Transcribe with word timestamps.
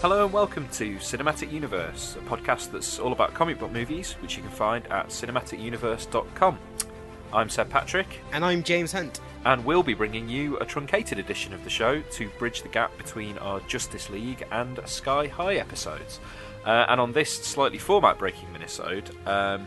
Hello 0.00 0.24
and 0.24 0.32
welcome 0.32 0.66
to 0.70 0.96
Cinematic 0.96 1.52
Universe, 1.52 2.16
a 2.16 2.20
podcast 2.24 2.72
that's 2.72 2.98
all 2.98 3.12
about 3.12 3.34
comic 3.34 3.58
book 3.58 3.70
movies, 3.70 4.12
which 4.22 4.36
you 4.36 4.42
can 4.42 4.50
find 4.50 4.86
at 4.86 5.08
cinematicuniverse.com. 5.08 6.58
I'm 7.32 7.48
Seb 7.50 7.68
Patrick, 7.68 8.20
And 8.32 8.44
I'm 8.44 8.62
James 8.62 8.92
Hunt. 8.92 9.20
and 9.44 9.64
we'll 9.64 9.82
be 9.82 9.94
bringing 9.94 10.28
you 10.28 10.56
a 10.58 10.64
truncated 10.64 11.18
edition 11.18 11.52
of 11.52 11.62
the 11.64 11.70
show 11.70 12.00
to 12.00 12.28
bridge 12.38 12.62
the 12.62 12.68
gap 12.68 12.96
between 12.96 13.36
our 13.38 13.60
Justice 13.60 14.08
League 14.10 14.46
and 14.50 14.80
Sky 14.86 15.26
High 15.26 15.56
episodes. 15.56 16.18
Uh, 16.64 16.86
and 16.88 17.00
on 17.00 17.12
this 17.12 17.32
slightly 17.32 17.78
format 17.78 18.18
breaking 18.18 18.48
minisode, 18.48 19.10
um, 19.26 19.66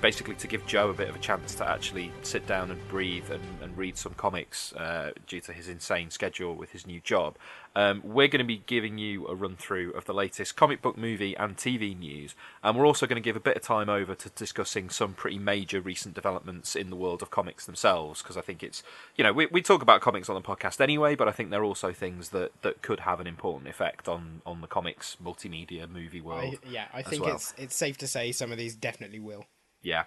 basically 0.00 0.34
to 0.36 0.46
give 0.46 0.66
Joe 0.66 0.90
a 0.90 0.94
bit 0.94 1.08
of 1.08 1.16
a 1.16 1.18
chance 1.18 1.54
to 1.56 1.68
actually 1.68 2.12
sit 2.22 2.46
down 2.46 2.70
and 2.70 2.88
breathe 2.88 3.30
and, 3.30 3.42
and 3.62 3.76
read 3.76 3.96
some 3.96 4.14
comics 4.14 4.72
uh, 4.74 5.12
due 5.26 5.40
to 5.40 5.52
his 5.52 5.68
insane 5.68 6.10
schedule 6.10 6.54
with 6.54 6.70
his 6.72 6.86
new 6.86 7.00
job. 7.00 7.36
Um, 7.74 8.02
we're 8.04 8.28
going 8.28 8.40
to 8.40 8.44
be 8.44 8.62
giving 8.66 8.98
you 8.98 9.26
a 9.28 9.34
run 9.34 9.54
through 9.56 9.92
of 9.92 10.04
the 10.04 10.14
latest 10.14 10.56
comic 10.56 10.82
book 10.82 10.96
movie 10.96 11.36
and 11.36 11.56
TV 11.56 11.96
news, 11.96 12.34
and 12.62 12.76
we're 12.76 12.86
also 12.86 13.06
going 13.06 13.22
to 13.22 13.24
give 13.24 13.36
a 13.36 13.40
bit 13.40 13.56
of 13.56 13.62
time 13.62 13.88
over 13.88 14.14
to 14.14 14.30
discussing 14.30 14.90
some 14.90 15.12
pretty 15.14 15.38
major 15.38 15.80
recent 15.80 16.14
developments 16.14 16.74
in 16.74 16.90
the 16.90 16.96
world 16.96 17.22
of 17.22 17.30
comics 17.30 17.66
themselves. 17.66 18.22
Because 18.22 18.36
I 18.36 18.40
think 18.40 18.62
it's, 18.62 18.82
you 19.16 19.22
know, 19.22 19.32
we, 19.32 19.46
we 19.46 19.62
talk 19.62 19.82
about 19.82 20.00
comics 20.00 20.28
on 20.28 20.34
the 20.34 20.40
podcast 20.40 20.80
anyway, 20.80 21.14
but 21.14 21.28
I 21.28 21.32
think 21.32 21.50
they're 21.50 21.64
also 21.64 21.92
things 21.92 22.30
that, 22.30 22.50
that 22.62 22.82
could 22.82 23.00
have 23.00 23.20
an 23.20 23.26
important 23.26 23.68
effect 23.68 24.08
on, 24.08 24.42
on 24.44 24.60
the 24.60 24.66
comics 24.66 25.16
multimedia 25.22 25.88
movie 25.88 26.20
world. 26.20 26.56
I, 26.64 26.68
yeah, 26.68 26.86
I 26.92 27.02
think 27.02 27.24
well. 27.24 27.36
it's 27.36 27.54
it's 27.56 27.76
safe 27.76 27.96
to 27.98 28.06
say 28.06 28.32
some 28.32 28.50
of 28.50 28.58
these 28.58 28.74
definitely 28.74 29.20
will. 29.20 29.44
Yeah. 29.82 30.04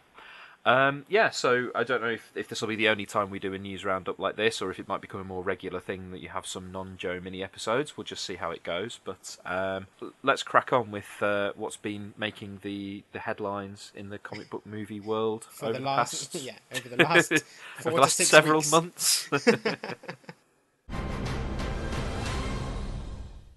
Um, 0.64 1.06
yeah, 1.10 1.32
so 1.32 1.72
I 1.74 1.84
don't 1.84 2.02
know 2.02 2.10
if, 2.10 2.32
if 2.36 2.48
this 2.48 2.62
will 2.62 2.68
be 2.68 2.76
the 2.76 2.90
only 2.90 3.08
time 3.08 3.32
we 3.32 3.40
do 3.40 3.52
a 3.54 3.58
news 3.58 3.84
roundup 3.84 4.20
like 4.20 4.36
this, 4.36 4.62
or 4.62 4.70
if 4.70 4.80
it 4.80 4.88
might 4.88 5.02
become 5.02 5.20
a 5.20 5.24
more 5.24 5.42
regular 5.42 5.80
thing 5.80 6.12
that 6.12 6.20
you 6.22 6.30
have 6.30 6.46
some 6.46 6.72
non-Joe 6.72 7.20
mini 7.20 7.44
episodes. 7.44 7.98
We'll 7.98 8.04
just 8.04 8.24
see 8.24 8.36
how 8.36 8.52
it 8.52 8.62
goes. 8.62 9.00
But 9.04 9.38
um, 9.44 9.88
let's 10.22 10.44
crack 10.44 10.72
on 10.72 10.92
with 10.92 11.10
uh, 11.20 11.54
what's 11.56 11.78
been 11.78 12.14
making 12.16 12.60
the, 12.62 13.04
the 13.12 13.20
headlines 13.20 13.92
in 13.96 14.10
the 14.10 14.20
comic 14.20 14.52
book 14.52 14.64
movie 14.66 15.00
world 15.00 15.46
For 15.50 15.66
over 15.66 15.74
the 15.74 15.80
the 15.80 15.86
last 15.86 16.32
past, 16.32 16.46
yeah, 16.46 16.58
over 16.76 16.90
the 16.90 17.04
last 17.04 17.32
over 17.86 17.96
the 17.96 18.02
last 18.02 18.18
several 18.18 18.60
weeks. 18.60 18.72
months. 18.72 19.30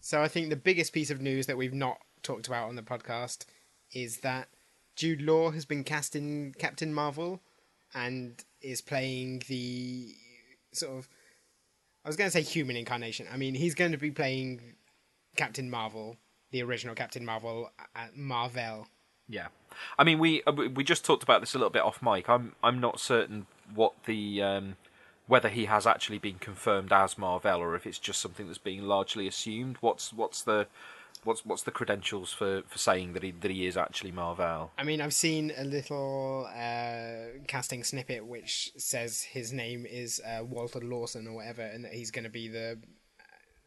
So 0.00 0.20
I 0.20 0.28
think 0.28 0.50
the 0.50 0.56
biggest 0.56 0.92
piece 0.92 1.10
of 1.10 1.22
news 1.22 1.46
that 1.46 1.56
we've 1.56 1.72
not 1.72 1.96
talked 2.22 2.46
about 2.46 2.68
on 2.68 2.76
the 2.76 2.82
podcast 2.82 3.46
is 3.90 4.18
that 4.18 4.48
Jude 4.96 5.22
Law 5.22 5.50
has 5.50 5.64
been 5.64 5.84
cast 5.84 6.14
in 6.14 6.54
Captain 6.58 6.92
Marvel 6.94 7.40
and 7.94 8.42
is 8.62 8.80
playing 8.80 9.42
the 9.48 10.14
sort 10.72 10.98
of 10.98 11.08
I 12.04 12.08
was 12.08 12.16
going 12.16 12.28
to 12.28 12.32
say 12.32 12.42
human 12.42 12.76
incarnation. 12.76 13.26
I 13.32 13.36
mean, 13.38 13.54
he's 13.54 13.74
going 13.74 13.92
to 13.92 13.98
be 13.98 14.10
playing 14.10 14.60
Captain 15.36 15.70
Marvel, 15.70 16.16
the 16.50 16.62
original 16.62 16.94
Captain 16.94 17.24
Marvel 17.24 17.70
at 17.96 18.16
Marvel. 18.16 18.88
Yeah, 19.28 19.46
I 19.98 20.04
mean 20.04 20.18
we 20.18 20.42
uh, 20.44 20.52
we- 20.52 20.68
we 20.68 20.84
just 20.84 21.04
talked 21.04 21.22
about 21.22 21.40
this 21.40 21.54
a 21.54 21.58
little 21.58 21.70
bit 21.70 21.82
off 21.82 22.02
mic. 22.02 22.28
I'm 22.28 22.54
I'm 22.62 22.78
not 22.80 23.00
certain 23.00 23.46
what 23.74 23.94
the 24.04 24.42
um, 24.42 24.76
whether 25.26 25.48
he 25.48 25.64
has 25.64 25.86
actually 25.86 26.18
been 26.18 26.38
confirmed 26.38 26.92
as 26.92 27.16
Mar-Vell 27.16 27.58
or 27.60 27.74
if 27.74 27.86
it's 27.86 27.98
just 27.98 28.20
something 28.20 28.46
that's 28.46 28.58
being 28.58 28.82
largely 28.82 29.26
assumed. 29.26 29.78
What's 29.80 30.12
what's 30.12 30.42
the 30.42 30.66
what's 31.24 31.44
what's 31.44 31.62
the 31.62 31.70
credentials 31.70 32.32
for, 32.32 32.62
for 32.66 32.78
saying 32.78 33.12
that 33.14 33.22
he 33.22 33.30
that 33.32 33.50
he 33.50 33.66
is 33.66 33.76
actually 33.76 34.12
Mar-Vell? 34.12 34.70
I 34.78 34.84
mean, 34.84 35.00
I've 35.00 35.14
seen 35.14 35.52
a 35.56 35.64
little 35.64 36.48
uh, 36.54 37.38
casting 37.46 37.84
snippet 37.84 38.26
which 38.26 38.72
says 38.76 39.22
his 39.22 39.52
name 39.52 39.86
is 39.86 40.20
uh, 40.24 40.44
Walter 40.44 40.80
Lawson 40.80 41.26
or 41.26 41.34
whatever, 41.34 41.62
and 41.62 41.84
that 41.84 41.92
he's 41.92 42.10
going 42.10 42.24
to 42.24 42.30
be 42.30 42.48
the 42.48 42.78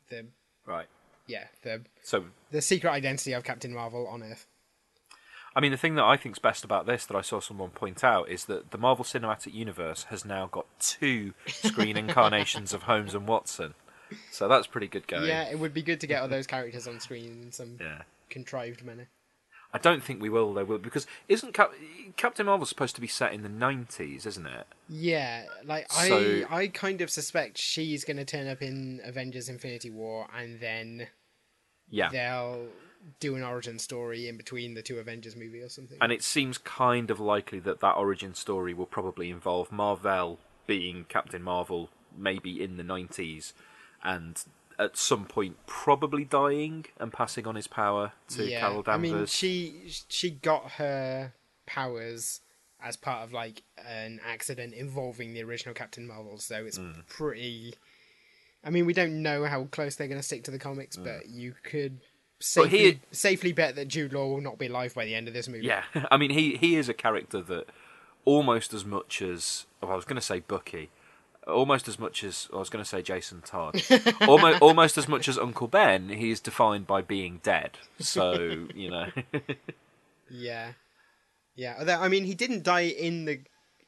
the 0.09 0.25
Right. 0.66 0.88
yeah 1.28 1.45
the 1.63 1.81
So 2.03 2.25
the 2.51 2.62
secret 2.62 2.91
identity 2.91 3.34
of 3.34 3.44
Captain 3.44 3.74
Marvel 3.74 4.07
on 4.07 4.24
Earth. 4.24 4.47
I 5.56 5.59
mean, 5.59 5.72
the 5.72 5.78
thing 5.78 5.95
that 5.95 6.03
I 6.03 6.18
think's 6.18 6.38
best 6.38 6.63
about 6.63 6.85
this 6.85 7.06
that 7.07 7.18
I 7.18 7.22
saw 7.22 7.39
someone 7.39 7.72
point 7.72 8.03
out 8.03 8.29
is 8.29 8.45
that 8.45 8.69
the 8.69 8.78
Marvel 8.78 9.03
Cinematic 9.03 9.56
Universe 9.56 10.03
has 10.12 10.24
now 10.24 10.45
got 10.45 10.68
two 10.79 11.34
screen 11.47 11.97
incarnations 12.03 12.74
of 12.74 12.84
Holmes 12.84 13.16
and 13.16 13.28
Watson. 13.28 13.74
So 14.31 14.47
that's 14.47 14.68
pretty 14.68 14.88
good 14.88 15.07
going. 15.07 15.28
Yeah, 15.28 15.44
it 15.50 15.59
would 15.59 15.73
be 15.73 15.81
good 15.81 16.00
to 16.01 16.07
get 16.07 16.22
all 16.22 16.28
those 16.38 16.47
characters 16.47 16.88
on 16.88 17.00
screen 17.00 17.41
in 17.44 17.51
some 17.51 17.78
Yeah. 17.79 18.03
contrived 18.29 18.84
manner. 18.85 19.09
I 19.73 19.79
don't 19.79 20.01
think 20.01 20.22
we 20.22 20.29
will 20.29 20.53
though, 20.53 20.63
will 20.63 20.78
because 20.78 21.06
isn't 21.28 21.53
Cap- 21.53 21.73
Captain 22.16 22.45
Marvel 22.45 22.66
supposed 22.66 22.95
to 22.95 23.01
be 23.01 23.07
set 23.07 23.34
in 23.34 23.44
the 23.44 23.50
nineties, 23.50 24.25
isn't 24.25 24.45
it? 24.47 24.66
Yeah, 24.88 25.44
like 25.66 25.91
So- 25.91 26.45
I 26.50 26.62
I 26.63 26.68
kind 26.69 27.01
of 27.01 27.09
suspect 27.09 27.57
she's 27.57 28.06
going 28.06 28.18
to 28.18 28.25
turn 28.25 28.47
up 28.47 28.62
in 28.62 29.01
Avengers: 29.03 29.50
Infinity 29.50 29.90
War, 29.90 30.28
and 30.35 30.59
then 30.62 31.07
Yeah. 31.89 32.09
they'll 32.09 32.68
do 33.19 33.35
an 33.35 33.44
origin 33.44 33.78
story 33.78 34.28
in 34.28 34.38
between 34.38 34.74
the 34.74 34.81
two 34.81 35.00
Avengers 35.00 35.35
movie 35.35 35.62
or 35.62 35.69
something. 35.69 35.97
And 36.01 36.12
it 36.12 36.24
seems 36.24 36.57
kind 36.57 37.12
of 37.12 37.19
likely 37.19 37.59
that 37.59 37.80
that 37.81 37.94
origin 37.95 38.33
story 38.36 38.74
will 38.74 38.86
probably 38.88 39.30
involve 39.30 39.71
Marvel 39.71 40.39
being 40.65 41.06
Captain 41.07 41.42
Mar-Vell, 41.44 41.89
maybe 42.18 42.62
in 42.62 42.75
the 42.77 42.83
nineties, 42.83 43.54
and 44.03 44.44
at 44.79 44.95
some 44.95 45.25
point 45.25 45.57
probably 45.65 46.23
dying 46.23 46.85
and 46.99 47.11
passing 47.11 47.47
on 47.47 47.55
his 47.55 47.67
power 47.67 48.11
to 48.29 48.47
Carol 48.49 48.83
Danvers. 48.83 49.11
I 49.11 49.15
mean, 49.15 49.25
she 49.25 49.73
she 50.07 50.29
got 50.31 50.71
her 50.73 51.33
powers 51.65 52.41
as 52.81 52.95
part 52.95 53.23
of 53.23 53.33
like 53.33 53.63
an 53.88 54.19
accident 54.25 54.73
involving 54.73 55.33
the 55.33 55.41
original 55.44 55.73
Captain 55.73 56.05
Marvel, 56.07 56.38
so 56.38 56.63
it's 56.65 56.77
Mm. 56.77 57.07
pretty. 57.07 57.73
I 58.63 58.69
mean, 58.69 58.85
we 58.85 58.94
don't 58.94 59.21
know 59.23 59.45
how 59.45 59.63
close 59.65 59.95
they're 59.95 60.07
going 60.07 60.19
to 60.19 60.23
stick 60.25 60.44
to 60.45 60.51
the 60.51 60.59
comics, 60.59 60.95
Mm. 60.95 61.03
but 61.05 61.29
you 61.29 61.55
could 61.63 61.99
safely 62.39 62.69
he- 62.79 62.99
safely 63.11 63.51
bet 63.53 63.75
that 63.75 63.88
Jude 63.88 64.13
Law 64.13 64.27
will 64.27 64.41
not 64.41 64.59
be 64.59 64.67
alive 64.67 64.94
by 64.94 65.05
the 65.05 65.15
end 65.15 65.27
of 65.27 65.33
this 65.33 65.47
movie. 65.47 65.65
Yeah, 65.65 65.83
I 66.11 66.17
mean, 66.17 66.29
he 66.29 66.55
he 66.57 66.75
is 66.75 66.88
a 66.88 66.94
character 66.94 67.41
that 67.41 67.67
almost 68.25 68.73
as 68.75 68.85
much 68.85 69.21
as 69.23 69.65
oh, 69.81 69.88
I 69.89 69.95
was 69.95 70.05
going 70.05 70.17
to 70.17 70.21
say 70.21 70.41
Bucky, 70.41 70.89
almost 71.47 71.88
as 71.88 71.97
much 71.97 72.23
as 72.23 72.47
I 72.53 72.57
was 72.57 72.69
going 72.69 72.83
to 72.83 72.89
say 72.89 73.01
Jason 73.01 73.41
Todd, 73.41 73.81
almost 74.27 74.61
almost 74.61 74.97
as 74.97 75.07
much 75.07 75.27
as 75.27 75.38
Uncle 75.38 75.67
Ben. 75.67 76.09
He 76.09 76.31
is 76.31 76.39
defined 76.39 76.88
by 76.88 77.01
being 77.01 77.39
dead. 77.44 77.77
So 77.99 78.67
you 78.75 78.89
know, 78.89 79.07
yeah, 80.29 80.73
Yeah, 81.55 81.97
I 82.01 82.07
mean, 82.07 82.25
he 82.25 82.35
didn't 82.35 82.63
die 82.63 82.81
in 82.81 83.25
the 83.25 83.39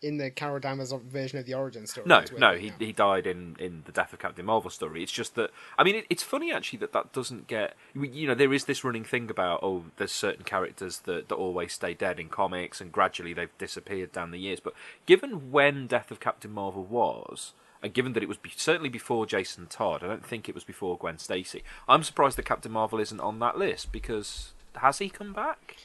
in 0.01 0.17
the 0.17 0.29
Carol 0.29 0.59
Danvers 0.59 0.93
version 1.09 1.39
of 1.39 1.45
the 1.45 1.53
origin 1.53 1.85
story. 1.85 2.07
No, 2.07 2.23
no, 2.37 2.55
he 2.55 2.69
now. 2.69 2.75
he 2.79 2.91
died 2.91 3.27
in, 3.27 3.55
in 3.59 3.83
the 3.85 3.91
death 3.91 4.13
of 4.13 4.19
Captain 4.19 4.45
Marvel 4.45 4.69
story. 4.69 5.03
It's 5.03 5.11
just 5.11 5.35
that 5.35 5.51
I 5.77 5.83
mean, 5.83 5.95
it, 5.95 6.05
it's 6.09 6.23
funny 6.23 6.51
actually 6.53 6.79
that 6.79 6.93
that 6.93 7.11
doesn't 7.11 7.47
get 7.47 7.75
you 7.93 8.27
know 8.27 8.35
there 8.35 8.53
is 8.53 8.65
this 8.65 8.83
running 8.83 9.03
thing 9.03 9.29
about 9.29 9.59
oh 9.61 9.85
there's 9.97 10.11
certain 10.11 10.43
characters 10.43 10.99
that 10.99 11.29
that 11.29 11.35
always 11.35 11.73
stay 11.73 11.93
dead 11.93 12.19
in 12.19 12.29
comics 12.29 12.79
and 12.79 12.91
gradually 12.91 13.33
they've 13.33 13.57
disappeared 13.57 14.11
down 14.11 14.31
the 14.31 14.39
years. 14.39 14.59
But 14.59 14.73
given 15.05 15.51
when 15.51 15.87
Death 15.87 16.11
of 16.11 16.19
Captain 16.19 16.51
Marvel 16.51 16.83
was. 16.83 17.53
And 17.81 17.93
given 17.93 18.11
that 18.11 18.21
it 18.21 18.27
was 18.27 18.35
be- 18.35 18.51
certainly 18.57 18.89
before 18.89 19.25
Jason 19.25 19.65
Todd, 19.67 20.03
I 20.03 20.07
don't 20.07 20.25
think 20.25 20.49
it 20.49 20.53
was 20.53 20.65
before 20.65 20.97
Gwen 20.97 21.17
Stacy. 21.17 21.63
I'm 21.87 22.03
surprised 22.03 22.37
that 22.37 22.43
Captain 22.43 22.73
Marvel 22.73 22.99
isn't 22.99 23.21
on 23.21 23.39
that 23.39 23.57
list 23.57 23.93
because 23.93 24.51
has 24.75 24.97
he 24.97 25.09
come 25.09 25.31
back? 25.31 25.77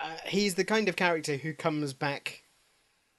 Uh, 0.00 0.16
he's 0.26 0.56
the 0.56 0.64
kind 0.64 0.88
of 0.88 0.96
character 0.96 1.36
who 1.36 1.52
comes 1.52 1.92
back 1.92 2.42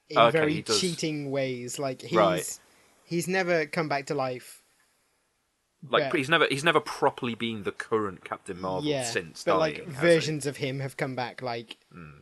in 0.10 0.18
Okay, 0.18 0.32
very 0.32 0.62
cheating 0.64 1.32
ways. 1.32 1.78
Like 1.80 2.02
he's 2.02 2.18
Right. 2.18 2.60
he's 3.06 3.28
never 3.28 3.66
come 3.66 3.88
back 3.90 4.08
to 4.08 4.16
life. 4.16 4.64
Like 5.88 6.12
Yeah. 6.12 6.18
he's 6.18 6.30
never 6.30 6.46
he's 6.50 6.64
never 6.64 6.82
properly 6.82 7.36
been 7.36 7.64
the 7.64 7.72
current 7.72 8.26
Captain 8.26 8.60
Marvel 8.60 8.90
yeah, 8.90 9.04
since 9.06 9.44
but 9.44 9.58
dying. 9.58 9.60
like 9.78 9.86
has 9.86 9.96
he? 9.96 10.02
Versions 10.02 10.46
of 10.46 10.58
him 10.58 10.80
have 10.82 10.98
come 10.98 11.16
back. 11.16 11.42
Like 11.42 11.78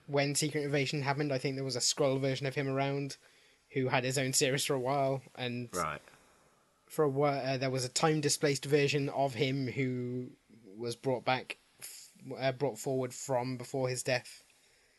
when 0.06 0.36
Secret 0.36 0.64
Invasion 0.64 1.02
happened, 1.02 1.34
I 1.34 1.38
think 1.40 1.56
there 1.56 1.64
was 1.66 1.76
a 1.76 1.80
Skrull 1.80 2.20
version 2.22 2.46
of 2.46 2.54
him 2.56 2.68
around 2.68 3.18
who 3.72 3.88
had 3.88 4.04
his 4.04 4.18
own 4.18 4.34
series 4.34 4.64
for 4.64 4.76
a 4.76 4.80
while, 4.80 5.22
and 5.36 5.70
Right. 5.74 6.02
for 6.86 7.04
a 7.04 7.10
while 7.10 7.44
uh, 7.46 7.58
there 7.58 7.70
was 7.72 7.84
a 7.84 7.90
time 7.90 8.22
displaced 8.22 8.64
version 8.66 9.10
of 9.10 9.34
him 9.34 9.68
who 9.68 10.28
was 10.78 10.96
brought 10.96 11.26
back, 11.26 11.58
f- 11.82 12.10
uh, 12.40 12.52
brought 12.52 12.78
forward 12.78 13.12
from 13.14 13.58
before 13.58 13.90
his 13.90 14.04
death. 14.04 14.44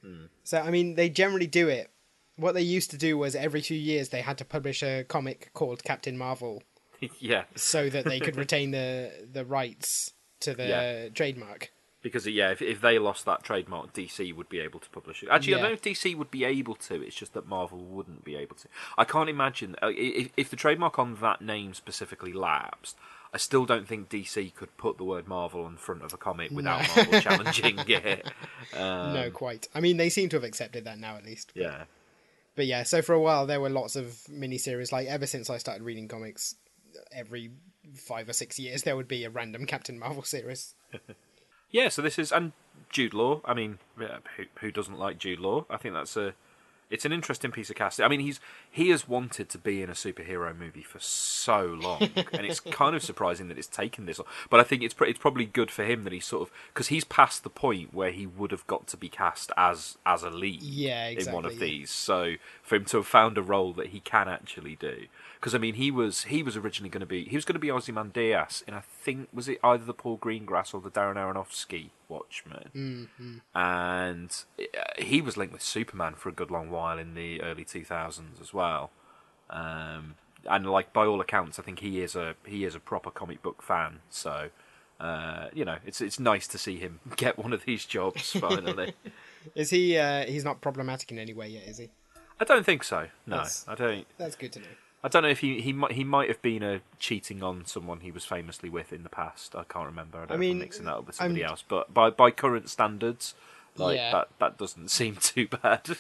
Hmm. 0.02 0.26
So 0.42 0.58
I 0.60 0.70
mean, 0.72 0.96
they 0.96 1.08
generally 1.08 1.46
do 1.46 1.68
it. 1.68 1.90
What 2.38 2.54
they 2.54 2.62
used 2.62 2.90
to 2.92 2.96
do 2.96 3.18
was 3.18 3.34
every 3.34 3.60
few 3.60 3.76
years 3.76 4.08
they 4.08 4.22
had 4.22 4.38
to 4.38 4.44
publish 4.44 4.82
a 4.82 5.04
comic 5.04 5.50
called 5.52 5.84
Captain 5.84 6.16
Marvel 6.16 6.62
yeah. 7.20 7.44
so 7.56 7.90
that 7.90 8.04
they 8.04 8.20
could 8.20 8.36
retain 8.44 8.70
the 8.70 9.12
the 9.30 9.44
rights 9.44 10.12
to 10.40 10.54
the 10.54 10.66
Yeah. 10.66 11.08
trademark. 11.10 11.70
Because 12.00 12.26
yeah, 12.28 12.52
if 12.52 12.62
if 12.62 12.80
they 12.80 12.96
lost 13.00 13.24
that 13.24 13.42
trademark, 13.42 13.92
DC 13.92 14.32
would 14.34 14.48
be 14.48 14.60
able 14.60 14.78
to 14.78 14.88
publish 14.90 15.22
it. 15.24 15.28
Actually, 15.30 15.54
I 15.54 15.56
don't 15.58 15.66
know 15.70 15.72
if 15.72 15.82
DC 15.82 16.16
would 16.16 16.30
be 16.30 16.44
able 16.44 16.76
to. 16.76 17.02
It's 17.02 17.16
just 17.16 17.34
that 17.34 17.48
Marvel 17.48 17.78
wouldn't 17.78 18.24
be 18.24 18.36
able 18.36 18.54
to. 18.56 18.68
I 18.96 19.04
can't 19.04 19.28
imagine 19.28 19.74
uh, 19.82 19.90
if 19.94 20.30
if 20.36 20.48
the 20.48 20.54
trademark 20.56 20.96
on 20.98 21.16
that 21.16 21.42
name 21.42 21.74
specifically 21.74 22.32
lapsed. 22.32 22.96
I 23.30 23.36
still 23.36 23.66
don't 23.66 23.86
think 23.86 24.08
DC 24.08 24.54
could 24.54 24.74
put 24.78 24.96
the 24.96 25.04
word 25.04 25.28
Marvel 25.28 25.66
in 25.66 25.76
front 25.76 26.02
of 26.02 26.14
a 26.14 26.16
comic 26.16 26.50
without 26.50 26.86
Marvel 26.96 27.20
challenging 27.20 27.78
it. 27.86 28.26
Um, 28.74 29.12
no, 29.12 29.30
quite. 29.30 29.68
I 29.74 29.80
mean, 29.80 29.98
they 29.98 30.08
seem 30.08 30.30
to 30.30 30.36
have 30.36 30.44
accepted 30.44 30.84
that 30.84 30.98
now 30.98 31.16
at 31.16 31.26
least. 31.26 31.52
Yeah. 31.54 31.84
But 32.58 32.66
yeah, 32.66 32.82
so 32.82 33.02
for 33.02 33.12
a 33.12 33.20
while 33.20 33.46
there 33.46 33.60
were 33.60 33.70
lots 33.70 33.94
of 33.94 34.06
miniseries. 34.28 34.90
Like 34.90 35.06
ever 35.06 35.26
since 35.26 35.48
I 35.48 35.58
started 35.58 35.84
reading 35.84 36.08
comics, 36.08 36.56
every 37.12 37.52
five 37.94 38.28
or 38.28 38.32
six 38.32 38.58
years 38.58 38.82
there 38.82 38.96
would 38.96 39.06
be 39.06 39.22
a 39.22 39.30
random 39.30 39.64
Captain 39.64 39.96
Marvel 39.96 40.24
series. 40.24 40.74
Yeah, 41.70 41.90
so 41.90 42.00
this 42.00 42.18
is 42.18 42.32
and 42.32 42.52
Jude 42.88 43.12
Law. 43.12 43.42
I 43.44 43.52
mean, 43.52 43.78
who 43.98 44.44
who 44.60 44.72
doesn't 44.72 44.98
like 44.98 45.18
Jude 45.18 45.38
Law? 45.38 45.66
I 45.68 45.76
think 45.76 45.92
that's 45.92 46.16
a 46.16 46.32
it's 46.90 47.04
an 47.04 47.12
interesting 47.12 47.50
piece 47.50 47.68
of 47.70 47.76
casting. 47.76 48.04
I 48.04 48.08
mean, 48.08 48.20
he's 48.20 48.40
he 48.70 48.90
has 48.90 49.06
wanted 49.08 49.48
to 49.50 49.58
be 49.58 49.82
in 49.82 49.90
a 49.90 49.94
superhero 49.94 50.56
movie 50.56 50.82
for 50.82 50.98
so 50.98 51.64
long, 51.64 52.00
and 52.32 52.46
it's 52.46 52.60
kind 52.60 52.96
of 52.96 53.02
surprising 53.02 53.48
that 53.48 53.58
it's 53.58 53.66
taken 53.66 54.06
this 54.06 54.18
long. 54.18 54.28
But 54.48 54.60
I 54.60 54.64
think 54.64 54.82
it's 54.82 54.94
pr- 54.94 55.04
it's 55.04 55.18
probably 55.18 55.44
good 55.44 55.70
for 55.70 55.84
him 55.84 56.04
that 56.04 56.12
he's 56.12 56.24
sort 56.26 56.48
of 56.48 56.54
because 56.72 56.88
he's 56.88 57.04
past 57.04 57.42
the 57.42 57.50
point 57.50 57.92
where 57.92 58.10
he 58.10 58.26
would 58.26 58.50
have 58.50 58.66
got 58.66 58.86
to 58.88 58.96
be 58.96 59.08
cast 59.08 59.52
as 59.56 59.98
as 60.06 60.22
a 60.22 60.30
lead 60.30 60.62
Yeah, 60.62 61.06
exactly, 61.08 61.28
in 61.30 61.34
one 61.34 61.44
of 61.44 61.52
yeah. 61.54 61.60
these. 61.66 61.90
So 61.90 62.34
for 62.62 62.76
him 62.76 62.84
to 62.86 62.98
have 62.98 63.06
found 63.06 63.36
a 63.38 63.42
role 63.42 63.72
that 63.74 63.88
he 63.88 64.00
can 64.00 64.28
actually 64.28 64.76
do, 64.76 65.06
because 65.38 65.54
I 65.54 65.58
mean, 65.58 65.74
he 65.74 65.90
was 65.90 66.24
he 66.24 66.42
was 66.42 66.56
originally 66.56 66.90
going 66.90 67.00
to 67.00 67.06
be 67.06 67.24
he 67.24 67.36
was 67.36 67.44
going 67.44 67.54
to 67.54 67.60
be 67.60 67.70
Ozymandias 67.70 68.64
in 68.66 68.74
I 68.74 68.80
think 68.80 69.28
was 69.32 69.48
it 69.48 69.58
either 69.62 69.84
the 69.84 69.94
Paul 69.94 70.18
Greengrass 70.18 70.74
or 70.74 70.80
the 70.80 70.90
Darren 70.90 71.14
Aronofsky 71.14 71.90
Watchmen, 72.08 73.10
and 73.54 74.44
uh, 74.58 74.64
he 74.98 75.20
was 75.20 75.36
linked 75.36 75.52
with 75.52 75.62
Superman 75.62 76.14
for 76.14 76.28
a 76.28 76.32
good 76.32 76.50
long 76.50 76.70
while 76.70 76.98
in 76.98 77.14
the 77.14 77.40
early 77.42 77.64
two 77.64 77.84
thousands 77.84 78.40
as 78.40 78.52
well. 78.52 78.90
Um, 79.50 80.16
and 80.48 80.66
like 80.70 80.92
by 80.92 81.06
all 81.06 81.20
accounts, 81.20 81.58
I 81.58 81.62
think 81.62 81.80
he 81.80 82.00
is 82.02 82.16
a 82.16 82.34
he 82.44 82.64
is 82.64 82.74
a 82.74 82.80
proper 82.80 83.10
comic 83.10 83.42
book 83.42 83.62
fan. 83.62 84.00
So. 84.10 84.50
Uh, 85.00 85.46
you 85.54 85.64
know, 85.64 85.76
it's 85.86 86.00
it's 86.00 86.18
nice 86.18 86.48
to 86.48 86.58
see 86.58 86.76
him 86.76 86.98
get 87.16 87.38
one 87.38 87.52
of 87.52 87.64
these 87.64 87.84
jobs 87.84 88.32
finally. 88.40 88.94
Is 89.54 89.70
he? 89.70 89.96
Uh, 89.96 90.26
he's 90.26 90.42
not 90.44 90.60
problematic 90.60 91.12
in 91.12 91.20
any 91.20 91.32
way 91.32 91.46
yet, 91.46 91.68
is 91.68 91.78
he? 91.78 91.88
I 92.40 92.44
don't 92.44 92.66
think 92.66 92.82
so. 92.82 93.06
No, 93.24 93.36
That's- 93.36 93.64
I 93.68 93.76
don't. 93.76 94.06
That's 94.16 94.34
good 94.34 94.50
to 94.54 94.58
know. 94.58 94.66
I 95.04 95.08
don't 95.08 95.22
know 95.22 95.28
if 95.28 95.40
he 95.40 95.60
he 95.60 95.72
might 95.72 95.92
he 95.92 96.02
might 96.04 96.28
have 96.28 96.42
been 96.42 96.62
uh, 96.62 96.78
cheating 96.98 97.42
on 97.42 97.64
someone 97.66 98.00
he 98.00 98.10
was 98.10 98.24
famously 98.24 98.68
with 98.68 98.92
in 98.92 99.04
the 99.04 99.08
past. 99.08 99.54
I 99.54 99.62
can't 99.64 99.86
remember. 99.86 100.18
I, 100.18 100.20
don't 100.22 100.30
I 100.30 100.34
know 100.34 100.34
if 100.36 100.40
mean, 100.40 100.56
I'm 100.56 100.58
mixing 100.58 100.84
that 100.86 100.96
up 100.96 101.06
with 101.06 101.14
somebody 101.16 101.44
I'm- 101.44 101.50
else. 101.50 101.64
But 101.66 101.94
by 101.94 102.10
by 102.10 102.30
current 102.32 102.68
standards, 102.68 103.34
like 103.76 103.96
Yeah. 103.96 104.10
that 104.12 104.28
that 104.40 104.58
doesn't 104.58 104.90
seem 104.98 105.16
too 105.16 105.46
bad. 105.48 105.98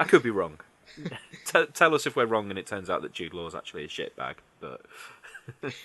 I 0.00 0.04
could 0.04 0.22
be 0.22 0.30
wrong. 0.30 0.60
T- 1.44 1.66
tell 1.74 1.94
us 1.94 2.06
if 2.06 2.16
we're 2.16 2.24
wrong 2.26 2.48
and 2.48 2.58
it 2.58 2.66
turns 2.66 2.88
out 2.88 3.02
that 3.02 3.12
Jude 3.12 3.34
Law 3.34 3.46
is 3.46 3.54
actually 3.54 3.84
a 3.84 3.88
shitbag. 3.88 4.36
But 4.60 4.80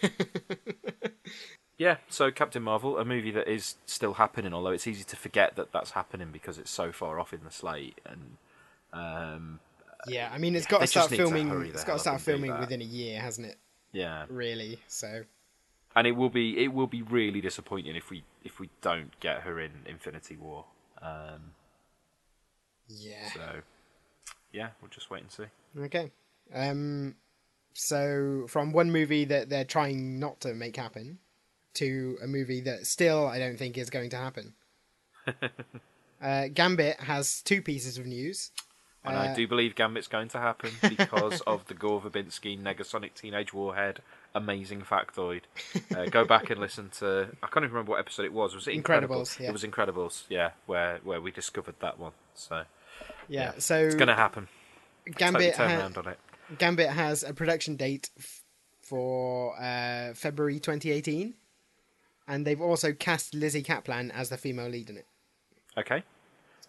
yeah, 1.77 1.97
so 2.09 2.31
Captain 2.31 2.63
Marvel, 2.63 2.97
a 2.97 3.03
movie 3.05 3.31
that 3.31 3.47
is 3.47 3.75
still 3.85 4.13
happening, 4.13 4.53
although 4.53 4.69
it's 4.71 4.87
easy 4.87 5.03
to 5.03 5.15
forget 5.15 5.55
that 5.55 5.71
that's 5.71 5.91
happening 5.91 6.29
because 6.31 6.57
it's 6.57 6.71
so 6.71 6.91
far 6.91 7.19
off 7.19 7.33
in 7.33 7.41
the 7.43 7.51
slate 7.51 7.99
and. 8.05 8.37
Um, 8.93 9.59
Yeah, 10.07 10.29
I 10.33 10.37
mean, 10.37 10.55
it's 10.55 10.65
got 10.65 10.81
to 10.81 10.87
start 10.87 11.09
to 11.09 11.15
filming. 11.15 11.49
the 11.49 11.59
It's 11.61 11.83
got 11.83 11.93
to 11.93 11.99
start 11.99 12.21
filming 12.21 12.57
within 12.59 12.81
a 12.81 12.85
year, 12.85 13.19
hasn't 13.19 13.47
it? 13.47 13.57
yeah, 13.91 14.25
Really. 14.29 14.79
So 14.87 15.23
and 15.95 16.07
it 16.07 16.13
will 16.13 16.29
be 16.29 16.63
it 16.63 16.73
will 16.73 16.87
be 16.87 17.01
really 17.01 17.41
disappointing 17.41 17.95
if 17.95 18.09
we 18.09 18.23
if 18.43 18.59
we 18.59 18.69
don't 18.81 19.17
get 19.19 19.41
her 19.41 19.59
in 19.59 19.71
Infinity 19.85 20.37
War. 20.37 20.65
Um, 21.01 21.51
yeah. 22.87 23.29
so 23.33 23.41
yeah, 24.51 24.69
we'll 24.81 24.89
just 24.89 25.09
wait 25.09 25.21
and 25.21 25.31
see. 25.31 25.45
Okay. 25.79 26.11
Um. 26.53 27.15
So 27.73 28.45
from 28.47 28.71
one 28.71 28.91
movie 28.91 29.25
that 29.25 29.49
they're 29.49 29.65
trying 29.65 30.19
not 30.19 30.41
to 30.41 30.53
make 30.53 30.75
happen, 30.75 31.19
to 31.75 32.17
a 32.23 32.27
movie 32.27 32.61
that 32.61 32.87
still 32.87 33.27
I 33.27 33.39
don't 33.39 33.57
think 33.57 33.77
is 33.77 33.89
going 33.89 34.09
to 34.11 34.17
happen. 34.17 34.53
uh, 36.21 36.47
Gambit 36.53 36.99
has 37.01 37.41
two 37.41 37.61
pieces 37.61 37.97
of 37.97 38.05
news. 38.05 38.51
And 39.05 39.17
Uh, 39.17 39.19
I 39.19 39.33
do 39.35 39.47
believe 39.47 39.75
Gambit's 39.75 40.07
going 40.07 40.29
to 40.29 40.37
happen 40.39 40.71
because 40.81 41.41
of 41.41 41.65
the 41.67 41.73
Gore 41.73 42.01
Verbinski 42.01 42.59
Negasonic 42.59 43.13
Teenage 43.15 43.53
Warhead 43.53 44.01
amazing 44.35 44.81
factoid. 44.81 45.41
Uh, 45.95 46.05
go 46.05 46.25
back 46.25 46.49
and 46.49 46.59
listen 46.59 46.89
to 46.99 47.27
I 47.43 47.47
can't 47.47 47.63
even 47.65 47.71
remember 47.73 47.91
what 47.91 47.99
episode 47.99 48.23
it 48.25 48.33
was. 48.33 48.55
Was 48.55 48.67
it 48.67 48.71
Incredibles? 48.81 49.09
Incredibles, 49.09 49.39
yeah. 49.39 49.49
It 49.49 49.51
was 49.53 49.63
Incredibles, 49.63 50.23
yeah, 50.29 50.51
where 50.65 50.99
where 51.03 51.19
we 51.21 51.31
discovered 51.31 51.75
that 51.81 51.99
one. 51.99 52.13
So 52.33 52.63
Yeah. 53.27 53.53
yeah, 53.53 53.59
So 53.59 53.77
it's 53.77 53.95
going 53.95 54.07
to 54.07 54.15
happen. 54.15 54.47
Gambit 55.05 55.21
totally 55.23 55.51
turn 55.51 55.69
ha- 55.69 55.77
around 55.83 55.97
on 55.97 56.07
it. 56.07 56.19
Gambit 56.57 56.89
has 56.89 57.23
a 57.23 57.33
production 57.33 57.75
date 57.75 58.09
f- 58.17 58.41
for 58.81 59.55
uh, 59.61 60.13
February 60.13 60.59
2018, 60.59 61.33
and 62.27 62.47
they've 62.47 62.61
also 62.61 62.93
cast 62.93 63.33
Lizzy 63.35 63.63
Caplan 63.63 64.11
as 64.11 64.29
the 64.29 64.37
female 64.37 64.69
lead 64.69 64.89
in 64.89 64.97
it. 64.97 65.07
Okay. 65.77 66.03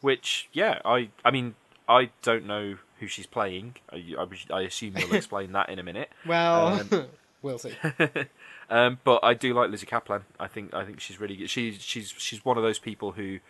Which, 0.00 0.48
yeah, 0.52 0.80
I, 0.84 1.08
I 1.24 1.30
mean, 1.30 1.54
I 1.88 2.10
don't 2.22 2.46
know 2.46 2.76
who 3.00 3.06
she's 3.06 3.26
playing. 3.26 3.76
I, 3.92 4.14
I, 4.18 4.54
I 4.54 4.60
assume 4.62 4.96
you'll 4.96 5.14
explain 5.14 5.52
that 5.52 5.68
in 5.68 5.78
a 5.78 5.82
minute. 5.82 6.10
Well, 6.26 6.80
Um, 6.80 7.06
we'll 7.42 7.58
see. 7.58 7.74
Um, 8.70 8.98
but 9.04 9.22
I 9.22 9.34
do 9.34 9.52
like 9.52 9.70
Lizzy 9.70 9.86
Caplan. 9.86 10.22
I 10.40 10.46
think 10.46 10.72
I 10.72 10.86
think 10.86 10.98
she's 10.98 11.20
really 11.20 11.36
good. 11.36 11.50
She's 11.50 11.82
she's 11.82 12.14
she's 12.16 12.42
one 12.46 12.56
of 12.56 12.62
those 12.62 12.78
people 12.78 13.12
who, 13.12 13.40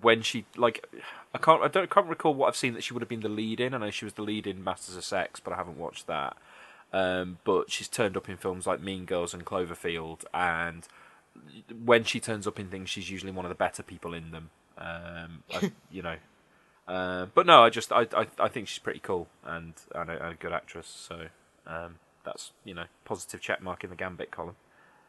when 0.00 0.20
she 0.20 0.44
like, 0.58 0.86
I 1.34 1.38
can't 1.38 1.62
I 1.62 1.68
don't 1.68 1.88
can't 1.88 2.06
recall 2.06 2.34
what 2.34 2.48
I've 2.48 2.56
seen 2.56 2.74
that 2.74 2.84
she 2.84 2.92
would 2.92 3.00
have 3.00 3.08
been 3.08 3.20
the 3.20 3.30
lead 3.30 3.60
in. 3.60 3.72
I 3.72 3.78
know 3.78 3.90
she 3.90 4.04
was 4.04 4.12
the 4.12 4.22
lead 4.22 4.46
in 4.46 4.62
Masters 4.62 4.94
of 4.94 5.04
Sex, 5.04 5.40
but 5.40 5.54
I 5.54 5.56
haven't 5.56 5.78
watched 5.78 6.06
that. 6.06 6.36
Um, 6.92 7.38
but 7.44 7.70
she's 7.70 7.88
turned 7.88 8.14
up 8.14 8.28
in 8.28 8.36
films 8.36 8.66
like 8.66 8.82
Mean 8.82 9.06
Girls 9.06 9.32
and 9.32 9.46
Cloverfield, 9.46 10.26
and 10.34 10.86
when 11.82 12.04
she 12.04 12.20
turns 12.20 12.46
up 12.46 12.60
in 12.60 12.68
things, 12.68 12.90
she's 12.90 13.10
usually 13.10 13.32
one 13.32 13.46
of 13.46 13.48
the 13.48 13.54
better 13.54 13.82
people 13.82 14.12
in 14.12 14.32
them. 14.32 14.50
Um, 14.76 15.44
I, 15.54 15.72
you 15.90 16.02
know. 16.02 16.16
Uh, 16.92 17.26
but 17.34 17.46
no, 17.46 17.62
I 17.62 17.70
just 17.70 17.90
I, 17.90 18.06
I 18.14 18.26
I 18.38 18.48
think 18.48 18.68
she's 18.68 18.78
pretty 18.78 19.00
cool 19.00 19.28
and 19.44 19.72
and 19.94 20.10
a, 20.10 20.24
and 20.24 20.32
a 20.34 20.36
good 20.36 20.52
actress. 20.52 20.86
So 20.86 21.28
um, 21.66 21.96
that's 22.24 22.52
you 22.64 22.74
know 22.74 22.84
positive 23.06 23.40
check 23.40 23.62
mark 23.62 23.82
in 23.82 23.88
the 23.90 23.96
Gambit 23.96 24.30
column. 24.30 24.56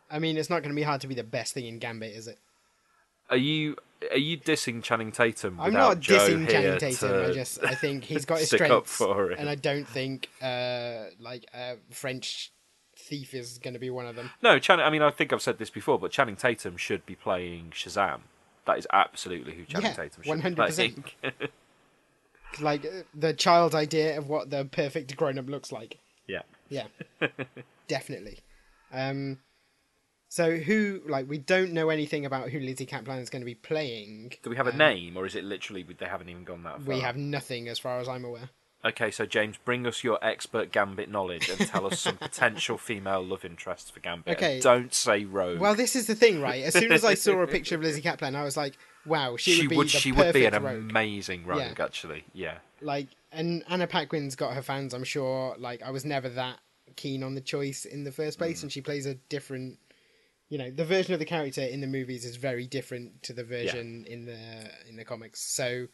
I 0.09 0.19
mean, 0.19 0.37
it's 0.37 0.49
not 0.49 0.61
going 0.61 0.69
to 0.73 0.75
be 0.75 0.83
hard 0.83 1.01
to 1.01 1.07
be 1.07 1.15
the 1.15 1.23
best 1.23 1.53
thing 1.53 1.65
in 1.65 1.79
Gambit, 1.79 2.13
is 2.15 2.27
it? 2.27 2.39
Are 3.29 3.35
you 3.37 3.75
are 4.11 4.17
you 4.17 4.37
dissing 4.37 4.81
Channing 4.81 5.11
Tatum? 5.11 5.59
I'm 5.59 5.73
not 5.73 5.99
Joe 5.99 6.19
dissing 6.19 6.49
Channing 6.49 6.79
Tatum. 6.79 7.31
I 7.31 7.33
just 7.33 7.63
I 7.63 7.75
think 7.75 8.03
he's 8.05 8.23
got 8.25 8.39
his 8.39 8.47
strengths, 8.47 9.01
and 9.01 9.49
I 9.49 9.55
don't 9.55 9.87
think 9.87 10.29
uh, 10.41 11.05
like 11.19 11.45
a 11.53 11.75
French 11.89 12.53
thief 12.95 13.33
is 13.33 13.57
going 13.57 13.73
to 13.73 13.79
be 13.79 13.89
one 13.89 14.05
of 14.05 14.15
them. 14.15 14.31
No, 14.41 14.57
Channing. 14.57 14.85
I 14.85 14.89
mean, 14.89 15.01
I 15.01 15.11
think 15.11 15.33
I've 15.33 15.41
said 15.41 15.57
this 15.57 15.69
before, 15.69 15.99
but 15.99 16.11
Channing 16.11 16.37
Tatum 16.37 16.77
should 16.77 17.05
be 17.05 17.15
playing 17.15 17.71
Shazam. 17.71 18.21
That 18.65 18.77
is 18.77 18.87
absolutely 18.93 19.55
who 19.55 19.65
Channing 19.65 19.87
Yeah, 19.87 19.93
Tatum 19.95 20.23
should 20.23 20.33
100%. 20.33 20.95
be 20.95 21.01
playing. 21.21 21.33
like 22.61 22.85
the 23.13 23.33
child 23.33 23.75
idea 23.75 24.17
of 24.17 24.29
what 24.29 24.49
the 24.49 24.65
perfect 24.65 25.15
grown 25.15 25.37
up 25.37 25.49
looks 25.49 25.71
like. 25.71 25.97
Yeah. 26.27 26.41
Yeah, 26.69 26.87
definitely. 27.87 28.39
Um, 28.91 29.39
so 30.29 30.57
who 30.57 31.01
like 31.07 31.29
we 31.29 31.37
don't 31.37 31.73
know 31.73 31.89
anything 31.89 32.25
about 32.25 32.49
who 32.49 32.59
Lizzy 32.59 32.85
Caplan 32.87 33.21
is 33.21 33.29
going 33.29 33.41
to 33.41 33.45
be 33.45 33.53
playing. 33.53 34.33
Do 34.41 34.49
we 34.49 34.55
have 34.55 34.67
a 34.67 34.75
name, 34.75 35.15
or 35.15 35.25
is 35.25 35.35
it 35.35 35.43
literally 35.43 35.83
they 35.83 36.07
haven't 36.07 36.29
even 36.29 36.43
gone 36.43 36.63
that 36.63 36.81
far? 36.81 36.95
We 36.95 37.01
have 37.01 37.15
nothing 37.15 37.67
as 37.67 37.77
far 37.77 37.99
as 37.99 38.07
I'm 38.09 38.25
aware. 38.25 38.49
Okay, 38.85 39.11
so 39.11 39.25
James, 39.25 39.57
bring 39.63 39.85
us 39.87 40.03
your 40.03 40.17
expert 40.21 40.71
Gambit 40.71 41.09
knowledge 41.09 41.49
and 41.49 41.59
tell 41.59 41.85
us 41.85 42.01
some 42.01 42.17
potential 42.17 42.77
female 42.77 43.23
love 43.23 43.45
interests 43.45 43.89
for 43.89 44.01
Gambit. 44.01 44.35
Okay. 44.35 44.59
Don't 44.59 44.93
say 44.93 45.23
Rogue. 45.23 45.59
Well, 45.59 45.75
this 45.75 45.95
is 45.95 46.07
the 46.07 46.15
thing, 46.15 46.41
right? 46.41 46.63
As 46.63 46.73
soon 46.73 46.91
as 46.91 47.05
I 47.05 47.13
saw 47.13 47.41
a 47.41 47.47
picture 47.47 47.75
of 47.75 47.81
Lizzy 47.81 48.01
Caplan, 48.03 48.35
I 48.35 48.43
was 48.43 48.57
like, 48.57 48.73
"Wow, 49.05 49.37
she, 49.37 49.53
she 49.53 49.61
would 49.63 49.69
be 49.69 49.77
would 49.77 49.89
she 49.89 50.11
would 50.11 50.33
be 50.33 50.45
an 50.45 50.61
rogue." 50.63 50.89
amazing 50.89 51.45
rogue, 51.45 51.59
Yeah. 51.59 51.83
actually. 51.83 52.23
Yeah. 52.33 52.57
Like, 52.81 53.07
and 53.31 53.63
Anna 53.69 53.87
Paquin's 53.87 54.35
got 54.35 54.53
her 54.53 54.61
fans, 54.61 54.93
I'm 54.93 55.03
sure. 55.03 55.55
Like, 55.57 55.81
I 55.81 55.91
was 55.91 56.05
never 56.05 56.29
that 56.29 56.59
keen 56.95 57.23
on 57.23 57.33
the 57.35 57.41
choice 57.41 57.85
in 57.85 58.03
the 58.03 58.11
first 58.11 58.37
place, 58.37 58.59
Mm. 58.59 58.63
and 58.63 58.71
she 58.71 58.81
plays 58.81 59.05
a 59.05 59.15
different. 59.15 59.79
You 60.49 60.57
know, 60.59 60.69
the 60.69 60.85
version 60.85 61.13
of 61.13 61.19
the 61.19 61.25
character 61.25 61.61
in 61.63 61.81
the 61.81 61.87
movies 61.87 62.25
is 62.25 62.35
very 62.35 62.67
different 62.67 63.23
to 63.23 63.33
the 63.33 63.43
version 63.43 64.05
in 64.05 64.25
the 64.25 64.37
in 64.87 64.95
the 64.97 65.05
comics. 65.05 65.41
So, 65.41 65.87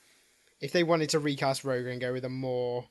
if 0.59 0.71
they 0.73 0.83
wanted 0.83 1.09
to 1.11 1.19
recast 1.19 1.63
Rogue 1.63 1.85
and 1.85 2.01
go 2.01 2.11
with 2.11 2.25
a 2.25 2.29
more 2.29 2.89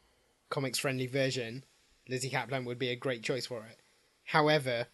comics 0.48 0.78
friendly 0.78 1.06
version, 1.06 1.64
Lizzy 2.08 2.30
Caplan 2.30 2.64
would 2.64 2.78
be 2.78 2.88
a 2.88 2.96
great 2.96 3.22
choice 3.22 3.44
for 3.46 3.66
it. 3.66 3.78
However, 4.24 4.86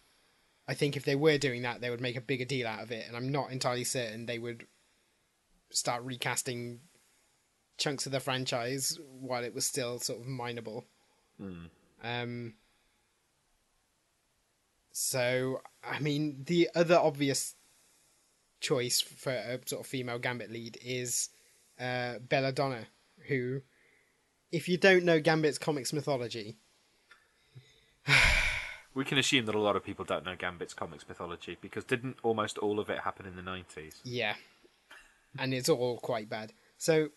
I 0.67 0.73
think 0.73 0.97
if 0.97 1.05
they 1.05 1.15
were 1.15 1.37
doing 1.37 1.61
that, 1.61 1.79
they 1.79 1.89
would 1.89 2.01
make 2.01 2.17
a 2.17 2.21
bigger 2.21 2.43
deal 2.45 2.67
out 2.67 2.81
of 2.83 2.91
it, 2.91 3.07
and 3.07 3.15
I'm 3.15 3.31
not 3.31 3.51
entirely 3.51 3.83
certain 3.85 4.25
they 4.25 4.39
would 4.39 4.65
start 5.75 6.03
recasting 6.03 6.79
chunks 7.77 8.05
of 8.05 8.11
the 8.11 8.19
franchise 8.19 8.97
while 9.19 9.43
it 9.43 9.53
was 9.53 9.65
still 9.65 9.99
sort 9.99 10.21
of 10.21 10.25
mineable. 10.27 10.85
Um, 12.03 12.53
so, 14.91 15.61
I 15.83 15.99
mean, 15.99 16.43
the 16.45 16.69
other 16.73 16.95
obvious 16.95 17.55
choice 18.61 19.01
for 19.01 19.33
a 19.33 19.59
sort 19.65 19.81
of 19.81 19.87
female 19.87 20.19
Gambit 20.19 20.49
lead 20.49 20.77
is 20.83 21.29
uh, 21.79 22.19
Belladonna, 22.19 22.85
who, 23.27 23.61
if 24.51 24.69
you 24.69 24.77
don't 24.77 25.03
know 25.03 25.19
Gambit's 25.19 25.57
comics 25.57 25.91
mythology, 25.91 26.55
We 28.95 29.03
can 29.03 29.17
assume 29.17 29.45
that 29.47 29.55
a 29.55 29.59
lot 29.59 29.75
of 29.75 29.83
people 29.83 30.05
don't 30.05 30.25
know 30.25 30.37
Gambit's 30.37 30.73
comics 30.73 31.05
mythology 31.09 31.57
because 31.59 31.83
didn't 31.83 32.15
almost 32.23 32.57
all 32.57 32.79
of 32.79 32.89
it 32.89 32.99
happen 32.99 33.25
in 33.25 33.35
the 33.35 33.41
90s? 33.41 33.95
Yeah. 34.05 34.35
And 35.37 35.53
it's 35.53 35.69
all 35.69 35.97
quite 35.97 36.29
bad. 36.29 36.53
So 36.77 37.09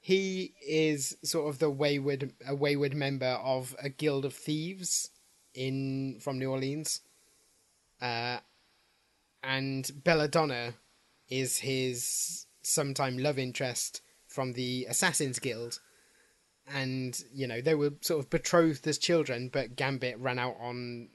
he 0.00 0.54
is 0.66 1.16
sort 1.22 1.48
of 1.48 1.58
the 1.58 1.70
wayward 1.70 2.32
a 2.46 2.54
wayward 2.54 2.94
member 2.94 3.38
of 3.42 3.74
a 3.82 3.88
guild 3.88 4.24
of 4.24 4.34
thieves 4.34 5.10
in 5.54 6.18
from 6.20 6.38
New 6.38 6.50
Orleans. 6.50 7.00
Uh 8.00 8.38
and 9.42 9.90
Belladonna 10.02 10.74
is 11.28 11.58
his 11.58 12.46
sometime 12.62 13.18
love 13.18 13.38
interest 13.38 14.02
from 14.26 14.52
the 14.52 14.86
Assassins 14.88 15.38
Guild. 15.38 15.80
And, 16.66 17.18
you 17.32 17.46
know, 17.46 17.60
they 17.60 17.76
were 17.76 17.92
sort 18.00 18.24
of 18.24 18.28
betrothed 18.30 18.86
as 18.88 18.98
children, 18.98 19.50
but 19.52 19.76
Gambit 19.76 20.18
ran 20.18 20.38
out 20.38 20.56
on 20.60 21.08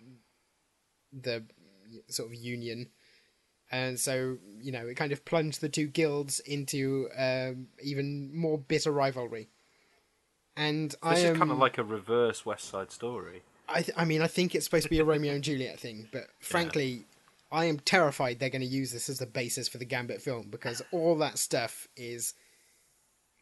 the 1.12 1.44
sort 2.08 2.30
of 2.30 2.36
union 2.36 2.90
and 3.72 4.00
so 4.00 4.38
you 4.62 4.72
know 4.72 4.88
it 4.88 4.96
kind 4.96 5.12
of 5.12 5.24
plunged 5.26 5.62
the 5.62 5.70
two 5.70 5.88
guilds 5.88 6.40
into 6.42 7.10
um, 7.18 7.68
even 7.84 8.36
more 8.36 8.58
bitter 8.58 8.92
rivalry. 8.92 9.50
And 10.58 10.94
I 11.02 11.16
This 11.16 11.24
am, 11.26 11.34
is 11.34 11.40
kind 11.40 11.52
of 11.52 11.58
like 11.58 11.78
a 11.78 11.84
reverse 11.84 12.46
West 12.46 12.66
Side 12.66 12.92
Story. 12.92 13.42
I, 13.70 13.82
th- 13.82 13.98
I 13.98 14.04
mean, 14.04 14.22
I 14.22 14.28
think 14.28 14.54
it's 14.54 14.66
supposed 14.66 14.84
to 14.84 14.90
be 14.90 15.00
a 15.00 15.06
Romeo 15.06 15.34
and 15.34 15.44
Juliet 15.44 15.80
thing, 15.80 16.10
but 16.12 16.28
frankly, 16.42 17.06
I 17.52 17.66
am 17.66 17.80
terrified 17.80 18.40
they're 18.40 18.50
going 18.50 18.62
to 18.62 18.68
use 18.68 18.92
this 18.92 19.08
as 19.08 19.20
the 19.20 19.26
basis 19.26 19.70
for 19.70 19.78
the 19.78 19.86
Gambit 19.86 20.22
film 20.22 20.48
because 20.50 20.82
all 20.92 21.16
that 21.18 21.38
stuff 21.38 21.88
is 21.96 22.34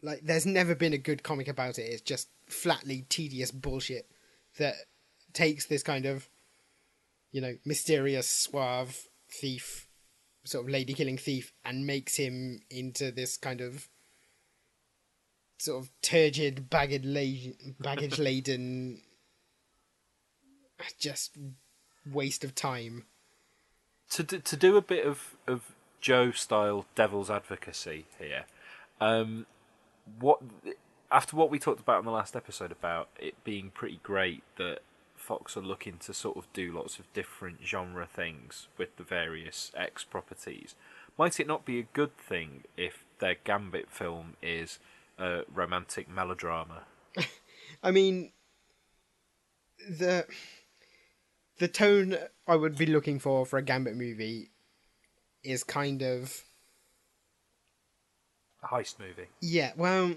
like 0.02 0.22
there's 0.22 0.46
never 0.46 0.76
been 0.76 0.94
a 0.94 0.98
good 0.98 1.24
comic 1.24 1.48
about 1.48 1.80
it. 1.80 1.84
It's 1.84 2.02
just 2.02 2.30
flatly 2.48 3.06
tedious 3.10 3.52
bullshit 3.52 4.10
that 4.58 4.76
takes 5.34 5.66
this 5.66 5.84
kind 5.84 6.06
of 6.06 6.30
you 7.32 7.42
know 7.42 7.58
mysterious, 7.66 8.30
suave 8.30 9.08
thief, 9.32 9.88
sort 10.44 10.66
of 10.66 10.70
lady 10.70 10.94
killing 10.94 11.18
thief, 11.18 11.54
and 11.64 11.86
makes 11.86 12.16
him 12.16 12.62
into 12.70 13.12
this 13.12 13.38
kind 13.38 13.62
of 13.62 13.88
sort 15.58 15.84
of 15.84 15.92
turgid, 16.02 16.70
baggage 16.70 17.06
laden, 17.06 17.76
baggage 17.80 18.18
laden, 18.18 19.02
just 21.00 21.38
waste 22.10 22.44
of 22.44 22.56
time. 22.56 23.06
to 24.12 24.24
do, 24.24 24.40
to 24.40 24.56
do 24.56 24.78
a 24.78 24.82
bit 24.82 25.06
of 25.06 25.36
of 25.48 25.74
Joe 26.02 26.32
style 26.32 26.86
devil's 26.96 27.30
advocacy 27.30 28.06
here. 28.18 28.46
Um, 29.02 29.46
what 30.20 30.40
after 31.12 31.36
what 31.36 31.50
we 31.50 31.60
talked 31.60 31.80
about 31.80 32.00
in 32.00 32.06
the 32.06 32.12
last 32.12 32.36
episode 32.36 32.72
about 32.72 33.10
it 33.20 33.36
being 33.44 33.72
pretty 33.72 34.00
great 34.04 34.44
that 34.58 34.80
Fox 35.30 35.56
are 35.56 35.62
looking 35.62 36.00
to 36.00 36.12
sort 36.12 36.38
of 36.38 36.52
do 36.54 36.72
lots 36.72 36.98
of 36.98 37.06
different 37.14 37.60
genre 37.64 38.08
things 38.08 38.68
with 38.80 38.98
the 38.98 39.04
various 39.04 39.72
X 39.78 40.04
properties. 40.04 40.74
Might 41.20 41.40
it 41.40 41.46
not 41.46 41.66
be 41.66 41.78
a 41.78 41.84
good 41.84 42.18
thing 42.18 42.64
if 42.76 43.04
their 43.20 43.36
Gambit 43.44 43.92
film 43.92 44.38
is 44.42 44.80
a 45.20 45.42
romantic 45.54 46.10
melodrama? 46.10 46.82
I 47.84 47.92
mean, 47.92 48.32
the 49.88 50.26
the 51.60 51.68
tone 51.68 52.18
I 52.48 52.56
would 52.56 52.76
be 52.76 52.88
looking 52.88 53.20
for 53.20 53.46
for 53.46 53.60
a 53.60 53.62
Gambit 53.62 53.96
movie 53.96 54.50
is 55.44 55.64
kind 55.64 56.02
of 56.02 56.44
A 58.64 58.68
heist 58.68 58.98
movie. 58.98 59.28
yeah. 59.42 59.74
Well, 59.78 60.16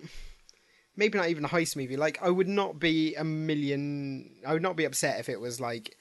maybe 0.96 1.18
not 1.18 1.28
even 1.28 1.44
a 1.44 1.48
heist 1.48 1.76
movie. 1.76 1.96
Like, 1.96 2.18
I 2.22 2.30
would 2.30 2.48
not 2.48 2.78
be 2.78 3.14
a 3.14 3.24
million. 3.24 4.36
I 4.46 4.52
would 4.52 4.62
not 4.62 4.76
be 4.76 4.84
upset 4.84 5.20
if 5.20 5.28
it 5.28 5.40
was 5.40 5.60
like 5.60 5.96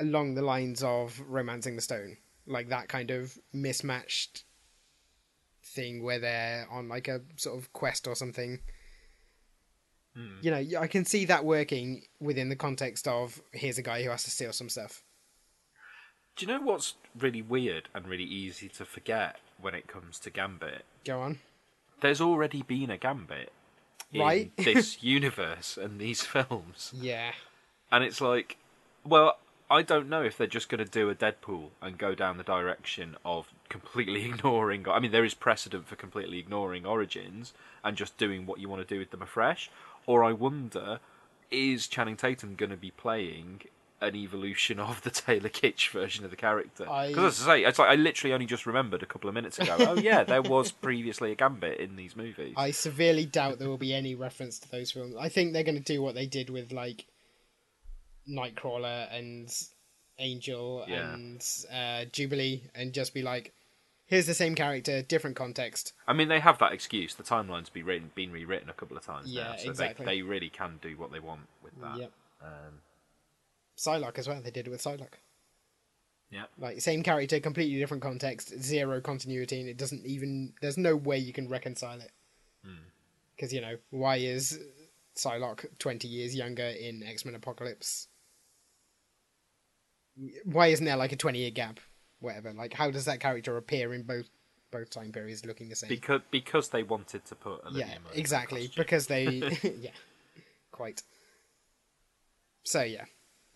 along 0.00 0.34
the 0.34 0.42
lines 0.42 0.82
of 0.82 1.20
*Romancing 1.26 1.76
the 1.76 1.82
Stone*, 1.82 2.16
like 2.46 2.68
that 2.68 2.88
kind 2.88 3.10
of 3.10 3.38
mismatched 3.52 4.44
thing 5.62 6.02
where 6.02 6.18
they're 6.18 6.66
on 6.70 6.88
like 6.88 7.08
a 7.08 7.22
sort 7.36 7.58
of 7.58 7.72
quest 7.72 8.06
or 8.06 8.14
something. 8.14 8.60
Hmm. 10.14 10.36
You 10.42 10.50
know, 10.50 10.80
I 10.80 10.86
can 10.86 11.04
see 11.04 11.24
that 11.24 11.44
working 11.44 12.02
within 12.20 12.48
the 12.48 12.56
context 12.56 13.08
of 13.08 13.40
here's 13.52 13.78
a 13.78 13.82
guy 13.82 14.02
who 14.02 14.10
has 14.10 14.24
to 14.24 14.30
steal 14.30 14.52
some 14.52 14.68
stuff. 14.68 15.02
Do 16.36 16.46
you 16.46 16.52
know 16.52 16.60
what's 16.60 16.94
really 17.18 17.42
weird 17.42 17.88
and 17.94 18.06
really 18.08 18.24
easy 18.24 18.68
to 18.70 18.84
forget 18.84 19.36
when 19.60 19.74
it 19.74 19.86
comes 19.86 20.18
to 20.20 20.30
Gambit? 20.30 20.84
Go 21.04 21.20
on. 21.20 21.38
there's 22.00 22.20
already 22.20 22.62
been 22.62 22.90
a 22.90 22.98
Gambit 22.98 23.52
Right. 24.20 24.52
this 24.56 25.02
universe 25.02 25.76
and 25.76 26.00
these 26.00 26.22
films, 26.22 26.92
Yeah. 26.94 27.32
and 27.90 28.04
it's 28.04 28.20
like, 28.20 28.56
well, 29.04 29.38
I 29.70 29.82
don't 29.82 30.08
know 30.08 30.22
if 30.22 30.36
they're 30.36 30.46
just 30.46 30.68
going 30.68 30.84
to 30.84 30.90
do 30.90 31.08
a 31.10 31.14
Deadpool 31.14 31.70
and 31.80 31.96
go 31.98 32.14
down 32.14 32.36
the 32.36 32.44
direction 32.44 33.16
of 33.24 33.48
completely 33.68 34.24
ignoring. 34.30 34.86
I 34.88 35.00
mean, 35.00 35.10
there 35.12 35.24
is 35.24 35.34
precedent 35.34 35.88
for 35.88 35.96
completely 35.96 36.38
ignoring 36.38 36.84
origins 36.86 37.54
and 37.82 37.96
just 37.96 38.16
doing 38.18 38.46
what 38.46 38.60
you 38.60 38.68
want 38.68 38.86
to 38.86 38.94
do 38.94 38.98
with 39.00 39.10
them 39.10 39.22
afresh. 39.22 39.70
Or 40.06 40.22
I 40.22 40.32
wonder, 40.32 41.00
is 41.50 41.86
Channing 41.88 42.16
Tatum 42.16 42.54
going 42.56 42.70
to 42.70 42.76
be 42.76 42.90
playing 42.90 43.62
an 44.08 44.16
evolution 44.16 44.78
of 44.78 45.02
the 45.02 45.10
Taylor 45.24 45.48
Kitsch 45.48 45.90
version 45.90 46.24
of 46.24 46.30
the 46.30 46.36
character? 46.36 46.88
I- 46.88 47.08
Because 47.08 47.40
as 47.40 47.48
I 47.48 47.56
say, 47.60 47.64
it's 47.64 47.78
like 47.78 47.88
I 47.90 47.94
literally 47.94 48.34
only 48.34 48.46
just 48.46 48.66
remembered 48.66 49.02
a 49.02 49.06
couple 49.06 49.28
of 49.28 49.34
minutes 49.34 49.58
ago. 49.58 49.76
oh 49.80 49.96
yeah, 49.96 50.24
there 50.24 50.42
was 50.56 50.72
previously 50.72 51.32
a 51.32 51.34
Gambit 51.34 51.78
in 51.80 51.96
these 51.96 52.14
movies. 52.16 52.54
I 52.56 52.70
severely 52.70 53.24
doubt 53.26 53.58
there 53.58 53.68
will 53.68 53.76
be 53.78 53.94
any 53.94 54.14
reference 54.14 54.58
to 54.60 54.70
those 54.70 54.90
films. 54.92 55.14
I 55.18 55.28
think 55.28 55.52
they're 55.52 55.62
going 55.64 55.78
to 55.82 55.92
do 55.92 56.02
what 56.02 56.14
they 56.14 56.26
did 56.26 56.50
with 56.50 56.72
like 56.72 57.06
Nightcrawler 58.28 59.14
and 59.14 59.48
Angel 60.18 60.84
Yeah. 60.88 61.12
and 61.14 61.44
uh, 61.72 62.04
Jubilee, 62.12 62.62
and 62.74 62.92
just 62.92 63.12
be 63.14 63.22
like, 63.22 63.52
"Here's 64.06 64.26
the 64.26 64.34
same 64.34 64.54
character, 64.54 65.02
different 65.02 65.36
context." 65.36 65.92
I 66.06 66.12
mean, 66.12 66.28
they 66.28 66.40
have 66.40 66.58
that 66.58 66.72
excuse. 66.72 67.14
The 67.14 67.22
timeline's 67.22 67.68
been 67.68 67.84
written, 67.84 68.10
been 68.14 68.32
rewritten 68.32 68.70
a 68.70 68.74
couple 68.74 68.96
of 68.96 69.04
times 69.04 69.26
Yeah, 69.32 69.42
now, 69.50 69.56
so 69.56 69.70
exactly. 69.70 70.06
they, 70.06 70.16
they 70.16 70.22
really 70.22 70.48
can 70.48 70.78
do 70.80 70.96
what 70.96 71.12
they 71.12 71.20
want 71.20 71.48
with 71.62 71.78
that. 71.82 71.98
Yep. 71.98 72.12
Um, 72.42 72.80
Psylocke 73.76 74.18
as 74.18 74.28
well. 74.28 74.40
They 74.40 74.50
did 74.50 74.66
it 74.66 74.70
with 74.70 74.82
Psylocke. 74.82 75.18
yeah. 76.30 76.44
Like 76.58 76.80
same 76.80 77.02
character, 77.02 77.40
completely 77.40 77.78
different 77.78 78.02
context, 78.02 78.60
zero 78.62 79.00
continuity, 79.00 79.60
and 79.60 79.68
it 79.68 79.76
doesn't 79.76 80.04
even. 80.06 80.52
There's 80.60 80.78
no 80.78 80.96
way 80.96 81.18
you 81.18 81.32
can 81.32 81.48
reconcile 81.48 82.00
it. 82.00 82.12
Hmm. 82.64 82.88
Because 83.34 83.52
you 83.52 83.60
know 83.60 83.76
why 83.90 84.16
is 84.16 84.58
Psylocke 85.16 85.66
twenty 85.78 86.08
years 86.08 86.34
younger 86.34 86.66
in 86.66 87.02
X 87.02 87.24
Men 87.24 87.34
Apocalypse? 87.34 88.08
Why 90.44 90.68
isn't 90.68 90.84
there 90.84 90.96
like 90.96 91.12
a 91.12 91.16
twenty 91.16 91.40
year 91.40 91.50
gap? 91.50 91.80
Whatever. 92.20 92.52
Like, 92.52 92.72
how 92.72 92.90
does 92.90 93.04
that 93.04 93.20
character 93.20 93.56
appear 93.56 93.92
in 93.92 94.02
both 94.02 94.30
both 94.74 94.90
time 94.90 95.12
periods 95.12 95.46
looking 95.46 95.68
the 95.68 95.76
same. 95.76 95.88
because 95.88 96.20
because 96.32 96.68
they 96.70 96.82
wanted 96.82 97.24
to 97.24 97.34
put 97.36 97.64
Olivia 97.64 97.86
yeah, 97.86 97.94
in 97.94 98.18
exactly. 98.18 98.68
Because 98.76 99.06
they, 99.06 99.24
yeah, 99.80 99.90
quite. 100.72 101.02
So 102.64 102.82
yeah, 102.82 103.04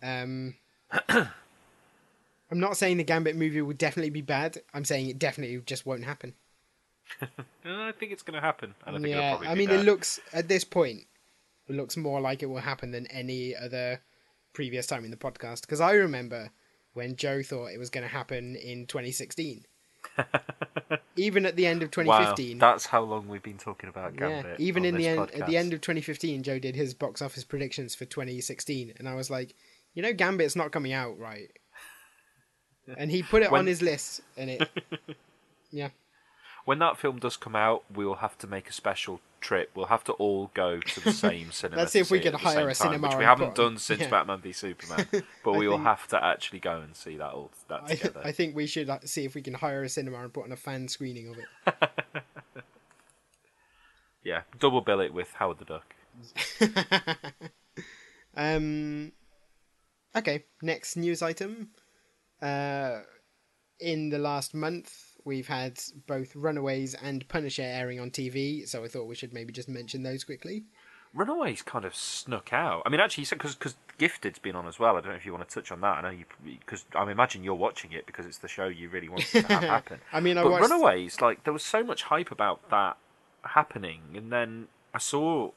um, 0.01 0.55
I'm 1.09 2.59
not 2.59 2.77
saying 2.77 2.97
the 2.97 3.03
Gambit 3.03 3.35
movie 3.35 3.61
will 3.61 3.73
definitely 3.73 4.09
be 4.09 4.21
bad. 4.21 4.61
I'm 4.73 4.85
saying 4.85 5.09
it 5.09 5.19
definitely 5.19 5.61
just 5.65 5.85
won't 5.85 6.03
happen. 6.03 6.33
I 7.65 7.91
think 7.99 8.11
it's 8.11 8.23
going 8.23 8.35
to 8.35 8.41
happen, 8.41 8.75
and 8.85 8.95
I 8.95 8.99
think 8.99 9.11
it'll 9.11 9.21
yeah, 9.21 9.29
probably 9.31 9.47
I 9.47 9.53
be 9.53 9.59
mean, 9.59 9.69
bad. 9.69 9.79
it 9.79 9.83
looks 9.83 10.19
at 10.33 10.47
this 10.47 10.63
point, 10.63 11.01
it 11.67 11.75
looks 11.75 11.97
more 11.97 12.21
like 12.21 12.43
it 12.43 12.47
will 12.47 12.59
happen 12.59 12.91
than 12.91 13.07
any 13.07 13.55
other 13.55 14.01
previous 14.53 14.87
time 14.87 15.05
in 15.05 15.11
the 15.11 15.17
podcast. 15.17 15.61
Because 15.61 15.81
I 15.81 15.93
remember 15.93 16.51
when 16.93 17.15
Joe 17.15 17.41
thought 17.43 17.67
it 17.67 17.77
was 17.79 17.89
going 17.89 18.03
to 18.03 18.09
happen 18.13 18.55
in 18.55 18.85
2016. 18.85 19.65
even 21.15 21.45
at 21.45 21.55
the 21.55 21.65
end 21.65 21.83
of 21.83 21.91
2015, 21.91 22.57
Wow, 22.57 22.71
that's 22.71 22.85
how 22.85 23.01
long 23.03 23.27
we've 23.27 23.43
been 23.43 23.57
talking 23.57 23.89
about 23.89 24.15
Gambit. 24.15 24.45
yeah, 24.59 24.65
even 24.65 24.83
on 24.83 24.87
in 24.87 24.95
the 24.95 25.03
this 25.03 25.17
end 25.17 25.31
at 25.31 25.47
the 25.47 25.57
end 25.57 25.73
of 25.73 25.81
2015, 25.81 26.43
Joe 26.43 26.59
did 26.59 26.75
his 26.75 26.93
box 26.93 27.21
office 27.21 27.43
predictions 27.43 27.95
for 27.95 28.05
2016, 28.05 28.93
and 28.97 29.07
I 29.09 29.15
was 29.15 29.29
like, 29.29 29.55
you 29.93 30.01
know, 30.03 30.13
Gambit's 30.13 30.55
not 30.55 30.71
coming 30.71 30.93
out 30.93 31.17
right. 31.19 31.51
And 32.97 33.11
he 33.11 33.21
put 33.21 33.43
it 33.43 33.51
When- 33.51 33.59
on 33.59 33.67
his 33.67 33.81
list, 33.81 34.21
and 34.35 34.49
it, 34.49 34.67
yeah, 35.71 35.89
when 36.65 36.79
that 36.79 36.97
film 36.97 37.19
does 37.19 37.37
come 37.37 37.55
out, 37.55 37.83
we 37.93 38.05
will 38.05 38.15
have 38.15 38.37
to 38.39 38.47
make 38.47 38.67
a 38.69 38.73
special 38.73 39.21
trip. 39.41 39.69
We'll 39.75 39.85
have 39.87 40.03
to 40.05 40.13
all 40.13 40.49
go 40.53 40.79
to 40.79 40.99
the 40.99 41.11
same 41.27 41.51
cinema. 41.51 41.81
Let's 41.81 41.91
see 41.93 41.99
if 41.99 42.09
we 42.11 42.19
can 42.19 42.33
hire 42.33 42.61
a 42.67 42.73
time, 42.73 42.91
cinema 42.93 43.07
which 43.09 43.17
we 43.17 43.23
haven't 43.23 43.53
done 43.55 43.77
since 43.77 44.01
yeah. 44.01 44.09
Batman 44.09 44.41
v 44.41 44.51
Superman. 44.51 45.07
But 45.43 45.53
we 45.53 45.67
will 45.67 45.75
think- 45.77 45.85
have 45.87 46.07
to 46.07 46.23
actually 46.23 46.59
go 46.59 46.79
and 46.81 46.95
see 46.95 47.17
that 47.17 47.31
all 47.31 47.51
that 47.67 47.83
I, 47.85 47.95
together. 47.95 48.21
I 48.23 48.31
think 48.31 48.55
we 48.55 48.65
should 48.65 48.89
see 49.07 49.23
if 49.25 49.35
we 49.35 49.41
can 49.43 49.53
hire 49.53 49.83
a 49.83 49.89
cinema 49.89 50.23
and 50.23 50.33
put 50.33 50.45
on 50.45 50.51
a 50.51 50.57
fan 50.57 50.87
screening 50.87 51.29
of 51.29 51.37
it. 51.37 52.23
Yeah, 54.23 54.41
double 54.59 54.81
bill 54.81 54.99
it 54.99 55.13
with 55.13 55.31
Howard 55.33 55.59
the 55.59 55.65
Duck. 55.65 55.95
Um, 58.35 59.11
okay, 60.15 60.45
next 60.61 60.95
news 60.95 61.21
item. 61.21 61.69
Uh, 62.41 62.99
in 63.79 64.09
the 64.09 64.17
last 64.19 64.53
month, 64.53 64.93
we've 65.25 65.47
had 65.47 65.79
both 66.07 66.35
Runaways 66.35 66.95
and 66.95 67.27
Punisher 67.27 67.63
airing 67.63 67.99
on 67.99 68.11
TV, 68.11 68.67
so 68.67 68.83
I 68.83 68.87
thought 68.87 69.05
we 69.07 69.15
should 69.15 69.33
maybe 69.33 69.53
just 69.53 69.69
mention 69.69 70.03
those 70.03 70.23
quickly. 70.23 70.63
Runaways 71.13 71.63
kind 71.63 71.85
of 71.85 71.95
snuck 71.95 72.53
out. 72.53 72.83
I 72.85 72.89
mean, 72.89 72.99
actually, 72.99 73.25
because 73.29 73.55
because 73.55 73.75
Gifted's 73.97 74.37
been 74.37 74.55
on 74.55 74.67
as 74.67 74.77
well. 74.79 74.95
I 74.95 75.01
don't 75.01 75.09
know 75.09 75.15
if 75.15 75.25
you 75.25 75.33
want 75.33 75.47
to 75.49 75.53
touch 75.55 75.71
on 75.71 75.81
that. 75.81 75.97
I 75.97 76.01
know 76.01 76.09
you 76.09 76.25
because 76.59 76.85
I 76.93 77.09
imagine 77.09 77.43
you're 77.43 77.55
watching 77.55 77.93
it 77.93 78.05
because 78.05 78.27
it's 78.27 78.37
the 78.37 78.47
show 78.47 78.67
you 78.67 78.89
really 78.89 79.09
want 79.09 79.23
to 79.25 79.41
have 79.41 79.63
happen. 79.77 79.99
I 80.13 80.19
mean, 80.19 80.37
I 80.37 80.43
but 80.43 80.51
watched- 80.51 80.69
Runaways, 80.69 81.19
like 81.19 81.45
there 81.45 81.53
was 81.53 81.63
so 81.63 81.83
much 81.83 82.03
hype 82.03 82.31
about 82.31 82.69
that 82.69 82.97
happening, 83.43 84.01
and 84.15 84.31
then 84.31 84.67
I 84.93 84.99
saw 84.99 85.49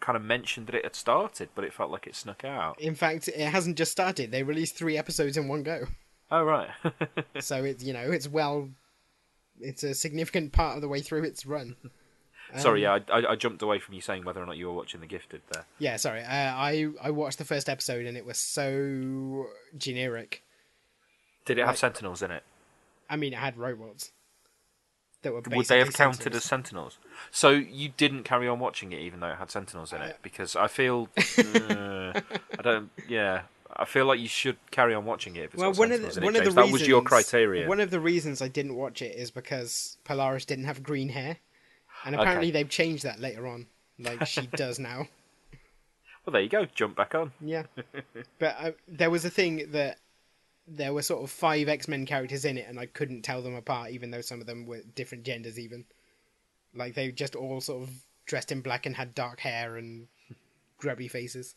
kind 0.00 0.16
of 0.16 0.22
mentioned 0.22 0.66
that 0.66 0.74
it 0.74 0.84
had 0.84 0.96
started, 0.96 1.48
but 1.54 1.64
it 1.64 1.72
felt 1.72 1.90
like 1.90 2.06
it 2.06 2.16
snuck 2.16 2.44
out. 2.44 2.80
In 2.80 2.94
fact, 2.94 3.28
it 3.28 3.38
hasn't 3.38 3.76
just 3.76 3.92
started. 3.92 4.30
They 4.30 4.42
released 4.42 4.76
three 4.76 4.98
episodes 4.98 5.36
in 5.36 5.48
one 5.48 5.62
go, 5.62 5.86
Oh 6.30 6.42
right, 6.42 6.68
so 7.40 7.62
it's 7.62 7.84
you 7.84 7.92
know 7.92 8.10
it's 8.10 8.28
well, 8.28 8.68
it's 9.60 9.84
a 9.84 9.94
significant 9.94 10.52
part 10.52 10.74
of 10.76 10.82
the 10.82 10.88
way 10.88 11.00
through 11.00 11.22
its 11.22 11.46
run. 11.46 11.76
sorry, 12.56 12.82
yeah, 12.82 12.98
I, 13.08 13.20
I, 13.20 13.30
I 13.32 13.36
jumped 13.36 13.62
away 13.62 13.78
from 13.78 13.94
you 13.94 14.00
saying 14.00 14.24
whether 14.24 14.42
or 14.42 14.46
not 14.46 14.56
you 14.56 14.66
were 14.66 14.72
watching 14.72 15.00
the 15.00 15.06
Gifted 15.06 15.42
there. 15.52 15.64
Yeah, 15.78 15.96
sorry. 15.96 16.22
Uh, 16.22 16.26
I 16.26 16.88
I 17.00 17.10
watched 17.10 17.38
the 17.38 17.44
first 17.44 17.68
episode 17.68 18.06
and 18.06 18.16
it 18.16 18.26
was 18.26 18.38
so 18.38 19.46
generic. 19.78 20.42
Did 21.44 21.58
it 21.58 21.66
have 21.66 21.78
Sentinels 21.78 22.22
in 22.22 22.32
it? 22.32 22.42
I 23.08 23.14
mean, 23.14 23.32
it 23.32 23.38
had 23.38 23.56
robots 23.56 24.10
that 25.22 25.32
were 25.32 25.42
Would 25.50 25.66
they 25.66 25.78
have 25.78 25.92
counted 25.92 26.16
sentinels. 26.34 26.36
as 26.36 26.44
Sentinels? 26.44 26.98
So 27.30 27.50
you 27.50 27.88
didn't 27.96 28.24
carry 28.24 28.46
on 28.48 28.58
watching 28.58 28.92
it 28.92 29.00
even 29.00 29.20
though 29.20 29.28
it 29.28 29.36
had 29.38 29.50
Sentinels 29.50 29.92
in 29.92 30.02
it 30.02 30.18
because 30.22 30.54
I 30.56 30.66
feel 30.68 31.08
uh, 31.38 32.12
I 32.58 32.62
don't. 32.62 32.90
Yeah, 33.08 33.42
I 33.74 33.84
feel 33.84 34.06
like 34.06 34.20
you 34.20 34.28
should 34.28 34.56
carry 34.70 34.94
on 34.94 35.04
watching 35.04 35.36
it 35.36 35.40
if 35.44 35.54
it's 35.54 35.60
well, 35.60 35.72
one 35.72 35.92
of 35.92 36.00
the 36.00 36.08
in 36.26 36.34
it, 36.34 36.38
of 36.38 36.44
the 36.44 36.50
reasons 36.50 36.54
that 36.54 36.72
was 36.72 36.86
your 36.86 37.02
criteria. 37.02 37.68
One 37.68 37.80
of 37.80 37.90
the 37.90 38.00
reasons 38.00 38.40
I 38.40 38.48
didn't 38.48 38.74
watch 38.76 39.02
it 39.02 39.16
is 39.16 39.30
because 39.30 39.96
Polaris 40.04 40.44
didn't 40.44 40.64
have 40.64 40.82
green 40.82 41.08
hair, 41.10 41.38
and 42.04 42.14
apparently 42.14 42.48
Okay. 42.48 42.52
they've 42.52 42.68
changed 42.70 43.04
that 43.04 43.18
later 43.20 43.46
on. 43.46 43.66
Like 43.98 44.26
she 44.26 44.46
does 44.56 44.78
now. 44.78 45.08
Well, 46.24 46.32
there 46.32 46.42
you 46.42 46.48
go. 46.48 46.66
Jump 46.66 46.96
back 46.96 47.14
on. 47.14 47.32
Yeah, 47.40 47.64
but 48.38 48.56
uh, 48.58 48.70
there 48.88 49.10
was 49.10 49.24
a 49.24 49.30
thing 49.30 49.68
that 49.70 49.98
there 50.66 50.92
were 50.92 51.02
sort 51.02 51.22
of 51.22 51.30
five 51.30 51.68
X 51.68 51.88
Men 51.88 52.06
characters 52.06 52.44
in 52.44 52.58
it, 52.58 52.66
and 52.68 52.78
I 52.78 52.86
couldn't 52.86 53.22
tell 53.22 53.42
them 53.42 53.54
apart, 53.54 53.90
even 53.90 54.10
though 54.10 54.20
some 54.20 54.40
of 54.40 54.46
them 54.46 54.66
were 54.66 54.82
different 54.94 55.24
genders. 55.24 55.58
Even 55.58 55.84
like 56.74 56.94
they 56.94 57.10
just 57.12 57.36
all 57.36 57.60
sort 57.60 57.82
of 57.84 57.90
dressed 58.26 58.52
in 58.52 58.60
black 58.60 58.86
and 58.86 58.96
had 58.96 59.14
dark 59.14 59.40
hair 59.40 59.76
and 59.76 60.08
grubby 60.78 61.08
faces. 61.08 61.54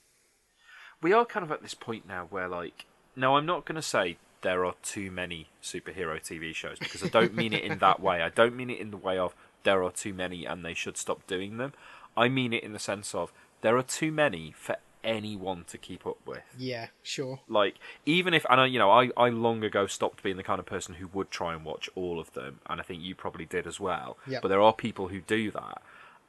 We 1.02 1.14
are 1.14 1.26
kind 1.26 1.44
of 1.44 1.52
at 1.52 1.62
this 1.62 1.74
point 1.74 2.08
now 2.08 2.28
where, 2.30 2.48
like, 2.48 2.86
now 3.16 3.36
I'm 3.36 3.46
not 3.46 3.66
going 3.66 3.78
to 3.78 3.82
say 3.82 4.18
there 4.42 4.66
are 4.66 4.76
too 4.84 5.12
many 5.12 5.48
superhero 5.62 6.20
TV 6.22 6.54
shows 6.54 6.80
because 6.80 7.04
I 7.04 7.08
don't 7.08 7.36
mean 7.36 7.54
it 7.54 7.64
in 7.64 7.80
that 7.80 8.00
way. 8.00 8.22
I 8.22 8.30
don't 8.30 8.56
mean 8.56 8.70
it 8.70 8.80
in 8.80 8.92
the 8.92 8.98
way 8.98 9.18
of 9.18 9.36
there 9.64 9.84
are 9.84 9.92
too 9.92 10.14
many 10.14 10.46
and 10.46 10.64
they 10.64 10.74
should 10.74 10.98
stop 10.98 11.26
doing 11.28 11.58
them. 11.58 11.74
I 12.16 12.30
mean 12.30 12.54
it 12.54 12.64
in 12.64 12.74
the 12.74 12.80
sense 12.80 13.14
of 13.14 13.32
there 13.62 13.78
are 13.78 13.84
too 13.84 14.12
many 14.12 14.54
for 14.58 14.78
anyone 15.04 15.64
to 15.68 15.78
keep 15.78 16.06
up 16.06 16.18
with. 16.26 16.44
Yeah, 16.58 16.88
sure. 17.04 17.40
like 17.48 17.76
even 18.06 18.34
if 18.34 18.46
and 18.50 18.60
I, 18.62 18.66
you 18.66 18.80
know 18.80 18.92
I, 18.92 19.10
I 19.16 19.30
long 19.30 19.64
ago 19.64 19.88
stopped 19.88 20.24
being 20.24 20.38
the 20.38 20.44
kind 20.44 20.60
of 20.60 20.66
person 20.66 20.96
who 20.96 21.08
would 21.14 21.32
try 21.32 21.54
and 21.54 21.64
watch 21.64 21.90
all 21.96 22.20
of 22.20 22.34
them 22.34 22.60
and 22.68 22.82
i 22.82 22.84
think 22.84 23.02
you 23.02 23.16
probably 23.16 23.46
did 23.46 23.66
as 23.66 23.80
well 23.80 24.18
Yep. 24.28 24.42
but 24.42 24.48
there 24.50 24.62
are 24.62 24.74
people 24.74 25.08
who 25.08 25.22
do 25.22 25.52
that 25.52 25.82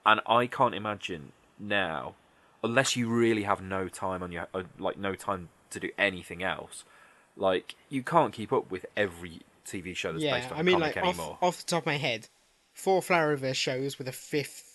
and 0.07 0.21
i 0.27 0.47
can't 0.47 0.75
imagine 0.75 1.33
now 1.59 2.15
unless 2.63 2.95
you 2.97 3.09
really 3.09 3.43
have 3.43 3.61
no 3.61 3.89
time 3.89 4.23
on 4.23 4.31
your 4.33 4.47
uh, 4.55 4.63
like 4.79 4.97
no 4.99 5.15
time 5.15 5.49
to 5.71 5.81
do 5.81 5.91
anything 5.99 6.43
else 6.43 6.85
like 7.37 7.75
you 7.89 8.03
can't 8.03 8.33
keep 8.33 8.53
up 8.53 8.71
with 8.71 8.87
every 8.97 9.41
tv 9.67 9.95
show 9.97 10.13
that's 10.13 10.23
yeah, 10.25 10.39
based 10.39 10.53
on 10.53 10.59
I 10.59 10.63
mean, 10.63 10.79
like 10.79 10.97
off, 10.97 11.05
anymore 11.05 11.39
off 11.43 11.59
the 11.59 11.67
top 11.67 11.83
of 11.83 11.87
my 11.87 11.97
head, 11.97 12.29
four 12.73 13.01
Flarrowverse 13.01 13.55
shows 13.57 13.99
with 13.99 14.09
a 14.09 14.13
fifth 14.13 14.70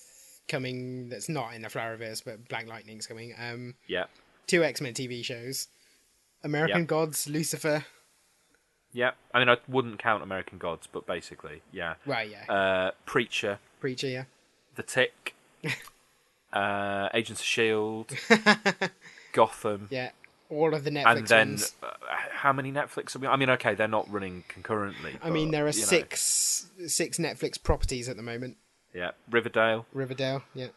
coming 0.48 1.10
that's 1.10 1.30
not 1.30 1.54
in 1.54 1.62
the 1.62 1.68
Flarrowverse, 1.70 2.24
but 2.26 2.48
Black 2.48 2.68
Lightning's 2.68 3.08
coming. 3.08 3.34
Um, 3.40 3.76
yeah 3.88 4.06
two 4.48 4.64
X 4.64 4.80
Men 4.82 4.94
TV 4.94 5.24
shows, 5.26 5.68
American 6.44 6.82
Yep. 6.82 6.88
Gods, 6.88 7.28
Lucifer. 7.28 7.86
yeah 8.94 9.12
i 9.34 9.40
mean 9.40 9.50
i 9.50 9.58
wouldn't 9.68 9.98
count 10.00 10.24
american 10.24 10.58
gods 10.58 10.88
but 10.92 11.06
basically 11.06 11.62
yeah 11.74 11.96
Right, 12.06 12.30
yeah. 12.32 12.54
uh 12.54 12.92
preacher 13.06 13.60
Preacher, 13.82 14.08
yeah. 14.08 14.24
The 14.76 14.84
Tick, 14.84 15.36
uh, 16.54 17.10
Agents 17.14 17.40
of 17.42 17.46
Shield, 17.46 18.12
Gotham, 19.34 19.88
Yeah. 19.92 20.12
All 20.50 20.74
of 20.76 20.84
the 20.84 20.92
Netflix 20.92 21.18
and 21.18 21.28
then 21.28 21.50
ones. 21.50 21.76
uh, 21.82 21.88
how 22.32 22.54
many 22.54 22.72
Netflix 22.72 23.16
are 23.16 23.20
we? 23.20 23.28
I 23.28 23.36
mean, 23.36 23.50
okay, 23.52 23.74
they're 23.74 23.88
not 23.88 24.08
running 24.12 24.44
concurrently. 24.48 25.18
I 25.24 25.30
mean, 25.32 25.50
there 25.52 25.66
are 25.66 25.70
you 25.72 25.80
know, 25.82 25.86
six 25.88 26.68
six 26.88 27.18
Netflix 27.18 27.62
properties 27.62 28.08
at 28.10 28.16
the 28.16 28.22
moment. 28.24 28.58
Yeah, 28.96 29.12
Riverdale, 29.30 29.86
Riverdale, 29.94 30.44
yeah. 30.54 30.68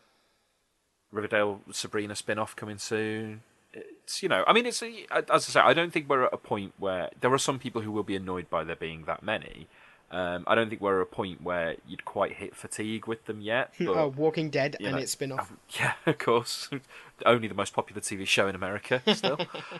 Riverdale 1.12 1.60
Sabrina 1.70 2.16
spin-off 2.16 2.56
coming 2.56 2.78
soon. 2.78 3.42
It's 3.72 4.22
you 4.22 4.28
know, 4.28 4.44
I 4.46 4.52
mean, 4.52 4.66
it's 4.66 4.82
a, 4.82 5.06
as 5.12 5.30
I 5.30 5.38
say, 5.38 5.60
I 5.60 5.72
don't 5.72 5.92
think 5.92 6.08
we're 6.08 6.24
at 6.24 6.32
a 6.34 6.38
point 6.38 6.74
where 6.78 7.10
there 7.20 7.32
are 7.32 7.38
some 7.38 7.58
people 7.58 7.82
who 7.82 7.92
will 7.92 8.02
be 8.02 8.16
annoyed 8.16 8.50
by 8.50 8.64
there 8.64 8.76
being 8.76 9.04
that 9.04 9.22
many. 9.22 9.68
Um, 10.10 10.44
I 10.46 10.54
don't 10.54 10.70
think 10.70 10.80
we're 10.80 11.00
at 11.00 11.02
a 11.02 11.14
point 11.14 11.42
where 11.42 11.76
you'd 11.86 12.04
quite 12.04 12.34
hit 12.34 12.56
fatigue 12.56 13.06
with 13.06 13.26
them 13.26 13.40
yet. 13.40 13.72
But, 13.78 13.88
oh, 13.88 14.08
Walking 14.08 14.50
Dead 14.50 14.76
and 14.80 14.92
know, 14.92 14.98
its 14.98 15.12
spin 15.12 15.32
off. 15.32 15.52
Yeah, 15.78 15.92
of 16.06 16.18
course. 16.18 16.70
Only 17.26 17.48
the 17.48 17.54
most 17.54 17.74
popular 17.74 18.00
TV 18.00 18.26
show 18.26 18.48
in 18.48 18.54
America 18.54 19.02
still. 19.14 19.38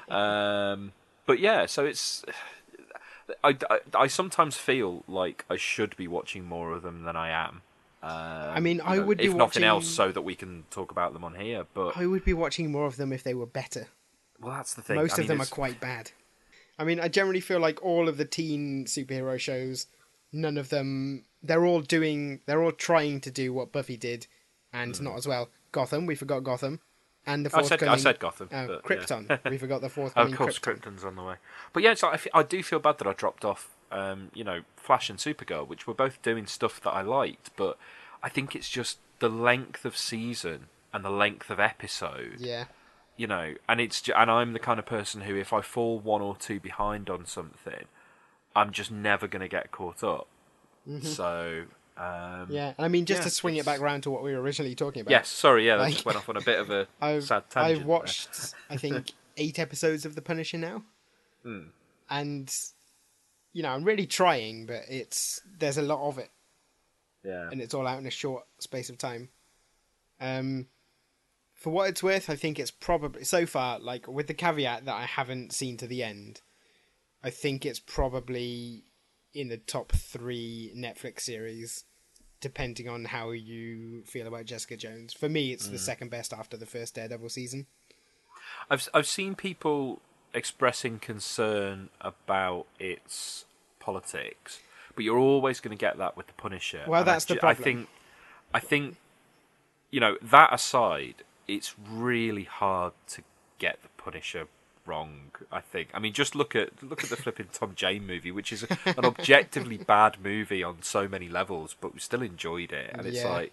um, 0.09 0.93
but 1.27 1.41
yeah, 1.41 1.67
so 1.67 1.85
it's. 1.85 2.25
I, 3.45 3.57
I, 3.69 3.81
I 3.95 4.07
sometimes 4.07 4.57
feel 4.57 5.05
like 5.07 5.45
I 5.51 5.57
should 5.57 5.95
be 5.97 6.09
watching 6.09 6.45
more 6.45 6.73
of 6.73 6.83
them 6.83 7.03
than 7.03 7.15
I 7.15 7.29
am. 7.29 7.61
Um, 8.09 8.51
I 8.57 8.61
mean, 8.61 8.81
I 8.81 8.99
would 8.99 9.19
be 9.19 9.25
if 9.27 9.35
nothing 9.35 9.65
else, 9.65 9.87
so 9.89 10.11
that 10.13 10.23
we 10.23 10.35
can 10.35 10.65
talk 10.71 10.91
about 10.91 11.13
them 11.13 11.25
on 11.25 11.35
here. 11.35 11.67
But 11.75 11.97
I 11.97 12.07
would 12.07 12.25
be 12.25 12.35
watching 12.35 12.71
more 12.73 12.87
of 12.87 12.97
them 12.97 13.13
if 13.13 13.23
they 13.23 13.35
were 13.35 13.47
better. 13.47 13.89
well, 14.41 14.55
that's 14.55 14.75
the 14.75 14.83
thing. 14.83 14.97
Most 14.97 15.13
I 15.13 15.15
of 15.15 15.19
mean, 15.21 15.29
them 15.29 15.43
are 15.43 15.47
quite 15.47 15.81
bad. 15.81 16.11
I 16.79 16.85
mean, 16.85 17.01
I 17.01 17.09
generally 17.09 17.41
feel 17.41 17.59
like 17.59 17.83
all 17.85 18.09
of 18.09 18.17
the 18.19 18.25
teen 18.25 18.85
superhero 18.87 19.39
shows, 19.39 19.87
none 20.33 20.57
of 20.57 20.69
them, 20.69 21.25
they're 21.43 21.65
all 21.67 21.81
doing, 21.81 22.41
they're 22.47 22.63
all 22.63 22.73
trying 22.73 23.21
to 23.23 23.31
do 23.31 23.53
what 23.53 23.73
Buffy 23.73 23.97
did, 23.97 24.27
and 24.73 25.01
not 25.03 25.17
as 25.17 25.27
well. 25.27 25.49
Gotham, 25.73 26.07
we 26.07 26.15
forgot 26.15 26.45
Gotham, 26.45 26.81
and 27.27 27.45
the 27.45 27.51
fourth. 27.51 27.65
I 27.65 27.69
said 27.69 27.81
forthcoming. 27.81 27.95
I 27.95 28.03
said 28.03 28.19
Gotham. 28.21 28.49
uh, 28.53 28.67
but, 28.67 28.83
yeah. 28.89 28.97
Krypton, 28.97 29.51
we 29.51 29.59
forgot 29.59 29.81
the 29.81 29.87
Oh, 29.89 29.91
forthcoming 29.91 30.33
of 30.33 30.39
course, 30.39 30.59
Krypton. 30.61 30.81
Krypton's 30.83 31.05
on 31.05 31.17
the 31.17 31.23
way. 31.25 31.35
But 31.73 31.83
yeah, 31.83 31.95
so 31.95 32.09
I, 32.09 32.17
fe- 32.17 32.31
I 32.33 32.43
do 32.45 32.63
feel 32.63 32.79
bad 32.79 32.99
that 32.99 33.07
I 33.09 33.13
dropped 33.13 33.45
off. 33.45 33.75
Um, 33.91 34.31
you 34.35 34.45
know, 34.45 34.61
Flash 34.77 35.09
and 35.09 35.19
Supergirl, 35.19 35.67
which 35.67 35.87
were 35.87 35.95
both 35.95 36.21
doing 36.23 36.47
stuff 36.47 36.81
that 36.83 36.91
I 36.91 37.01
liked, 37.03 37.51
but 37.57 37.79
I 38.23 38.29
think 38.29 38.55
it's 38.55 38.69
just 38.69 38.99
the 39.19 39.29
length 39.31 39.85
of 39.85 39.97
season 39.97 40.67
and 40.93 41.05
the 41.05 41.11
length 41.11 41.49
of 41.51 41.59
episode. 41.59 42.37
Yeah, 42.39 42.65
You 43.17 43.27
know, 43.27 43.55
and 43.69 43.81
it's 43.81 44.07
and 44.15 44.31
I'm 44.31 44.53
the 44.53 44.59
kind 44.59 44.79
of 44.79 44.85
person 44.87 45.23
who, 45.23 45.37
if 45.37 45.53
I 45.53 45.61
fall 45.63 45.99
one 45.99 46.21
or 46.23 46.37
two 46.37 46.61
behind 46.61 47.09
on 47.09 47.25
something, 47.27 47.87
I'm 48.55 48.73
just 48.73 48.91
never 48.91 49.27
going 49.27 49.41
to 49.41 49.49
get 49.49 49.71
caught 49.71 50.05
up. 50.05 50.27
Mm-hmm. 50.89 51.07
So 51.07 51.65
Um, 51.97 52.47
Yeah, 52.51 52.75
and 52.77 52.85
I 52.85 52.89
mean, 52.89 53.07
just 53.07 53.21
Yeah, 53.21 53.25
to 53.25 53.31
swing 53.31 53.57
it 53.57 53.65
back 53.65 53.81
around 53.81 54.03
to 54.03 54.11
what 54.11 54.23
we 54.23 54.33
were 54.33 54.41
originally 54.41 54.75
talking 54.75 55.01
about. 55.03 55.11
Yes, 55.11 55.29
sorry, 55.29 55.67
yeah, 55.67 55.77
that 55.77 55.83
Like- 55.83 55.93
just 55.95 56.05
went 56.05 56.17
off 56.19 56.29
on 56.29 56.37
a 56.37 56.41
bit 56.43 56.59
of 56.61 56.71
a 56.71 56.87
I've, 57.01 57.25
sad 57.25 57.49
tangent. 57.51 57.81
I've 57.81 57.87
watched, 57.87 58.55
I 58.71 58.77
think, 58.77 59.13
eight 59.39 59.59
episodes 59.59 60.05
of 60.05 60.15
The 60.15 60.23
Punisher 60.23 60.59
now, 60.59 60.83
Hmm. 61.43 61.69
and 62.11 62.55
you 63.53 63.63
know, 63.63 63.71
I'm 63.71 63.85
really 63.85 64.07
trying, 64.07 64.67
but 64.67 64.83
it's 64.89 65.41
there's 65.59 65.79
a 65.79 65.83
lot 65.83 66.07
of 66.09 66.19
it. 66.19 66.31
Yeah. 67.25 67.49
and 67.51 67.61
it's 67.61 67.75
all 67.75 67.87
out 67.87 67.99
in 67.99 68.07
a 68.07 68.11
short 68.11 68.45
space 68.59 68.89
of 68.89 68.97
time. 68.97 69.29
Um, 70.21 70.67
for 71.55 71.71
what 71.71 71.89
it's 71.89 72.03
worth, 72.03 72.31
I 72.31 72.37
think 72.37 72.59
it's 72.59 72.71
probably 72.71 73.25
so 73.25 73.45
far, 73.45 73.81
like 73.81 74.07
with 74.07 74.29
the 74.29 74.35
caveat 74.35 74.85
that 74.85 74.95
I 74.95 75.05
haven't 75.05 75.53
seen 75.53 75.77
to 75.79 75.87
the 75.87 76.05
end, 76.05 76.41
I 77.23 77.31
think 77.31 77.67
it's 77.67 77.81
probably 77.81 78.85
in 79.35 79.49
the 79.49 79.57
top 79.57 79.91
three 79.93 80.73
Netflix 80.77 81.23
series, 81.23 81.85
depending 82.41 82.89
on 82.89 83.07
how 83.07 83.31
you 83.31 84.05
feel 84.05 84.29
about 84.29 84.47
Jessica 84.47 84.77
Jones. 84.77 85.13
For 85.13 85.29
me, 85.29 85.53
it's 85.53 85.67
the 85.69 85.79
second 85.79 86.11
best 86.11 86.33
after 86.33 86.57
the 86.57 86.67
first 86.67 86.95
Daredevil 86.95 87.29
season. 87.29 87.67
I've 88.71 88.89
I've 88.95 89.07
seen 89.07 89.35
people 89.35 90.01
expressing 90.35 90.99
concern 90.99 91.89
about 92.01 92.67
its 92.79 93.45
politics, 93.81 94.61
but 94.95 95.05
you're 95.05 95.19
always 95.19 95.61
going 95.61 95.77
to 95.77 95.81
get 95.81 95.99
that 95.99 96.17
with 96.17 96.27
the 96.27 96.33
Punisher. 96.35 96.85
Well, 96.87 97.01
And 97.01 97.11
I 97.11 97.13
that's 97.15 97.25
the 97.25 97.37
problem. 97.37 97.61
I 97.61 97.65
think, 97.65 97.89
I 98.55 98.61
think, 98.61 98.97
you 99.91 100.01
know, 100.01 100.17
that 100.23 100.53
aside, 100.53 101.17
it's 101.47 101.75
really 101.79 102.45
hard 102.45 102.93
to 103.09 103.23
get 103.59 103.83
the 103.83 103.89
Punisher 103.97 104.47
wrong. 104.85 105.31
I 105.53 105.61
think. 105.61 105.89
I 105.95 105.99
mean, 105.99 106.13
just 106.13 106.35
look 106.35 106.55
at 106.57 106.83
look 106.83 107.03
at 107.05 107.11
the 107.11 107.17
flipping 107.17 107.47
Tom 107.53 107.73
Jane 107.75 108.07
movie, 108.07 108.31
which 108.33 108.53
is 108.53 108.65
an 108.85 109.05
objectively 109.05 109.77
bad 109.95 110.17
movie 110.23 110.63
on 110.63 110.83
so 110.83 111.09
many 111.09 111.29
levels, 111.29 111.75
but 111.81 111.95
we 111.95 112.01
still 112.01 112.23
enjoyed 112.23 112.73
it, 112.73 112.91
and 112.93 113.07
it's 113.07 113.19
Yeah. 113.19 113.29
like. 113.29 113.53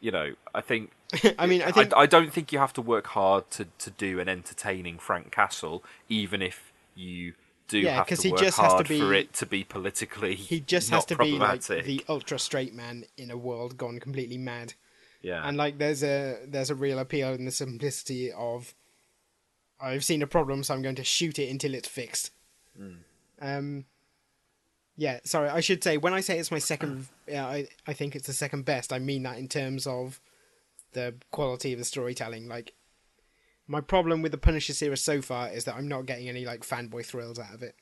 You 0.00 0.10
know, 0.10 0.32
I 0.52 0.62
think 0.62 0.90
I 1.38 1.46
mean, 1.46 1.62
I 1.62 1.72
think 1.72 1.92
I, 1.94 2.00
I 2.00 2.06
don't 2.06 2.32
think 2.32 2.52
you 2.52 2.58
have 2.58 2.72
to 2.74 2.82
work 2.82 3.08
hard 3.08 3.50
to, 3.52 3.66
to 3.78 3.90
do 3.90 4.18
an 4.20 4.28
entertaining 4.28 4.98
Frank 4.98 5.30
Castle, 5.30 5.84
even 6.08 6.40
if 6.42 6.72
you 6.94 7.34
do 7.68 7.82
Yeah, 7.84 7.96
have 7.96 8.06
to 8.08 8.22
he 8.22 8.30
work 8.30 8.40
just 8.40 8.58
has 8.58 8.68
to 8.68 8.74
hard 8.74 8.88
for 8.88 9.14
it 9.14 9.32
to 9.34 9.46
be 9.46 9.64
politically. 9.64 10.34
he 10.34 10.60
just 10.60 10.90
has 10.90 11.04
to 11.06 11.16
be 11.16 11.38
like 11.38 11.62
the 11.66 12.04
ultra 12.08 12.38
straight 12.38 12.74
man 12.74 13.04
in 13.16 13.30
a 13.30 13.36
world 13.36 13.76
gone 13.76 13.98
completely 14.00 14.38
mad. 14.38 14.74
yeah, 15.22 15.46
and 15.46 15.56
like 15.56 15.78
there's 15.78 16.02
a 16.02 16.38
there's 16.46 16.70
a 16.70 16.74
real 16.74 16.98
appeal 16.98 17.32
in 17.32 17.44
the 17.44 17.50
simplicity 17.50 18.32
of 18.32 18.74
I've 19.80 20.04
seen 20.04 20.22
a 20.22 20.26
problem, 20.26 20.62
so 20.62 20.74
I'm 20.74 20.82
going 20.82 20.94
to 20.96 21.04
shoot 21.04 21.38
it 21.38 21.48
until 21.50 21.74
it's 21.74 21.88
fixed. 21.88 22.30
Um, 23.40 23.84
yeah, 24.96 25.20
sorry, 25.24 25.48
I 25.48 25.60
should 25.60 25.82
say 25.82 25.96
when 25.96 26.14
I 26.14 26.20
say 26.20 26.38
it's 26.38 26.50
my 26.50 26.58
second, 26.58 27.08
yeah, 27.28 27.46
I 27.46 27.66
I 27.86 27.92
think 27.92 28.14
it's 28.14 28.26
the 28.26 28.32
second 28.32 28.64
best. 28.64 28.92
I 28.92 28.98
mean 28.98 29.22
that 29.24 29.38
in 29.38 29.48
terms 29.48 29.86
of 29.86 30.20
the 30.92 31.14
quality 31.30 31.72
of 31.72 31.78
the 31.78 31.84
storytelling. 31.84 32.48
Like 32.48 32.74
my 33.66 33.80
problem 33.80 34.22
with 34.22 34.32
the 34.32 34.38
Punisher 34.38 34.72
series 34.72 35.02
so 35.02 35.22
far 35.22 35.50
is 35.50 35.64
that 35.64 35.76
I'm 35.76 35.88
not 35.88 36.06
getting 36.06 36.28
any 36.28 36.44
like 36.44 36.66
fanboy 36.66 37.04
thrills 37.04 37.38
out 37.38 37.54
of 37.54 37.62
it. 37.62 37.76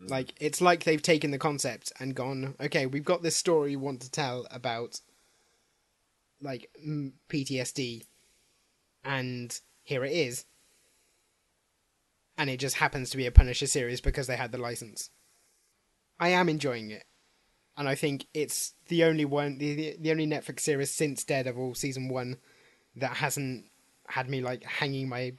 Like 0.00 0.34
it's 0.40 0.60
like 0.60 0.84
they've 0.84 1.02
taken 1.02 1.32
the 1.32 1.38
concept 1.38 1.92
and 1.98 2.14
gone, 2.14 2.54
okay, 2.60 2.86
we've 2.86 3.04
got 3.04 3.22
this 3.22 3.36
story 3.36 3.70
we 3.70 3.76
want 3.76 4.00
to 4.02 4.10
tell 4.10 4.46
about 4.50 5.00
like 6.40 6.70
mm, 6.86 7.12
PTSD, 7.28 8.06
and 9.04 9.58
here 9.82 10.04
it 10.04 10.12
is. 10.12 10.44
And 12.36 12.48
it 12.48 12.58
just 12.58 12.76
happens 12.76 13.10
to 13.10 13.16
be 13.16 13.26
a 13.26 13.32
Punisher 13.32 13.66
series 13.66 14.00
because 14.00 14.28
they 14.28 14.36
had 14.36 14.52
the 14.52 14.58
license. 14.58 15.10
I 16.20 16.28
am 16.28 16.48
enjoying 16.48 16.90
it, 16.92 17.04
and 17.78 17.88
I 17.88 17.94
think 17.94 18.26
it's 18.34 18.74
the 18.88 19.04
only 19.04 19.24
one, 19.24 19.58
the 19.58 19.96
the, 19.98 20.10
only 20.10 20.26
Netflix 20.26 20.60
series 20.60 20.90
since 20.90 21.22
Daredevil 21.22 21.76
season 21.76 22.08
one 22.08 22.36
that 22.96 23.16
hasn't 23.16 23.66
had 24.08 24.28
me 24.28 24.40
like 24.40 24.64
hanging 24.64 25.08
my 25.08 25.32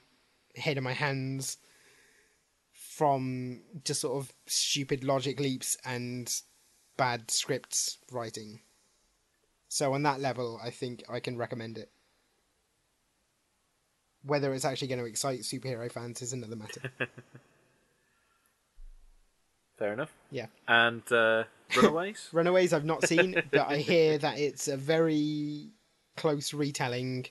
head 0.55 0.77
in 0.77 0.83
my 0.83 0.93
hands 0.93 1.57
from 2.71 3.61
just 3.83 4.01
sort 4.01 4.23
of 4.23 4.31
stupid 4.47 5.03
logic 5.03 5.39
leaps 5.39 5.75
and 5.83 6.41
bad 6.95 7.29
scripts 7.29 7.97
writing. 8.09 8.61
So 9.67 9.93
on 9.93 10.03
that 10.03 10.21
level, 10.21 10.59
I 10.63 10.69
think 10.69 11.03
I 11.09 11.19
can 11.19 11.37
recommend 11.37 11.77
it. 11.77 11.91
Whether 14.23 14.53
it's 14.53 14.65
actually 14.65 14.87
going 14.87 14.99
to 14.99 15.05
excite 15.05 15.41
superhero 15.41 15.91
fans 15.91 16.21
is 16.21 16.33
another 16.33 16.55
matter. 16.55 16.91
fair 19.77 19.93
enough. 19.93 20.13
yeah. 20.31 20.47
And 20.67 21.09
uh, 21.11 21.43
Runaways. 21.75 22.29
Runaways 22.33 22.73
I've 22.73 22.85
not 22.85 23.07
seen, 23.07 23.41
but 23.51 23.67
I 23.67 23.77
hear 23.77 24.17
that 24.17 24.39
it's 24.39 24.67
a 24.67 24.77
very 24.77 25.69
close 26.17 26.53
retelling. 26.53 27.25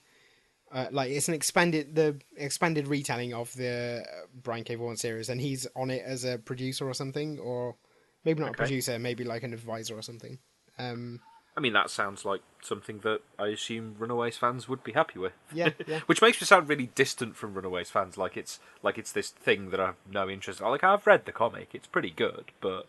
Uh, 0.70 0.86
like 0.90 1.10
it's 1.10 1.28
an 1.28 1.34
expanded 1.34 1.94
the 1.94 2.20
expanded 2.36 2.88
retelling 2.88 3.32
of 3.32 3.52
the 3.54 4.04
uh, 4.06 4.26
Brian 4.42 4.64
K. 4.64 4.74
Vaughan 4.74 4.96
series, 4.96 5.28
and 5.28 5.40
he's 5.40 5.66
on 5.74 5.90
it 5.90 6.02
as 6.04 6.24
a 6.24 6.38
producer 6.38 6.88
or 6.88 6.94
something, 6.94 7.38
or 7.38 7.76
maybe 8.24 8.40
not 8.40 8.50
a 8.50 8.54
producer, 8.54 8.98
maybe 8.98 9.24
like 9.24 9.42
an 9.42 9.54
advisor 9.54 9.96
or 9.96 10.02
something. 10.02 10.38
Um, 10.78 11.20
I 11.58 11.60
mean, 11.60 11.72
that 11.72 11.90
sounds 11.90 12.24
like 12.24 12.42
something 12.62 13.00
that 13.00 13.20
I 13.36 13.48
assume 13.48 13.96
Runaways 13.98 14.36
fans 14.36 14.68
would 14.68 14.84
be 14.84 14.92
happy 14.92 15.18
with. 15.18 15.32
Yeah, 15.52 15.70
yeah. 15.88 16.00
Which 16.06 16.22
makes 16.22 16.40
me 16.40 16.44
sound 16.44 16.68
really 16.68 16.90
distant 16.94 17.34
from 17.34 17.54
Runaways 17.54 17.90
fans, 17.90 18.16
like 18.16 18.36
it's 18.36 18.60
like 18.80 18.96
it's 18.96 19.10
this 19.10 19.30
thing 19.30 19.70
that 19.70 19.80
I 19.80 19.86
have 19.86 19.96
no 20.08 20.28
interest. 20.30 20.60
in. 20.60 20.66
Like 20.66 20.84
I've 20.84 21.04
read 21.04 21.24
the 21.24 21.32
comic; 21.32 21.70
it's 21.72 21.88
pretty 21.88 22.10
good, 22.10 22.52
but 22.60 22.86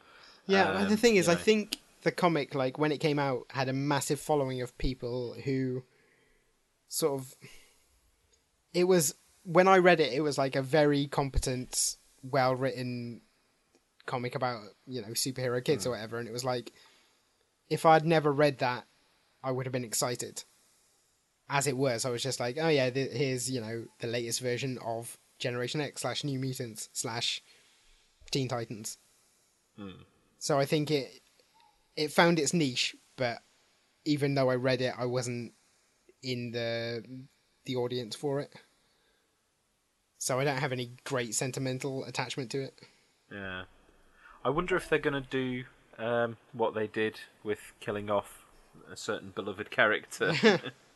Yeah, 0.49 0.71
well, 0.73 0.85
the 0.85 0.91
Um, 0.91 0.97
thing 0.97 1.15
is, 1.15 1.27
you 1.27 1.33
I 1.33 1.35
think 1.35 1.77
the 2.03 2.12
comic, 2.12 2.55
like 2.55 2.77
when 2.77 2.91
it 2.91 2.97
came 2.99 3.19
out, 3.19 3.45
had 3.49 3.69
a 3.69 3.73
massive 3.73 4.19
following 4.19 4.62
of 4.62 4.77
people 4.77 5.35
who 5.45 5.83
sort 6.88 7.19
of. 7.21 7.35
It 8.73 8.83
was 8.85 9.15
when 9.43 9.67
I 9.67 9.77
read 9.77 9.99
it, 9.99 10.13
it 10.13 10.21
was 10.21 10.38
like 10.38 10.55
a 10.55 10.62
very 10.62 11.07
competent, 11.07 11.97
well 12.23 12.55
written 12.55 13.21
comic 14.05 14.33
about 14.35 14.62
you 14.88 15.01
know 15.01 15.09
superhero 15.09 15.63
kids 15.63 15.83
Hmm. 15.83 15.89
or 15.89 15.91
whatever, 15.93 16.17
and 16.19 16.27
it 16.27 16.31
was 16.31 16.43
like, 16.45 16.71
if 17.69 17.85
I'd 17.85 18.05
never 18.05 18.31
read 18.31 18.59
that, 18.59 18.85
I 19.43 19.51
would 19.51 19.65
have 19.65 19.73
been 19.73 19.83
excited. 19.85 20.43
As 21.51 21.65
it 21.65 21.77
was, 21.77 22.05
I 22.05 22.12
was 22.12 22.21
just 22.21 22.39
like, 22.39 22.57
oh 22.62 22.67
yeah, 22.69 22.89
th- 22.91 23.12
here's 23.12 23.49
you 23.49 23.59
know 23.62 23.85
the 23.99 24.07
latest 24.07 24.39
version 24.41 24.77
of 24.85 25.17
Generation 25.39 25.81
X 25.81 26.01
slash 26.01 26.23
New 26.23 26.39
Mutants 26.39 26.89
slash 26.93 27.41
Teen 28.31 28.47
Titans. 28.47 28.97
So 30.39 30.58
I 30.58 30.65
think 30.65 30.89
it 30.89 31.21
it 31.95 32.12
found 32.12 32.39
its 32.39 32.54
niche, 32.54 32.95
but 33.17 33.39
even 34.06 34.34
though 34.34 34.49
I 34.49 34.56
read 34.56 34.82
it, 34.82 34.93
I 34.97 35.06
wasn't 35.06 35.54
in 36.23 36.52
the 36.52 37.04
the 37.65 37.75
audience 37.75 38.15
for 38.15 38.39
it. 38.39 38.54
So 40.17 40.39
I 40.39 40.43
don't 40.43 40.58
have 40.58 40.71
any 40.71 40.91
great 41.04 41.36
sentimental 41.36 42.04
attachment 42.06 42.49
to 42.52 42.63
it. 42.63 42.80
yeah. 43.32 43.63
I 44.43 44.49
wonder 44.49 44.78
if 44.78 44.88
they're 44.88 44.99
going 44.99 45.21
to 45.21 45.30
do 45.30 45.65
um, 45.97 46.38
what 46.54 46.73
they 46.73 46.88
did 46.88 47.19
with 47.43 47.73
killing 47.82 48.10
off 48.10 48.45
a 48.91 48.95
certain 48.95 49.32
beloved 49.36 49.69
character. 49.69 50.34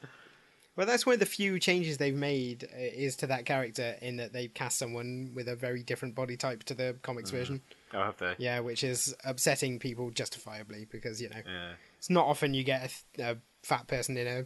Well, 0.75 0.87
that's 0.87 1.05
one 1.05 1.13
of 1.13 1.19
the 1.19 1.25
few 1.27 1.59
changes 1.59 1.97
they've 1.99 2.15
made 2.15 2.63
uh, 2.73 2.77
is 2.77 3.15
to 3.17 3.27
that 3.27 3.45
character 3.45 3.95
in 4.01 4.17
that 4.17 4.33
they've 4.33 4.51
cast 4.53 4.79
someone 4.79 5.31
with 5.35 5.47
a 5.47 5.55
very 5.55 5.83
different 5.83 6.15
body 6.15 6.35
type 6.35 6.63
to 6.63 6.73
the 6.73 6.95
comics 7.03 7.29
version. 7.29 7.61
oh, 7.93 7.99
have 8.03 8.17
they? 8.17 8.33
Yeah, 8.39 8.59
which 8.59 8.83
is 8.83 9.15
upsetting 9.23 9.77
people 9.77 10.09
justifiably 10.09 10.87
because 10.89 11.21
you 11.21 11.29
know 11.29 11.41
Yeah. 11.45 11.73
it's 11.99 12.09
not 12.09 12.25
often 12.25 12.53
you 12.55 12.63
get 12.63 12.85
a, 12.85 12.87
th- 13.17 13.37
a 13.37 13.37
fat 13.67 13.87
person 13.87 14.17
in 14.17 14.25
a 14.27 14.45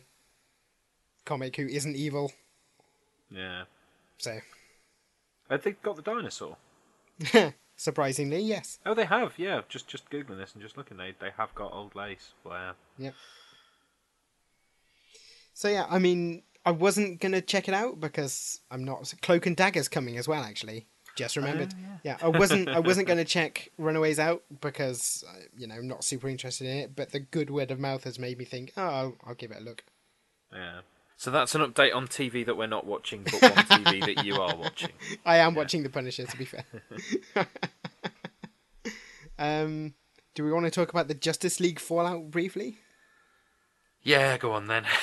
comic 1.26 1.56
who 1.56 1.66
isn't 1.68 1.96
evil. 1.96 2.34
Yeah. 3.32 3.64
So 4.18 4.40
Have 5.50 5.64
they 5.64 5.72
got 5.72 5.96
the 5.96 6.02
dinosaur? 6.02 6.58
surprisingly, 7.78 8.42
yes. 8.42 8.80
Oh, 8.86 8.94
they 8.94 9.06
have. 9.06 9.34
Yeah, 9.38 9.62
just 9.70 9.88
just 9.88 10.10
googling 10.10 10.38
this 10.38 10.54
and 10.54 10.62
just 10.62 10.76
looking, 10.78 10.98
they 10.98 11.14
they 11.20 11.32
have 11.38 11.56
got 11.56 11.72
old 11.72 11.96
lace. 11.96 12.34
Wow. 12.44 12.74
Yep. 12.98 13.14
So 15.58 15.70
yeah, 15.70 15.88
I 15.90 15.98
mean, 15.98 16.44
I 16.68 16.70
wasn't 16.70 17.20
gonna 17.20 17.42
check 17.42 17.68
it 17.68 17.74
out 17.74 18.00
because 18.00 18.62
I'm 18.70 18.84
not. 18.84 19.12
Cloak 19.24 19.48
and 19.48 19.58
Dagger's 19.58 19.88
coming 19.88 20.16
as 20.16 20.28
well. 20.28 20.44
Actually, 20.44 20.86
just 21.16 21.36
remembered. 21.36 21.74
yeah. 22.04 22.18
I 22.22 22.28
wasn't. 22.28 22.70
I 22.70 22.78
wasn't 22.90 23.08
gonna 23.08 23.26
check 23.26 23.72
Runaways 23.80 24.20
out 24.20 24.44
because 24.62 25.24
uh, 25.28 25.40
you 25.58 25.66
know 25.66 25.74
I'm 25.74 25.88
not 25.88 26.04
super 26.04 26.30
interested 26.30 26.68
in 26.68 26.78
it. 26.78 26.96
But 26.96 27.12
the 27.12 27.20
good 27.20 27.50
word 27.50 27.72
of 27.72 27.80
mouth 27.80 28.04
has 28.04 28.20
made 28.20 28.38
me 28.38 28.46
think, 28.46 28.72
oh, 28.78 28.84
I'll, 28.84 29.16
I'll 29.26 29.34
give 29.34 29.50
it 29.50 29.58
a 29.60 29.64
look. 29.64 29.84
Yeah. 30.54 30.82
So 31.16 31.32
that's 31.32 31.56
an 31.56 31.62
update 31.62 31.96
on 31.96 32.06
TV 32.06 32.46
that 32.46 32.56
we're 32.56 32.68
not 32.68 32.86
watching, 32.86 33.24
but 33.24 33.42
one 33.42 33.52
TV 33.52 34.06
that 34.16 34.24
you 34.24 34.36
are 34.36 34.56
watching. 34.56 34.92
I 35.26 35.38
am 35.38 35.56
watching 35.56 35.82
The 35.82 35.90
Punisher. 35.90 36.28
To 36.28 36.38
be 36.38 36.46
fair. 36.46 36.66
um, 39.40 39.96
do 40.36 40.44
we 40.44 40.52
want 40.52 40.66
to 40.66 40.72
talk 40.72 40.92
about 40.92 41.08
the 41.08 41.16
Justice 41.16 41.60
League 41.60 41.80
fallout 41.80 42.30
briefly? 42.30 42.78
Yeah, 44.04 44.38
go 44.38 44.54
on 44.54 44.68
then. 44.68 44.86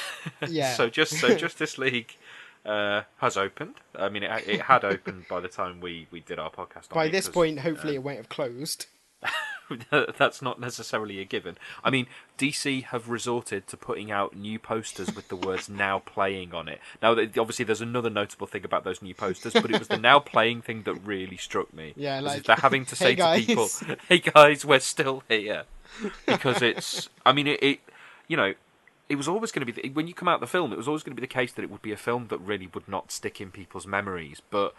Yeah. 0.48 0.72
so 0.72 0.88
just 0.88 1.20
so 1.20 1.36
Justice 1.36 1.76
League 1.76 2.16
uh, 2.64 3.02
has 3.18 3.36
opened. 3.36 3.74
I 3.94 4.08
mean, 4.08 4.22
it, 4.22 4.48
it 4.48 4.62
had 4.62 4.84
opened 4.84 5.26
by 5.28 5.40
the 5.40 5.48
time 5.48 5.80
we, 5.80 6.06
we 6.10 6.20
did 6.20 6.38
our 6.38 6.50
podcast. 6.50 6.90
on 6.90 6.94
By 6.94 7.08
this 7.08 7.28
point, 7.28 7.60
hopefully, 7.60 7.94
uh, 7.94 7.96
it 7.96 8.02
won't 8.02 8.16
have 8.16 8.28
closed. 8.28 8.86
that's 10.18 10.42
not 10.42 10.60
necessarily 10.60 11.20
a 11.20 11.24
given. 11.24 11.56
I 11.82 11.90
mean, 11.90 12.06
DC 12.38 12.84
have 12.84 13.08
resorted 13.08 13.66
to 13.68 13.76
putting 13.76 14.10
out 14.10 14.36
new 14.36 14.58
posters 14.58 15.14
with 15.14 15.28
the 15.28 15.36
words 15.36 15.68
"now 15.68 16.00
playing" 16.00 16.54
on 16.54 16.68
it. 16.68 16.80
Now, 17.02 17.12
obviously, 17.12 17.64
there's 17.64 17.80
another 17.80 18.10
notable 18.10 18.46
thing 18.46 18.64
about 18.64 18.84
those 18.84 19.02
new 19.02 19.14
posters, 19.14 19.52
but 19.52 19.70
it 19.70 19.78
was 19.78 19.88
the 19.88 19.98
"now 19.98 20.18
playing" 20.18 20.62
thing 20.62 20.82
that 20.82 20.94
really 20.94 21.36
struck 21.36 21.72
me. 21.72 21.94
Yeah, 21.96 22.20
like, 22.20 22.44
they're 22.44 22.56
having 22.56 22.84
to 22.86 22.96
"Hey, 22.96 23.16
say 23.16 23.16
to 23.16 23.46
people, 23.46 23.68
"Hey 24.08 24.18
guys, 24.18 24.64
we're 24.64 24.80
still 24.80 25.22
here," 25.28 25.64
because 26.26 26.62
it's. 26.62 27.08
I 27.24 27.32
mean, 27.32 27.46
it. 27.46 27.62
it 27.62 27.80
you 28.26 28.38
know, 28.38 28.54
it 29.08 29.16
was 29.16 29.28
always 29.28 29.52
going 29.52 29.66
to 29.66 29.72
be 29.72 29.80
the, 29.82 29.88
when 29.90 30.06
you 30.08 30.14
come 30.14 30.28
out 30.28 30.40
the 30.40 30.46
film. 30.46 30.72
It 30.72 30.76
was 30.78 30.88
always 30.88 31.02
going 31.02 31.14
to 31.16 31.20
be 31.20 31.26
the 31.26 31.32
case 31.32 31.52
that 31.52 31.62
it 31.62 31.70
would 31.70 31.82
be 31.82 31.92
a 31.92 31.96
film 31.96 32.28
that 32.28 32.38
really 32.38 32.68
would 32.72 32.88
not 32.88 33.12
stick 33.12 33.40
in 33.40 33.50
people's 33.50 33.86
memories, 33.86 34.40
but 34.50 34.74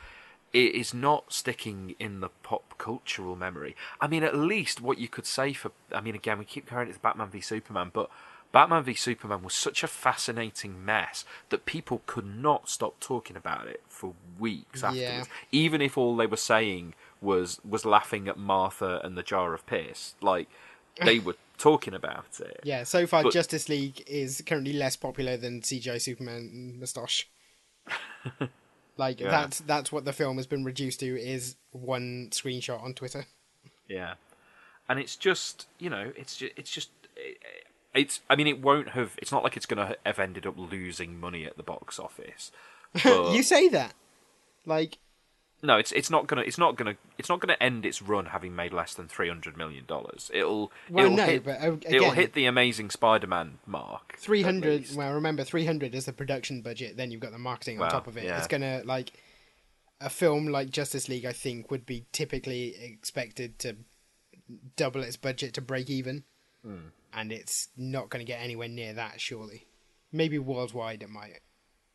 it 0.53 0.73
is 0.73 0.93
not 0.93 1.33
sticking 1.33 1.95
in 1.99 2.21
the 2.21 2.29
pop 2.41 2.77
cultural 2.77 3.35
memory. 3.35 3.75
I 3.99 4.07
mean, 4.07 4.23
at 4.23 4.35
least 4.35 4.81
what 4.81 4.97
you 4.97 5.07
could 5.07 5.25
say 5.25 5.53
for. 5.53 5.71
I 5.91 6.01
mean, 6.01 6.15
again, 6.15 6.39
we 6.39 6.45
keep 6.45 6.65
comparing 6.67 6.89
it 6.89 6.93
to 6.93 6.99
Batman 6.99 7.29
v 7.29 7.41
Superman, 7.41 7.91
but 7.93 8.09
Batman 8.51 8.83
v 8.83 8.93
Superman 8.93 9.43
was 9.43 9.53
such 9.53 9.83
a 9.83 9.87
fascinating 9.87 10.83
mess 10.85 11.25
that 11.49 11.65
people 11.65 12.01
could 12.05 12.25
not 12.25 12.69
stop 12.69 12.99
talking 13.01 13.35
about 13.35 13.67
it 13.67 13.83
for 13.89 14.13
weeks 14.39 14.81
Yeah. 14.81 14.89
afterwards, 14.89 15.29
even 15.51 15.81
if 15.81 15.97
all 15.97 16.15
they 16.15 16.27
were 16.27 16.37
saying 16.37 16.93
was 17.21 17.59
was 17.67 17.85
laughing 17.85 18.27
at 18.27 18.37
Martha 18.37 19.01
and 19.03 19.17
the 19.17 19.23
jar 19.23 19.53
of 19.53 19.65
piss. 19.65 20.15
Like 20.21 20.47
they 21.03 21.19
were 21.25 21.35
talking 21.57 21.93
about 21.93 22.39
it. 22.39 22.59
Yeah, 22.63 22.83
so 22.83 23.05
far 23.07 23.23
But- 23.23 23.33
Justice 23.33 23.69
League 23.69 24.03
is 24.07 24.41
currently 24.45 24.73
less 24.73 24.95
popular 24.95 25.37
than 25.37 25.61
CGI 25.61 25.99
Superman 26.01 26.75
moustache. 26.79 27.27
like 28.97 29.19
Yeah. 29.19 29.29
that's 29.29 29.59
that's 29.59 29.91
what 29.91 30.05
the 30.05 30.13
film 30.13 30.37
has 30.37 30.47
been 30.47 30.63
reduced 30.63 30.99
to 31.01 31.19
is 31.21 31.55
one 31.71 32.29
screenshot 32.31 32.81
on 32.81 32.93
Twitter. 32.93 33.25
Yeah, 33.87 34.15
and 34.89 34.99
it's 34.99 35.15
just 35.15 35.67
you 35.79 35.89
know 35.89 36.11
it's 36.15 36.35
just 36.37 36.53
it's 36.57 36.71
just 36.71 36.89
it, 37.15 37.37
it's 37.93 38.21
I 38.29 38.35
mean 38.35 38.47
it 38.47 38.61
won't 38.61 38.89
have 38.89 39.13
it's 39.17 39.31
not 39.31 39.43
like 39.43 39.55
it's 39.57 39.65
going 39.65 39.85
to 39.87 39.97
have 40.05 40.19
ended 40.19 40.45
up 40.47 40.55
losing 40.57 41.19
money 41.19 41.45
at 41.45 41.57
the 41.57 41.63
box 41.63 41.99
office. 41.99 42.51
But 43.03 43.33
you 43.35 43.43
say 43.43 43.67
that, 43.69 43.93
like 44.65 44.97
no, 45.65 45.77
it's 45.77 45.91
it's 45.91 46.09
not 46.09 46.27
gonna 46.27 46.41
it's 46.43 46.57
not 46.57 46.75
gonna 46.77 46.95
it's 47.17 47.27
not 47.29 47.39
gonna 47.39 47.57
end 47.59 47.85
its 47.85 48.01
run 48.01 48.27
having 48.27 48.55
made 48.55 48.71
less 48.73 48.93
than 48.93 49.07
three 49.07 49.27
hundred 49.27 49.57
million 49.57 49.85
dollars. 49.85 50.31
It'll 50.33 50.71
Well, 50.89 51.05
it'll 51.05 51.17
no, 51.17 51.25
hit, 51.25 51.43
but, 51.43 51.61
uh, 51.61 51.77
it'll 51.89 52.11
hit 52.11 52.33
the 52.33 52.45
Amazing 52.45 52.89
Spider-Man 52.91 53.59
mark. 53.65 54.15
three 54.17 54.43
at 54.43 54.91
Well, 54.95 55.13
remember 55.13 55.43
three 55.43 55.65
hundred 55.65 55.93
is 55.95 56.05
the 56.05 56.13
production 56.13 56.61
budget. 56.61 56.97
Then 56.97 57.11
you've 57.11 57.21
got 57.21 57.31
the 57.31 57.37
marketing 57.39 57.81
on 57.81 57.89
top 57.89 58.07
of 58.07 58.17
it. 58.17 58.23
yeah. 58.25 58.37
It's 58.37 58.47
gonna 58.47 58.81
like 58.85 59.11
a 60.01 60.09
film 60.09 60.47
like 60.47 60.69
Justice 60.69 61.07
League. 61.09 61.25
I 61.25 61.33
think 61.33 61.71
would 61.71 61.85
be 61.85 62.05
typically 62.11 62.75
expected 62.81 63.57
to 63.59 63.75
double 64.75 65.01
its 65.01 65.17
budget 65.17 65.53
to 65.55 65.61
break 65.61 65.89
even, 65.89 66.23
Hmm. 66.63 66.89
and 67.13 67.31
it's 67.31 67.69
not 67.77 68.09
going 68.09 68.23
to 68.23 68.29
get 68.31 68.41
anywhere 68.41 68.67
near 68.67 68.93
that. 68.93 69.19
Surely, 69.21 69.65
maybe 70.11 70.37
worldwide 70.37 71.01
it 71.01 71.09
might. 71.09 71.39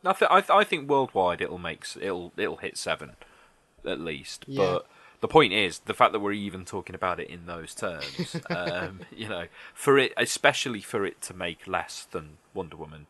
I, 0.04 0.12
th- 0.14 0.30
I, 0.30 0.40
th- 0.40 0.50
I 0.50 0.64
think 0.64 0.88
worldwide 0.88 1.42
it'll 1.42 1.58
make 1.58 1.84
it'll 2.00 2.32
it'll 2.38 2.56
hit 2.56 2.78
seven 2.78 3.16
at 3.86 4.00
least. 4.00 4.44
Yeah. 4.46 4.58
But 4.64 4.86
the 5.20 5.28
point 5.28 5.52
is 5.52 5.80
the 5.80 5.94
fact 5.94 6.12
that 6.12 6.20
we're 6.20 6.32
even 6.32 6.64
talking 6.64 6.94
about 6.94 7.20
it 7.20 7.28
in 7.28 7.46
those 7.46 7.74
terms. 7.74 8.36
um, 8.50 9.00
you 9.14 9.28
know, 9.28 9.46
for 9.74 9.98
it, 9.98 10.12
especially 10.16 10.80
for 10.80 11.04
it 11.04 11.20
to 11.22 11.34
make 11.34 11.66
less 11.66 12.06
than 12.10 12.38
Wonder 12.54 12.76
Woman, 12.76 13.06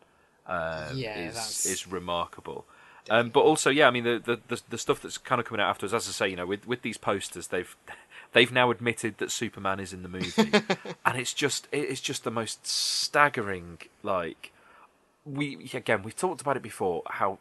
um, 0.47 0.95
Yeah, 0.97 1.17
is 1.27 1.33
that's- 1.35 1.65
is 1.65 1.87
remarkable. 1.87 2.65
Um, 3.09 3.29
but 3.29 3.39
also, 3.39 3.71
yeah, 3.71 3.87
I 3.87 3.91
mean 3.91 4.03
the, 4.03 4.21
the 4.23 4.39
the 4.47 4.61
the 4.69 4.77
stuff 4.77 5.01
that's 5.01 5.17
kind 5.17 5.41
of 5.41 5.47
coming 5.47 5.59
out 5.59 5.69
afterwards. 5.71 5.93
As 5.93 6.07
I 6.07 6.11
say, 6.11 6.29
you 6.29 6.35
know, 6.35 6.45
with 6.45 6.67
with 6.67 6.83
these 6.83 6.97
posters, 6.99 7.47
they've 7.47 7.75
they've 8.33 8.51
now 8.51 8.69
admitted 8.69 9.17
that 9.17 9.31
Superman 9.31 9.79
is 9.79 9.91
in 9.91 10.03
the 10.03 10.07
movie, 10.09 10.51
and 11.05 11.17
it's 11.19 11.33
just 11.33 11.67
it 11.71 11.85
is 11.85 11.99
just 11.99 12.23
the 12.23 12.29
most 12.31 12.67
staggering 12.67 13.79
like 14.03 14.51
we 15.25 15.69
again 15.73 16.03
we've 16.03 16.15
talked 16.15 16.41
about 16.41 16.57
it 16.57 16.63
before 16.63 17.01
how 17.07 17.39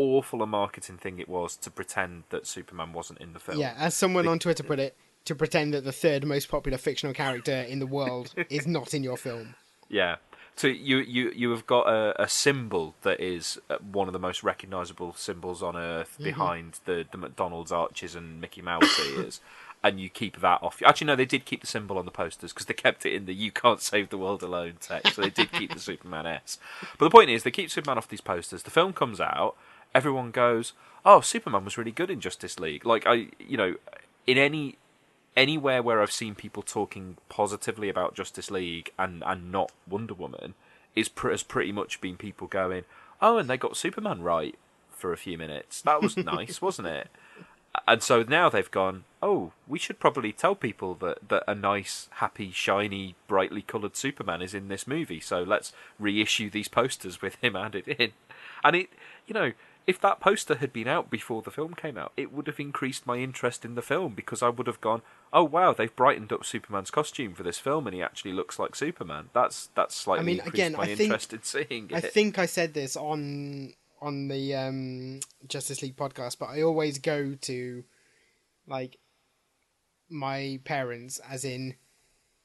awful 0.00 0.42
a 0.42 0.46
marketing 0.46 0.98
thing 0.98 1.18
it 1.18 1.28
was 1.28 1.56
to 1.58 1.70
pretend 1.70 2.24
that 2.30 2.46
Superman 2.46 2.92
wasn't 2.92 3.20
in 3.20 3.32
the 3.32 3.38
film. 3.38 3.58
Yeah, 3.58 3.74
as 3.78 3.94
someone 3.94 4.26
on 4.26 4.38
Twitter 4.40 4.62
put 4.62 4.78
it, 4.78 4.96
to 5.24 5.34
pretend 5.34 5.74
that 5.74 5.84
the 5.84 5.92
third 5.92 6.26
most 6.26 6.48
popular 6.48 6.78
fictional 6.78 7.14
character 7.14 7.52
in 7.52 7.78
the 7.78 7.86
world 7.86 8.34
is 8.50 8.66
not 8.66 8.94
in 8.94 9.02
your 9.02 9.16
film. 9.16 9.54
Yeah. 9.88 10.16
So 10.56 10.66
you 10.66 10.98
you 10.98 11.32
you 11.34 11.50
have 11.52 11.66
got 11.66 11.88
a, 11.88 12.22
a 12.22 12.28
symbol 12.28 12.94
that 13.02 13.20
is 13.20 13.58
uh, 13.70 13.78
one 13.78 14.08
of 14.08 14.12
the 14.12 14.18
most 14.18 14.42
recognisable 14.42 15.14
symbols 15.14 15.62
on 15.62 15.76
Earth 15.76 16.18
behind 16.22 16.80
the 16.84 17.06
the 17.10 17.16
McDonald's 17.16 17.72
arches 17.72 18.14
and 18.14 18.40
Mickey 18.40 18.62
Mouse 18.62 18.98
ears. 19.00 19.40
And 19.82 19.98
you 19.98 20.10
keep 20.10 20.42
that 20.42 20.62
off. 20.62 20.82
Actually, 20.84 21.06
no, 21.06 21.16
they 21.16 21.24
did 21.24 21.46
keep 21.46 21.62
the 21.62 21.66
symbol 21.66 21.96
on 21.96 22.04
the 22.04 22.10
posters 22.10 22.52
because 22.52 22.66
they 22.66 22.74
kept 22.74 23.06
it 23.06 23.14
in 23.14 23.24
the 23.24 23.32
"You 23.32 23.50
can't 23.50 23.80
save 23.80 24.10
the 24.10 24.18
world 24.18 24.42
alone" 24.42 24.74
text. 24.78 25.14
So 25.14 25.22
they 25.22 25.30
did 25.30 25.50
keep 25.52 25.72
the 25.72 25.80
Superman 25.80 26.26
S. 26.26 26.58
But 26.98 27.06
the 27.06 27.10
point 27.10 27.30
is, 27.30 27.44
they 27.44 27.50
keep 27.50 27.70
Superman 27.70 27.96
off 27.96 28.06
these 28.06 28.20
posters. 28.20 28.62
The 28.62 28.70
film 28.70 28.92
comes 28.92 29.22
out, 29.22 29.56
everyone 29.94 30.30
goes, 30.30 30.72
"Oh, 31.04 31.20
Superman 31.20 31.64
was 31.64 31.78
really 31.78 31.92
good 31.92 32.10
in 32.10 32.20
Justice 32.20 32.58
League." 32.58 32.84
Like 32.84 33.06
I, 33.06 33.28
you 33.38 33.56
know, 33.56 33.74
in 34.26 34.38
any 34.38 34.76
anywhere 35.36 35.82
where 35.82 36.02
I've 36.02 36.12
seen 36.12 36.34
people 36.34 36.62
talking 36.62 37.16
positively 37.28 37.88
about 37.88 38.14
Justice 38.14 38.50
League 38.50 38.90
and, 38.98 39.22
and 39.24 39.52
not 39.52 39.72
Wonder 39.88 40.14
Woman 40.14 40.54
is 40.94 41.08
pr- 41.08 41.30
has 41.30 41.42
pretty 41.42 41.72
much 41.72 42.00
been 42.00 42.16
people 42.16 42.46
going, 42.46 42.84
oh, 43.22 43.38
and 43.38 43.48
they 43.48 43.56
got 43.56 43.76
Superman 43.76 44.22
right 44.22 44.56
for 44.90 45.12
a 45.12 45.16
few 45.16 45.38
minutes. 45.38 45.80
That 45.82 46.02
was 46.02 46.16
nice, 46.16 46.60
wasn't 46.60 46.88
it? 46.88 47.08
And 47.86 48.02
so 48.02 48.24
now 48.24 48.48
they've 48.48 48.70
gone, 48.70 49.04
oh, 49.22 49.52
we 49.68 49.78
should 49.78 50.00
probably 50.00 50.32
tell 50.32 50.56
people 50.56 50.94
that, 50.96 51.28
that 51.28 51.44
a 51.46 51.54
nice, 51.54 52.08
happy, 52.14 52.50
shiny, 52.50 53.14
brightly 53.28 53.62
coloured 53.62 53.96
Superman 53.96 54.42
is 54.42 54.54
in 54.54 54.66
this 54.66 54.88
movie. 54.88 55.20
So 55.20 55.44
let's 55.44 55.72
reissue 55.98 56.50
these 56.50 56.66
posters 56.66 57.22
with 57.22 57.36
him 57.36 57.54
added 57.54 57.86
in. 57.86 58.12
And 58.64 58.74
it, 58.74 58.90
you 59.26 59.34
know, 59.34 59.52
if 59.86 60.00
that 60.00 60.20
poster 60.20 60.56
had 60.56 60.72
been 60.72 60.86
out 60.88 61.10
before 61.10 61.42
the 61.42 61.50
film 61.50 61.74
came 61.74 61.96
out, 61.98 62.12
it 62.16 62.32
would 62.32 62.46
have 62.46 62.60
increased 62.60 63.06
my 63.06 63.16
interest 63.16 63.64
in 63.64 63.74
the 63.74 63.82
film 63.82 64.14
because 64.14 64.42
I 64.42 64.48
would 64.48 64.66
have 64.66 64.80
gone, 64.80 65.02
"Oh 65.32 65.44
wow, 65.44 65.72
they've 65.72 65.94
brightened 65.94 66.32
up 66.32 66.44
Superman's 66.44 66.90
costume 66.90 67.34
for 67.34 67.42
this 67.42 67.58
film, 67.58 67.86
and 67.86 67.94
he 67.94 68.02
actually 68.02 68.32
looks 68.32 68.58
like 68.58 68.74
Superman." 68.76 69.30
That's 69.32 69.68
that's 69.74 69.94
slightly 69.96 70.22
I 70.22 70.26
mean, 70.26 70.36
increased 70.36 70.54
again, 70.54 70.72
my 70.72 70.82
I 70.82 70.86
think- 70.86 71.00
interest 71.00 71.32
in 71.32 71.42
seeing 71.42 71.90
it. 71.90 71.94
I 71.94 72.00
think 72.00 72.38
I 72.38 72.46
said 72.46 72.74
this 72.74 72.96
on 72.96 73.72
on 74.00 74.28
the 74.28 74.54
um, 74.54 75.20
Justice 75.48 75.82
League 75.82 75.96
podcast, 75.96 76.38
but 76.38 76.46
I 76.50 76.62
always 76.62 76.98
go 76.98 77.34
to 77.42 77.84
like 78.66 78.96
my 80.08 80.58
parents, 80.64 81.18
as 81.28 81.44
in, 81.44 81.74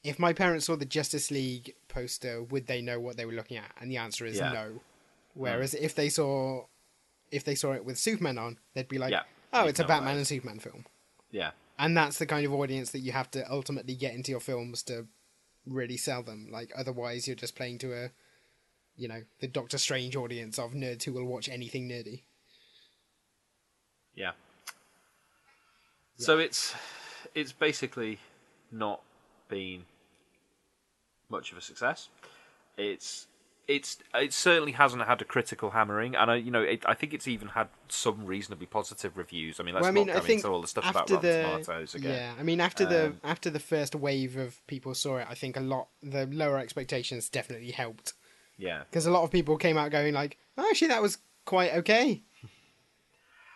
if 0.04 0.20
my 0.20 0.34
parents 0.34 0.66
saw 0.66 0.76
the 0.76 0.86
Justice 0.86 1.32
League 1.32 1.74
poster, 1.88 2.44
would 2.44 2.68
they 2.68 2.82
know 2.82 3.00
what 3.00 3.18
they 3.18 3.26
were 3.26 3.32
looking 3.34 3.58
at? 3.58 3.72
And 3.80 3.90
the 3.90 3.98
answer 3.98 4.26
is 4.26 4.38
Yeah. 4.38 4.52
no. 4.52 4.82
Whereas 5.34 5.74
if 5.74 5.96
they 5.96 6.10
saw 6.10 6.66
if 7.36 7.44
they 7.44 7.56
saw 7.56 7.74
it 7.74 7.86
with 7.86 7.98
Superman 7.98 8.38
on, 8.38 8.58
they'd 8.74 8.88
be 8.88 8.98
like, 8.98 9.12
Yeah, 9.12 9.24
"Oh, 9.54 9.66
it's 9.68 9.80
a 9.80 9.84
Batman 9.86 10.14
that. 10.16 10.20
and 10.20 10.28
Superman 10.28 10.60
film." 10.60 10.86
yeah, 11.32 11.52
And 11.78 11.96
that's 11.98 12.18
the 12.18 12.26
kind 12.26 12.46
of 12.46 12.54
audience 12.54 12.92
that 12.92 13.00
you 13.00 13.12
have 13.12 13.30
to 13.32 13.50
ultimately 13.52 13.96
get 13.96 14.14
into 14.14 14.32
your 14.32 14.40
films 14.40 14.82
to 14.84 15.08
really 15.66 15.98
sell 15.98 16.24
them. 16.24 16.48
Like 16.52 16.72
otherwise, 16.78 17.28
you're 17.28 17.36
just 17.36 17.56
playing 17.56 17.80
to 17.80 17.94
a, 17.94 18.12
you 18.96 19.08
know, 19.08 19.24
the 19.40 19.48
Doctor 19.48 19.78
Strange 19.78 20.16
audience 20.16 20.58
of 20.58 20.72
nerds 20.72 21.04
who 21.04 21.14
will 21.14 21.26
watch 21.26 21.50
anything 21.50 21.90
nerdy. 21.90 22.22
yeah. 24.16 24.32
So 26.18 26.40
it's 26.40 26.74
it's 27.34 27.52
basically 27.52 28.20
not 28.72 29.02
been 29.50 29.84
much 31.30 31.52
of 31.52 31.58
a 31.58 31.62
success. 31.62 32.08
It's 32.78 33.28
it's 33.68 33.98
it 34.14 34.32
certainly 34.34 34.74
hasn't 34.74 35.04
had 35.06 35.22
a 35.22 35.26
critical 35.26 35.72
hammering, 35.72 36.16
and 36.16 36.30
I 36.32 36.36
you 36.36 36.52
know 36.52 36.62
it, 36.62 36.84
I 36.86 36.94
think 36.94 37.14
it's 37.14 37.28
even 37.28 37.50
had 37.50 37.68
some 37.88 38.26
reasonably 38.26 38.66
positive 38.68 39.18
reviews. 39.18 39.60
I 39.60 39.64
mean, 39.64 39.74
let's 39.76 39.84
well, 39.84 39.92
I 39.92 39.94
mean, 39.94 40.08
not 40.08 40.26
go 40.26 40.34
into 40.34 40.48
all 40.50 40.62
the 40.62 40.68
stuff 40.68 40.90
about 40.90 41.10
Rotten 41.10 41.30
the 41.30 41.42
Tomatoes 41.44 41.96
again. 41.96 42.12
yeah, 42.14 42.34
I 42.40 42.44
mean, 42.44 42.62
after 42.62 42.86
the 42.86 43.06
Um, 43.08 43.20
after 43.24 43.50
the 43.50 43.60
first 43.60 43.96
wave 43.96 44.38
of 44.38 44.66
people 44.68 44.94
saw 44.94 45.18
it, 45.18 45.28
I 45.30 45.34
think 45.36 45.58
a 45.58 45.62
lot 45.62 45.88
the 46.04 46.26
lower 46.28 46.58
expectations 46.60 47.30
definitely 47.30 47.72
helped 47.72 48.14
Yeah, 48.58 48.84
because 48.90 49.06
a 49.06 49.12
lot 49.12 49.24
of 49.24 49.32
people 49.32 49.58
came 49.58 49.78
out 49.78 49.92
going 49.92 50.14
like, 50.14 50.38
oh, 50.58 50.68
"Actually, 50.70 50.90
that 50.90 51.02
was 51.02 51.18
quite 51.46 51.74
okay," 51.74 52.24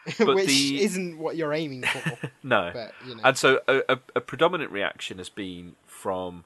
which 0.19 0.47
the- 0.47 0.81
isn't 0.83 1.17
what 1.19 1.35
you're 1.35 1.53
aiming 1.53 1.83
for. 1.83 2.17
no, 2.43 2.71
But, 2.73 2.93
you 3.05 3.15
know. 3.15 3.21
and 3.23 3.37
so 3.37 3.59
a, 3.67 3.81
a, 3.89 3.99
a 4.15 4.21
predominant 4.21 4.71
reaction 4.71 5.17
has 5.19 5.29
been 5.29 5.75
from 5.85 6.45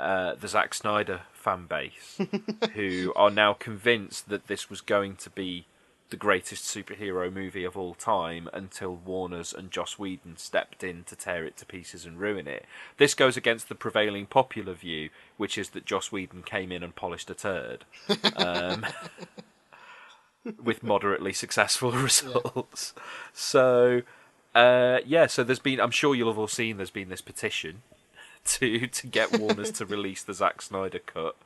uh, 0.00 0.34
the 0.34 0.48
Zack 0.48 0.74
Snyder 0.74 1.22
fan 1.32 1.66
base, 1.66 2.18
who 2.74 3.12
are 3.14 3.30
now 3.30 3.52
convinced 3.52 4.28
that 4.28 4.46
this 4.46 4.70
was 4.70 4.80
going 4.80 5.16
to 5.16 5.30
be 5.30 5.66
the 6.08 6.16
greatest 6.16 6.64
superhero 6.64 7.32
movie 7.32 7.64
of 7.64 7.76
all 7.76 7.94
time 7.94 8.48
until 8.52 8.96
Warner's 8.96 9.52
and 9.52 9.70
Joss 9.70 9.98
Whedon 9.98 10.38
stepped 10.38 10.82
in 10.82 11.04
to 11.04 11.14
tear 11.14 11.44
it 11.44 11.56
to 11.58 11.66
pieces 11.66 12.04
and 12.04 12.18
ruin 12.18 12.48
it. 12.48 12.64
This 12.96 13.14
goes 13.14 13.36
against 13.36 13.68
the 13.68 13.76
prevailing 13.76 14.26
popular 14.26 14.74
view, 14.74 15.10
which 15.36 15.56
is 15.56 15.70
that 15.70 15.84
Joss 15.84 16.10
Whedon 16.10 16.42
came 16.42 16.72
in 16.72 16.82
and 16.82 16.96
polished 16.96 17.30
a 17.30 17.34
turd. 17.34 17.84
Um, 18.36 18.86
with 20.64 20.82
moderately 20.82 21.32
successful 21.32 21.92
results. 21.92 22.94
So, 23.32 24.02
uh, 24.54 24.98
yeah, 25.06 25.26
so 25.26 25.44
there's 25.44 25.58
been, 25.60 25.80
I'm 25.80 25.90
sure 25.92 26.14
you'll 26.14 26.30
have 26.30 26.38
all 26.38 26.48
seen, 26.48 26.78
there's 26.78 26.90
been 26.90 27.10
this 27.10 27.20
petition 27.20 27.82
to 28.44 28.86
to 28.86 29.06
get 29.06 29.38
Warner's 29.38 29.70
to 29.72 29.86
release 29.86 30.22
the 30.22 30.34
Zack 30.34 30.62
Snyder 30.62 30.98
cut. 30.98 31.36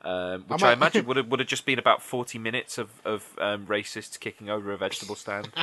Um, 0.00 0.44
which 0.46 0.60
might- 0.60 0.68
I, 0.70 0.72
imagine 0.74 1.06
would 1.06 1.16
have 1.16 1.26
would 1.26 1.40
have 1.40 1.48
just 1.48 1.66
been 1.66 1.78
about 1.78 2.02
forty 2.02 2.38
minutes 2.38 2.78
of 2.78 2.90
of 3.04 3.24
um, 3.38 3.66
racists 3.66 4.18
kicking 4.18 4.48
over 4.48 4.70
a 4.72 4.76
vegetable 4.76 5.16
stand. 5.16 5.50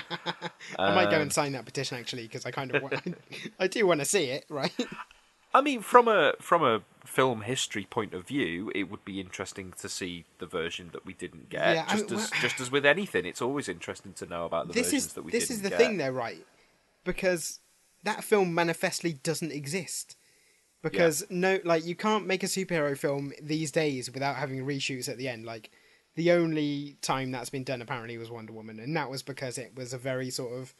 I 0.77 0.93
might 0.93 1.09
go 1.09 1.15
Um, 1.15 1.21
and 1.23 1.33
sign 1.33 1.53
that 1.53 1.63
petition 1.65 1.97
actually 1.97 2.23
because 2.23 2.45
I 2.45 2.51
kind 2.51 2.75
of 2.75 2.81
want, 2.83 3.15
I 3.59 3.67
do 3.67 3.87
want 3.87 4.01
to 4.01 4.05
see 4.05 4.25
it, 4.25 4.45
right? 4.49 4.73
I 5.53 5.61
mean, 5.61 5.79
from 5.79 6.09
a 6.09 6.33
from 6.41 6.63
a 6.63 6.81
film 7.05 7.41
history 7.43 7.87
point 7.89 8.13
of 8.13 8.27
view, 8.27 8.73
it 8.75 8.91
would 8.91 9.05
be 9.05 9.21
interesting 9.21 9.73
to 9.79 9.87
see 9.87 10.25
the 10.39 10.45
version 10.45 10.89
that 10.91 11.05
we 11.05 11.13
didn't 11.13 11.47
get. 11.49 11.75
Yeah, 11.75 11.85
I 11.87 11.91
just 11.95 12.09
mean, 12.11 12.19
as 12.19 12.31
well- 12.31 12.41
just 12.41 12.59
as 12.59 12.69
with 12.69 12.85
anything, 12.85 13.25
it's 13.25 13.41
always 13.41 13.69
interesting 13.69 14.11
to 14.13 14.25
know 14.25 14.45
about 14.45 14.67
the 14.67 14.73
this 14.73 14.87
versions 14.87 15.05
is 15.05 15.13
that 15.13 15.21
we 15.23 15.31
this 15.31 15.47
didn't 15.47 15.47
get. 15.47 15.53
This 15.53 15.55
is 15.57 15.61
the 15.63 15.69
get. 15.69 15.77
thing 15.79 15.97
though, 15.97 16.09
right? 16.09 16.45
Because 17.05 17.59
that 18.03 18.25
film 18.25 18.53
manifestly 18.53 19.13
doesn't 19.13 19.53
exist. 19.53 20.17
Because 20.91 21.25
no, 21.31 21.59
like 21.63 21.83
you 21.83 21.95
can't 21.95 22.27
make 22.27 22.43
a 22.43 22.47
superhero 22.47 22.95
film 22.95 23.33
these 23.41 23.71
days 23.71 24.11
without 24.11 24.35
having 24.35 24.63
reshoots 24.63 25.09
at 25.09 25.17
the 25.17 25.27
end. 25.27 25.43
Like 25.43 25.71
the 26.15 26.31
only 26.31 26.97
time 27.01 27.31
that's 27.31 27.49
been 27.49 27.63
done 27.63 27.81
apparently 27.81 28.19
was 28.19 28.29
Wonder 28.29 28.53
Woman, 28.53 28.79
and 28.79 28.95
that 28.95 29.09
was 29.09 29.23
because 29.23 29.57
it 29.57 29.75
was 29.75 29.93
a 29.93 29.97
very 29.97 30.29
sort 30.29 30.53
of 30.53 30.75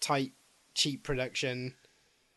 tight, 0.00 0.32
cheap 0.74 1.02
production 1.02 1.74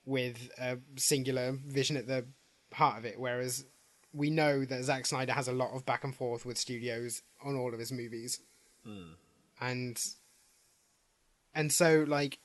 with 0.05 0.49
a 0.59 0.79
singular 0.97 1.53
vision 1.65 1.95
at 1.95 2.07
the 2.07 2.25
heart 2.73 2.97
of 2.97 3.05
it. 3.05 3.17
Whereas 3.17 3.65
we 4.13 4.29
know 4.29 4.65
that 4.65 4.83
Zack 4.83 5.05
Snyder 5.05 5.31
has 5.31 5.47
a 5.47 5.53
lot 5.53 5.73
of 5.73 5.85
back 5.85 6.03
and 6.03 6.13
forth 6.13 6.45
with 6.45 6.57
studios 6.57 7.21
on 7.41 7.55
all 7.55 7.73
of 7.73 7.79
his 7.79 7.93
movies, 7.93 8.41
hmm. 8.85 9.13
and 9.61 9.97
and 11.55 11.71
so 11.71 12.03
like 12.05 12.39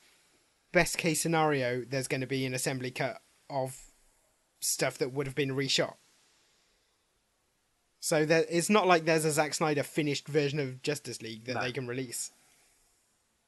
best 0.71 0.97
case 0.97 1.21
scenario, 1.21 1.83
there's 1.83 2.07
going 2.07 2.21
to 2.21 2.27
be 2.27 2.45
an 2.45 2.53
assembly 2.53 2.91
cut 2.91 3.21
of 3.49 3.86
stuff 4.67 4.97
that 4.97 5.13
would 5.13 5.27
have 5.27 5.35
been 5.35 5.51
reshot. 5.51 5.95
So 7.99 8.25
that 8.25 8.45
it's 8.49 8.69
not 8.69 8.87
like 8.87 9.05
there's 9.05 9.25
a 9.25 9.31
Zack 9.31 9.53
Snyder 9.53 9.83
finished 9.83 10.27
version 10.27 10.59
of 10.59 10.81
Justice 10.81 11.21
League 11.21 11.45
that 11.45 11.55
No. 11.55 11.61
they 11.61 11.71
can 11.71 11.87
release. 11.87 12.31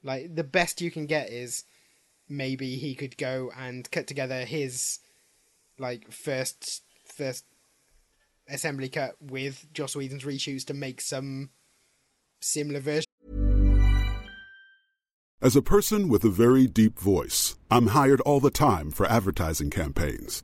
Like 0.04 0.36
the 0.36 0.44
best 0.44 0.82
you 0.82 0.92
can 0.92 1.06
get 1.06 1.30
is 1.30 1.66
maybe 2.28 2.76
he 2.76 2.96
could 2.96 3.18
go 3.18 3.52
and 3.58 3.90
cut 3.92 4.08
together 4.08 4.46
his 4.46 5.00
like 5.78 6.12
first 6.12 6.84
first 7.06 7.46
assembly 8.48 8.90
cut 8.90 9.16
with 9.22 9.68
Joss 9.74 9.96
Whedon's 9.96 10.24
reshoots 10.24 10.66
to 10.66 10.74
make 10.74 11.02
some 11.02 11.52
similar 12.40 12.80
version. 12.80 13.06
As 15.42 15.56
a 15.56 15.62
person 15.62 16.10
with 16.10 16.26
a 16.26 16.30
very 16.30 16.68
deep 16.68 17.00
voice, 17.00 17.56
I'm 17.72 17.88
hired 17.88 18.20
all 18.22 18.42
the 18.42 18.52
time 18.52 18.92
for 18.92 19.06
advertising 19.06 19.70
campaigns. 19.70 20.44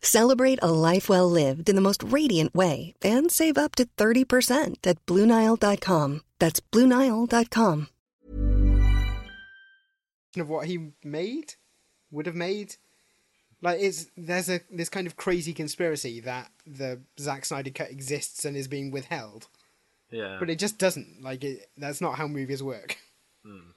Celebrate 0.00 0.58
a 0.62 0.70
life 0.70 1.08
well 1.08 1.30
lived 1.30 1.68
in 1.68 1.76
the 1.76 1.80
most 1.80 2.02
radiant 2.02 2.54
way 2.54 2.94
and 3.02 3.30
save 3.30 3.58
up 3.58 3.76
to 3.76 3.84
30% 3.84 4.86
at 4.86 5.04
BlueNile.com. 5.06 6.22
That's 6.38 6.60
BlueNile.com. 6.60 7.88
of 10.36 10.48
what 10.48 10.66
he 10.66 10.92
made 11.02 11.54
would 12.10 12.26
have 12.26 12.34
made. 12.34 12.76
Like 13.60 13.80
it's 13.80 14.06
there's 14.16 14.48
a 14.48 14.60
this 14.70 14.88
kind 14.88 15.06
of 15.06 15.16
crazy 15.16 15.52
conspiracy 15.52 16.20
that 16.20 16.50
the 16.66 17.00
Zack 17.18 17.44
Snyder 17.44 17.70
cut 17.70 17.90
exists 17.90 18.44
and 18.44 18.56
is 18.56 18.68
being 18.68 18.92
withheld. 18.92 19.48
Yeah, 20.10 20.36
but 20.38 20.48
it 20.48 20.60
just 20.60 20.78
doesn't. 20.78 21.22
Like 21.22 21.42
it 21.42 21.68
that's 21.76 22.00
not 22.00 22.16
how 22.16 22.28
movies 22.28 22.62
work 22.62 22.98
hmm. 23.44 23.70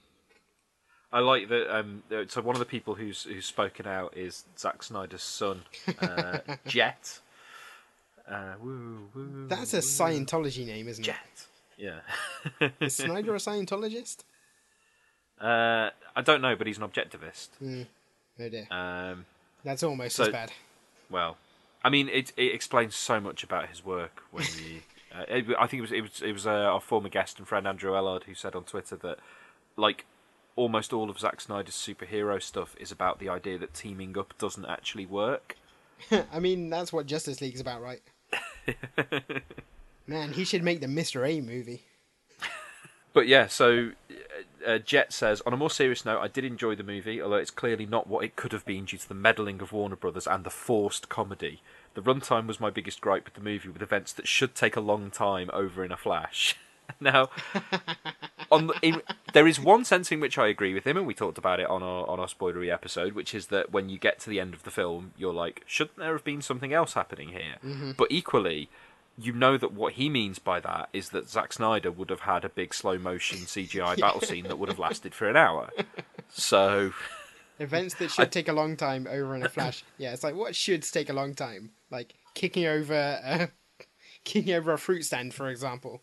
I 1.12 1.20
like 1.20 1.48
that. 1.48 1.74
Um, 1.76 2.02
so 2.28 2.40
one 2.40 2.54
of 2.56 2.60
the 2.60 2.64
people 2.66 2.94
who's 2.94 3.24
who's 3.24 3.46
spoken 3.46 3.86
out 3.86 4.16
is 4.16 4.44
Zack 4.58 4.82
Snyder's 4.82 5.22
son, 5.22 5.62
uh, 6.00 6.38
Jet. 6.66 7.20
Uh, 8.30 8.54
woo, 8.62 9.08
woo, 9.14 9.46
that's 9.48 9.74
a 9.74 9.78
Scientology 9.78 10.64
name 10.64 10.88
isn't 10.88 11.04
it? 11.04 11.06
Jet. 11.08 11.46
Yeah. 11.76 12.00
it 12.60 12.72
is 12.80 12.96
Snyder 12.96 13.34
a 13.34 13.38
Scientologist 13.38 14.18
uh, 15.40 15.90
I 16.14 16.22
don't 16.22 16.40
know, 16.40 16.54
but 16.54 16.66
he's 16.68 16.78
an 16.78 16.88
objectivist. 16.88 17.48
oh 17.60 18.48
dear 18.48 18.66
Um, 18.70 19.26
that's 19.64 19.82
almost 19.82 20.16
so- 20.16 20.24
as 20.24 20.28
bad 20.30 20.52
well, 21.10 21.36
I 21.84 21.90
mean, 21.90 22.08
it 22.08 22.32
it 22.38 22.54
explains 22.54 22.94
so 22.94 23.20
much 23.20 23.42
about 23.44 23.68
his 23.68 23.84
work 23.84 24.22
when 24.30 24.44
you. 24.44 24.80
Uh, 25.14 25.24
it, 25.28 25.44
I 25.58 25.66
think 25.66 25.80
it 25.80 25.82
was 25.82 25.92
it 25.92 26.00
was 26.00 26.22
it 26.22 26.32
was 26.32 26.46
uh, 26.46 26.50
our 26.50 26.80
former 26.80 27.10
guest 27.10 27.38
and 27.38 27.46
friend 27.46 27.66
Andrew 27.68 27.92
Ellard 27.92 28.22
who 28.22 28.32
said 28.32 28.54
on 28.54 28.64
Twitter 28.64 28.96
that 28.96 29.18
like 29.76 30.06
almost 30.56 30.92
all 30.92 31.10
of 31.10 31.18
Zack 31.18 31.40
Snyder's 31.40 31.74
superhero 31.74 32.42
stuff 32.42 32.76
is 32.78 32.92
about 32.92 33.18
the 33.18 33.28
idea 33.28 33.58
that 33.58 33.74
teaming 33.74 34.16
up 34.18 34.36
doesn't 34.38 34.66
actually 34.66 35.06
work. 35.06 35.56
I 36.32 36.40
mean 36.40 36.70
that's 36.70 36.92
what 36.92 37.06
Justice 37.06 37.40
League's 37.40 37.60
about 37.60 37.80
right 37.80 38.02
man 40.06 40.32
he 40.32 40.44
should 40.44 40.62
make 40.64 40.80
the 40.80 40.86
Mr. 40.86 41.24
A 41.28 41.40
movie 41.40 41.82
But 43.12 43.28
yeah, 43.28 43.46
so 43.46 43.90
uh, 44.10 44.70
uh, 44.70 44.78
Jet 44.78 45.12
says, 45.12 45.42
on 45.44 45.52
a 45.52 45.56
more 45.56 45.70
serious 45.70 46.04
note, 46.04 46.20
I 46.20 46.28
did 46.28 46.44
enjoy 46.44 46.74
the 46.74 46.82
movie, 46.82 47.20
although 47.20 47.36
it's 47.36 47.50
clearly 47.50 47.84
not 47.84 48.06
what 48.06 48.24
it 48.24 48.36
could 48.36 48.52
have 48.52 48.64
been 48.64 48.86
due 48.86 48.96
to 48.98 49.08
the 49.08 49.14
meddling 49.14 49.60
of 49.60 49.72
Warner 49.72 49.96
Brothers 49.96 50.26
and 50.26 50.44
the 50.44 50.50
forced 50.50 51.08
comedy. 51.08 51.60
The 51.94 52.00
runtime 52.00 52.46
was 52.46 52.58
my 52.58 52.70
biggest 52.70 53.02
gripe 53.02 53.26
with 53.26 53.34
the 53.34 53.42
movie, 53.42 53.68
with 53.68 53.82
events 53.82 54.14
that 54.14 54.26
should 54.26 54.54
take 54.54 54.76
a 54.76 54.80
long 54.80 55.10
time 55.10 55.50
over 55.52 55.84
in 55.84 55.92
a 55.92 55.96
flash. 55.96 56.56
now, 57.00 57.30
on 58.50 58.68
the, 58.68 58.74
in, 58.82 59.02
there 59.32 59.46
is 59.46 59.58
one 59.58 59.84
sense 59.84 60.12
in 60.12 60.20
which 60.20 60.38
I 60.38 60.48
agree 60.48 60.74
with 60.74 60.86
him, 60.86 60.96
and 60.96 61.06
we 61.06 61.14
talked 61.14 61.38
about 61.38 61.60
it 61.60 61.68
on 61.68 61.82
our 61.82 62.06
on 62.08 62.20
our 62.20 62.26
spoilery 62.26 62.72
episode, 62.72 63.14
which 63.14 63.34
is 63.34 63.46
that 63.48 63.72
when 63.72 63.88
you 63.88 63.98
get 63.98 64.20
to 64.20 64.30
the 64.30 64.40
end 64.40 64.54
of 64.54 64.62
the 64.62 64.70
film, 64.70 65.12
you're 65.16 65.32
like, 65.32 65.62
shouldn't 65.66 65.98
there 65.98 66.12
have 66.12 66.24
been 66.24 66.42
something 66.42 66.72
else 66.72 66.94
happening 66.94 67.28
here? 67.28 67.56
Mm-hmm. 67.64 67.92
But 67.96 68.08
equally, 68.10 68.68
you 69.18 69.32
know 69.32 69.56
that 69.56 69.72
what 69.72 69.94
he 69.94 70.08
means 70.08 70.38
by 70.38 70.60
that 70.60 70.88
is 70.92 71.10
that 71.10 71.28
Zack 71.28 71.52
Snyder 71.52 71.90
would 71.90 72.10
have 72.10 72.20
had 72.20 72.44
a 72.44 72.48
big 72.48 72.74
slow 72.74 72.98
motion 72.98 73.38
CGI 73.38 73.98
battle 73.98 74.20
scene 74.22 74.44
that 74.44 74.58
would 74.58 74.68
have 74.68 74.78
lasted 74.78 75.14
for 75.14 75.28
an 75.28 75.36
hour. 75.36 75.70
So, 76.28 76.92
Events 77.58 77.94
that 77.96 78.10
should 78.10 78.32
take 78.32 78.48
a 78.48 78.52
long 78.52 78.76
time 78.76 79.06
over 79.08 79.36
in 79.36 79.44
a 79.44 79.48
flash. 79.48 79.84
Yeah, 79.98 80.12
it's 80.12 80.24
like 80.24 80.34
what 80.34 80.56
should 80.56 80.82
take 80.82 81.10
a 81.10 81.12
long 81.12 81.34
time, 81.34 81.70
like 81.90 82.14
kicking 82.34 82.66
over, 82.66 82.94
a, 82.94 83.50
kicking 84.24 84.54
over 84.54 84.72
a 84.72 84.78
fruit 84.78 85.04
stand, 85.04 85.34
for 85.34 85.48
example. 85.48 86.02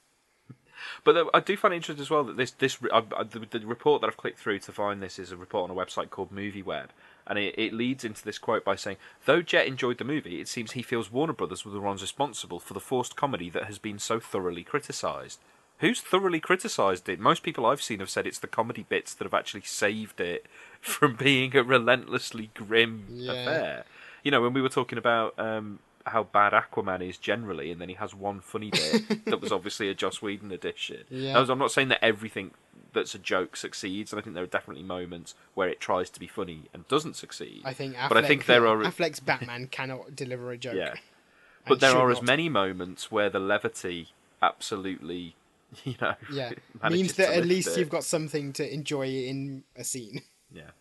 But 1.04 1.30
I 1.34 1.40
do 1.40 1.56
find 1.58 1.74
it 1.74 1.78
interesting 1.78 2.02
as 2.02 2.10
well 2.10 2.24
that 2.26 2.38
this 2.38 2.52
this 2.52 2.76
the, 2.78 3.48
the 3.50 3.66
report 3.66 4.02
that 4.02 4.08
I've 4.08 4.18
clicked 4.18 4.40
through 4.40 4.60
to 4.60 4.72
find 4.72 5.02
this 5.02 5.20
is 5.20 5.32
a 5.32 5.38
report 5.38 5.70
on 5.70 5.76
a 5.76 5.80
website 5.80 6.10
called 6.10 6.32
MovieWeb, 6.32 6.88
and 7.28 7.40
it, 7.40 7.56
it 7.58 7.74
leads 7.74 8.04
into 8.04 8.24
this 8.24 8.38
quote 8.38 8.64
by 8.64 8.76
saying, 8.76 8.98
"Though 9.26 9.42
Jet 9.42 9.68
enjoyed 9.68 9.98
the 9.98 10.04
movie, 10.04 10.40
it 10.42 10.48
seems 10.48 10.72
he 10.72 10.82
feels 10.82 11.12
Warner 11.12 11.34
Brothers 11.34 11.66
were 11.66 11.72
the 11.72 11.80
ones 11.80 12.02
responsible 12.02 12.60
for 12.60 12.74
the 12.74 12.80
forced 12.80 13.16
comedy 13.16 13.50
that 13.52 13.66
has 13.66 13.78
been 13.78 14.00
so 14.00 14.20
thoroughly 14.20 14.64
criticised." 14.64 15.40
Who's 15.80 16.02
thoroughly 16.02 16.42
criticised 16.42 17.08
it? 17.08 17.22
Most 17.22 17.42
people 17.42 17.66
I've 17.66 17.82
seen 17.82 18.00
have 18.00 18.10
said 18.10 18.28
it's 18.28 18.40
the 18.40 18.48
comedy 18.48 18.86
bits 18.90 19.14
that 19.14 19.24
have 19.24 19.34
actually 19.34 19.62
saved 19.62 20.20
it 20.20 20.46
from 20.82 21.16
being 21.16 21.56
a 21.56 21.64
relentlessly 21.64 22.52
grim 22.54 23.08
Yeah. 23.16 23.32
affair. 23.32 23.86
You 24.22 24.32
know, 24.32 24.42
when 24.42 24.52
we 24.54 24.62
were 24.62 24.68
talking 24.68 24.98
about 24.98 25.40
um, 25.40 25.80
how 26.06 26.24
bad 26.24 26.54
Aquaman 26.54 27.08
is 27.08 27.18
generally, 27.18 27.72
and 27.72 27.80
then 27.82 27.90
he 27.90 27.96
has 27.96 28.14
one 28.16 28.40
funny 28.42 28.70
bit 28.72 29.26
that 29.26 29.42
was 29.42 29.52
obviously 29.58 29.90
a 29.90 29.94
Joss 29.94 30.22
Whedon 30.22 30.52
edition. 30.52 31.04
Yeah. 31.10 31.40
Was- 31.40 31.50
I'm 31.50 31.60
not 31.60 31.72
saying 31.72 31.90
that 31.90 32.04
everything 32.04 32.52
that's 32.94 33.14
a 33.14 33.20
joke 33.20 33.56
succeeds, 33.56 34.12
and 34.12 34.20
I 34.20 34.24
think 34.24 34.34
there 34.34 34.44
are 34.44 34.48
definitely 34.48 34.84
moments 34.84 35.36
where 35.54 35.70
it 35.70 35.80
tries 35.80 36.10
to 36.12 36.20
be 36.20 36.26
funny 36.28 36.64
and 36.74 36.88
doesn't 36.88 37.16
succeed. 37.16 37.62
I 37.64 37.74
think, 37.74 37.96
Affleck, 37.96 38.10
but 38.10 38.18
I 38.18 38.28
think 38.28 38.46
there 38.48 38.66
are 38.66 38.78
Affleck's 38.78 39.20
Batman 39.32 39.68
cannot 39.68 40.16
deliver 40.16 40.52
a 40.52 40.58
joke. 40.58 40.76
yeah, 40.76 40.96
but 41.68 41.80
there 41.80 41.96
are 41.96 42.10
as 42.10 42.22
many 42.22 42.50
moments 42.50 43.12
where 43.12 43.30
the 43.30 43.40
levity 43.40 44.10
absolutely, 44.42 45.36
you 45.84 45.96
know, 46.02 46.16
Yeah, 46.32 46.52
means 46.90 47.14
that 47.16 47.30
at 47.36 47.46
least 47.46 47.70
it. 47.70 47.80
you've 47.80 47.90
got 47.90 48.04
something 48.04 48.54
to 48.54 48.74
enjoy 48.74 49.06
in 49.08 49.64
a 49.76 49.84
scene. 49.84 50.22
Yeah. 50.52 50.72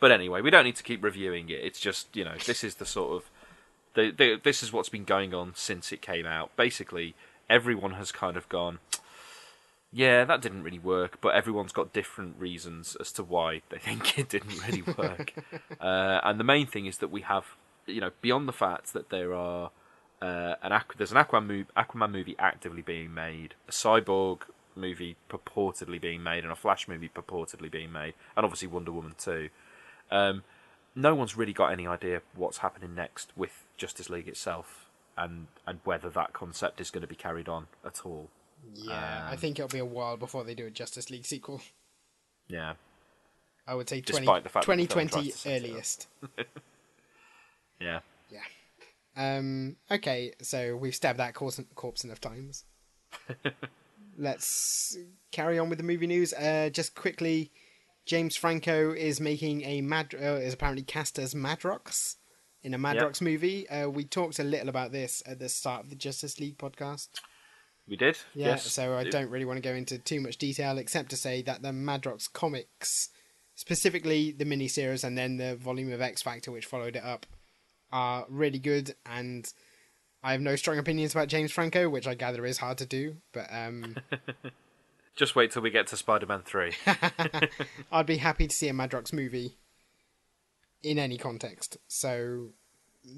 But 0.00 0.10
anyway, 0.10 0.40
we 0.40 0.50
don't 0.50 0.64
need 0.64 0.76
to 0.76 0.82
keep 0.82 1.04
reviewing 1.04 1.48
it. 1.50 1.60
It's 1.62 1.78
just, 1.78 2.08
you 2.16 2.24
know, 2.24 2.34
this 2.46 2.64
is 2.64 2.74
the 2.76 2.86
sort 2.86 3.12
of 3.22 3.30
the, 3.94 4.10
the 4.10 4.40
this 4.42 4.62
is 4.62 4.72
what's 4.72 4.88
been 4.88 5.04
going 5.04 5.34
on 5.34 5.52
since 5.54 5.92
it 5.92 6.02
came 6.02 6.26
out. 6.26 6.54
Basically, 6.56 7.14
everyone 7.48 7.92
has 7.92 8.12
kind 8.12 8.36
of 8.36 8.48
gone 8.48 8.78
yeah, 9.94 10.24
that 10.24 10.42
didn't 10.42 10.64
really 10.64 10.80
work, 10.80 11.20
but 11.20 11.36
everyone's 11.36 11.70
got 11.70 11.92
different 11.92 12.34
reasons 12.36 12.96
as 12.98 13.12
to 13.12 13.22
why 13.22 13.62
they 13.68 13.78
think 13.78 14.18
it 14.18 14.28
didn't 14.28 14.60
really 14.66 14.82
work. 14.82 15.32
uh, 15.80 16.20
and 16.24 16.38
the 16.40 16.44
main 16.44 16.66
thing 16.66 16.86
is 16.86 16.98
that 16.98 17.12
we 17.12 17.20
have, 17.20 17.44
you 17.86 18.00
know, 18.00 18.10
beyond 18.20 18.48
the 18.48 18.52
fact 18.52 18.92
that 18.92 19.10
there 19.10 19.32
are 19.32 19.70
uh, 20.20 20.56
an 20.62 20.72
Aqu- 20.72 20.96
there's 20.98 21.12
an 21.12 21.18
Aquaman, 21.18 21.66
Aquaman 21.76 22.10
movie 22.10 22.34
actively 22.40 22.82
being 22.82 23.14
made, 23.14 23.54
a 23.68 23.70
Cyborg 23.70 24.40
movie 24.74 25.14
purportedly 25.30 26.00
being 26.00 26.24
made, 26.24 26.42
and 26.42 26.52
a 26.52 26.56
Flash 26.56 26.88
movie 26.88 27.08
purportedly 27.08 27.70
being 27.70 27.92
made, 27.92 28.14
and 28.36 28.44
obviously 28.44 28.66
Wonder 28.66 28.90
Woman 28.90 29.14
too. 29.16 29.48
Um, 30.10 30.42
no 30.94 31.14
one's 31.14 31.36
really 31.36 31.52
got 31.52 31.72
any 31.72 31.86
idea 31.86 32.22
what's 32.34 32.58
happening 32.58 32.94
next 32.94 33.32
with 33.36 33.64
Justice 33.76 34.08
League 34.10 34.28
itself, 34.28 34.86
and 35.16 35.46
and 35.66 35.80
whether 35.84 36.10
that 36.10 36.32
concept 36.32 36.80
is 36.80 36.90
going 36.90 37.02
to 37.02 37.06
be 37.08 37.14
carried 37.16 37.48
on 37.48 37.66
at 37.84 38.04
all. 38.04 38.28
Yeah, 38.74 39.24
Um, 39.26 39.32
I 39.32 39.36
think 39.36 39.58
it'll 39.58 39.68
be 39.68 39.78
a 39.78 39.84
while 39.84 40.16
before 40.16 40.42
they 40.44 40.54
do 40.54 40.66
a 40.66 40.70
Justice 40.70 41.10
League 41.10 41.26
sequel. 41.26 41.60
Yeah. 42.48 42.74
I 43.66 43.74
would 43.74 43.88
say 43.88 44.00
20, 44.00 44.20
Despite 44.26 44.42
the 44.42 44.48
fact 44.50 44.66
that 44.66 44.76
the 44.76 44.86
film 44.86 44.98
2020 45.08 45.08
tries 45.10 45.32
to 45.32 45.38
set 45.38 45.52
it 45.52 45.64
up. 45.64 45.70
earliest. 45.70 46.08
Yeah. 47.80 48.00
Yeah. 48.30 48.40
Um. 49.16 49.76
Okay, 49.90 50.32
so 50.40 50.76
we've 50.76 50.94
stabbed 50.94 51.18
that 51.18 51.34
corpse, 51.34 51.60
corpse 51.74 52.04
enough 52.04 52.20
times. 52.20 52.64
Let's 54.18 54.96
carry 55.32 55.58
on 55.58 55.68
with 55.68 55.78
the 55.78 55.84
movie 55.84 56.06
news. 56.06 56.32
Uh, 56.32 56.70
just 56.72 56.94
quickly, 56.94 57.50
James 58.06 58.36
Franco 58.36 58.92
is 58.92 59.20
making 59.20 59.62
a 59.62 59.80
Mad. 59.80 60.14
Uh, 60.14 60.34
is 60.34 60.54
apparently 60.54 60.82
cast 60.82 61.18
as 61.18 61.34
Madrox 61.34 62.16
in 62.62 62.74
a 62.74 62.78
Madrox 62.78 63.20
movie. 63.20 63.68
Uh, 63.68 63.88
we 63.88 64.04
talked 64.04 64.38
a 64.38 64.44
little 64.44 64.68
about 64.68 64.92
this 64.92 65.22
at 65.26 65.38
the 65.38 65.48
start 65.48 65.84
of 65.84 65.90
the 65.90 65.96
Justice 65.96 66.38
League 66.38 66.58
podcast. 66.58 67.08
We 67.86 67.96
did. 67.96 68.16
Yeah, 68.34 68.48
yes. 68.48 68.70
so 68.72 68.96
I 68.96 69.04
don't 69.04 69.28
really 69.28 69.44
want 69.44 69.58
to 69.58 69.68
go 69.68 69.74
into 69.74 69.98
too 69.98 70.20
much 70.20 70.38
detail 70.38 70.78
except 70.78 71.10
to 71.10 71.16
say 71.16 71.42
that 71.42 71.62
the 71.62 71.68
Madrox 71.68 72.32
comics, 72.32 73.10
specifically 73.54 74.32
the 74.32 74.46
miniseries 74.46 75.04
and 75.04 75.18
then 75.18 75.36
the 75.36 75.56
volume 75.56 75.92
of 75.92 76.00
X 76.00 76.22
Factor 76.22 76.50
which 76.50 76.64
followed 76.64 76.96
it 76.96 77.04
up, 77.04 77.26
are 77.92 78.26
really 78.28 78.58
good 78.58 78.94
and 79.04 79.52
I 80.22 80.32
have 80.32 80.40
no 80.40 80.56
strong 80.56 80.78
opinions 80.78 81.12
about 81.12 81.28
James 81.28 81.52
Franco, 81.52 81.90
which 81.90 82.06
I 82.06 82.14
gather 82.14 82.46
is 82.46 82.56
hard 82.56 82.78
to 82.78 82.86
do, 82.86 83.16
but 83.32 83.46
um, 83.52 83.96
Just 85.16 85.36
wait 85.36 85.50
till 85.52 85.62
we 85.62 85.70
get 85.70 85.86
to 85.88 85.96
Spider-Man 85.96 86.42
Three. 86.44 86.72
I'd 87.92 88.06
be 88.06 88.16
happy 88.16 88.46
to 88.48 88.54
see 88.54 88.68
a 88.68 88.72
Madrox 88.72 89.12
movie 89.12 89.56
in 90.82 90.98
any 90.98 91.16
context. 91.18 91.76
So 91.88 92.48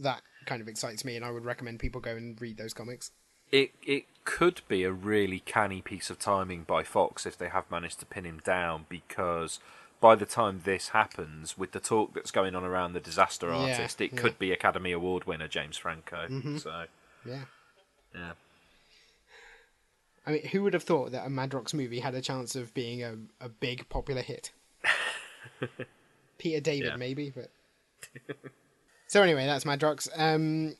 that 0.02 0.22
kind 0.44 0.60
of 0.60 0.68
excites 0.68 1.04
me, 1.04 1.16
and 1.16 1.24
I 1.24 1.30
would 1.30 1.44
recommend 1.44 1.78
people 1.80 2.00
go 2.00 2.14
and 2.16 2.40
read 2.40 2.58
those 2.58 2.74
comics. 2.74 3.10
it 3.50 3.70
it 3.82 4.04
could 4.24 4.60
be 4.68 4.82
a 4.84 4.92
really 4.92 5.38
canny 5.40 5.80
piece 5.80 6.10
of 6.10 6.18
timing 6.18 6.64
by 6.64 6.82
Fox 6.82 7.24
if 7.26 7.38
they 7.38 7.48
have 7.48 7.70
managed 7.70 8.00
to 8.00 8.06
pin 8.06 8.24
him 8.24 8.40
down 8.44 8.84
because 8.88 9.60
by 10.00 10.14
the 10.16 10.26
time 10.26 10.60
this 10.64 10.88
happens, 10.90 11.56
with 11.56 11.72
the 11.72 11.80
talk 11.80 12.12
that's 12.12 12.30
going 12.30 12.54
on 12.54 12.64
around 12.64 12.92
the 12.92 13.00
disaster 13.00 13.46
Yeah, 13.48 13.56
artist, 13.56 14.00
it 14.00 14.12
yeah. 14.12 14.20
could 14.20 14.38
be 14.38 14.52
Academy 14.52 14.92
Award 14.92 15.24
winner 15.24 15.48
James 15.48 15.78
Franco. 15.78 16.26
Mm-hmm. 16.28 16.58
So 16.58 16.84
Yeah. 17.24 17.44
yeah, 18.14 18.32
I 20.26 20.32
mean, 20.32 20.46
who 20.48 20.62
would 20.64 20.74
have 20.74 20.82
thought 20.82 21.12
that 21.12 21.24
a 21.26 21.30
Madrox 21.30 21.72
movie 21.72 22.00
had 22.00 22.14
a 22.14 22.20
chance 22.20 22.56
of 22.56 22.74
being 22.74 23.02
a, 23.04 23.14
a 23.40 23.48
big 23.48 23.88
popular 23.88 24.22
hit? 24.22 24.50
Peter 26.38 26.60
David, 26.60 26.88
Yeah. 26.90 26.96
maybe, 26.96 27.30
but. 27.34 27.50
so 29.06 29.22
anyway, 29.22 29.46
that's 29.46 29.64
Madrox. 29.64 30.08
Um, 30.16 30.76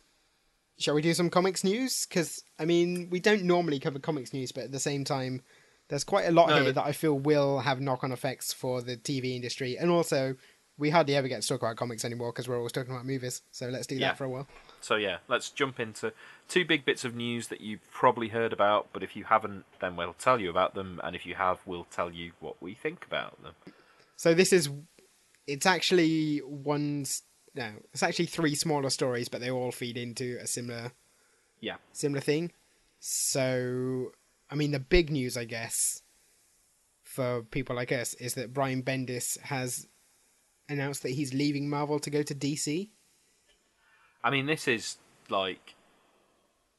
shall 0.79 0.95
we 0.95 1.03
do 1.03 1.15
some 1.15 1.31
comics 1.31 1.65
news? 1.65 2.07
Because 2.07 2.43
I 2.59 2.65
mean, 2.65 3.09
we 3.11 3.21
don't 3.21 3.45
normally 3.45 3.79
cover 3.79 3.99
comics 3.99 4.33
news, 4.33 4.53
but 4.53 4.65
at 4.65 4.73
the 4.73 4.81
same 4.81 5.05
time, 5.05 5.43
there's 5.89 6.05
quite 6.05 6.27
a 6.27 6.33
lot 6.33 6.49
No, 6.49 6.57
here 6.57 6.65
but- 6.65 6.75
that 6.77 6.87
I 6.87 6.93
feel 6.93 7.19
will 7.19 7.61
have 7.61 7.81
knock-on 7.81 8.13
effects 8.13 8.53
for 8.53 8.83
the 8.83 8.97
TV 8.97 9.37
industry, 9.37 9.77
and 9.79 9.91
also 9.91 10.37
we 10.79 10.91
hardly 10.91 11.15
ever 11.17 11.29
get 11.29 11.41
to 11.41 11.49
talk 11.49 11.63
about 11.63 11.77
comics 11.77 12.05
anymore 12.05 12.33
because 12.33 12.49
we're 12.49 12.59
always 12.59 12.73
talking 12.73 12.93
about 12.93 13.07
movies. 13.07 13.41
So 13.51 13.69
let's 13.69 13.87
do 13.87 13.95
Yeah. 13.95 14.09
that 14.09 14.19
for 14.19 14.25
a 14.25 14.29
while. 14.29 14.47
So 14.81 14.97
yeah, 14.97 15.19
let's 15.29 15.51
jump 15.51 15.81
into 15.81 16.13
two 16.49 16.65
big 16.65 16.85
bits 16.85 17.05
of 17.05 17.15
news 17.15 17.49
that 17.49 17.61
you've 17.61 17.91
probably 17.91 18.29
heard 18.29 18.53
about, 18.53 18.89
but 18.93 19.03
if 19.03 19.17
you 19.17 19.25
haven't, 19.25 19.65
then 19.81 19.97
we'll 19.97 20.15
tell 20.15 20.41
you 20.41 20.51
about 20.51 20.75
them, 20.75 21.01
and 21.03 21.17
if 21.17 21.27
you 21.27 21.35
have, 21.35 21.59
we'll 21.67 21.87
tell 21.91 22.11
you 22.11 22.33
what 22.41 22.61
we 22.61 22.75
think 22.75 23.05
about 23.05 23.43
them. 23.43 23.55
So 24.17 24.33
this 24.35 24.53
is, 24.53 24.71
it's 25.47 25.67
actually 25.67 26.39
one. 26.39 27.05
No, 27.55 27.71
it's 27.93 28.03
actually 28.03 28.27
three 28.27 28.55
smaller 28.55 28.91
stories, 28.91 29.29
but 29.29 29.41
they 29.41 29.51
all 29.51 29.73
feed 29.73 29.97
into 29.97 30.39
a 30.41 30.47
similar 30.47 30.93
Yeah, 31.61 31.77
similar 31.93 32.21
thing. 32.21 32.53
So, 33.01 34.13
I 34.51 34.55
mean, 34.55 34.73
the 34.73 34.81
big 34.81 35.11
news, 35.11 35.37
I 35.37 35.45
guess, 35.45 36.03
for 37.03 37.43
people 37.43 37.77
like 37.77 37.93
us, 37.93 38.15
is 38.15 38.35
that 38.35 38.53
Brian 38.53 38.83
Bendis 38.83 39.41
has 39.41 39.87
announced 40.69 41.03
that 41.03 41.11
he's 41.13 41.33
leaving 41.33 41.69
Marvel 41.71 41.99
to 42.01 42.11
go 42.11 42.23
to 42.23 42.35
DC. 42.35 42.91
I 44.23 44.31
mean, 44.31 44.47
this 44.47 44.67
is 44.67 44.97
like 45.29 45.75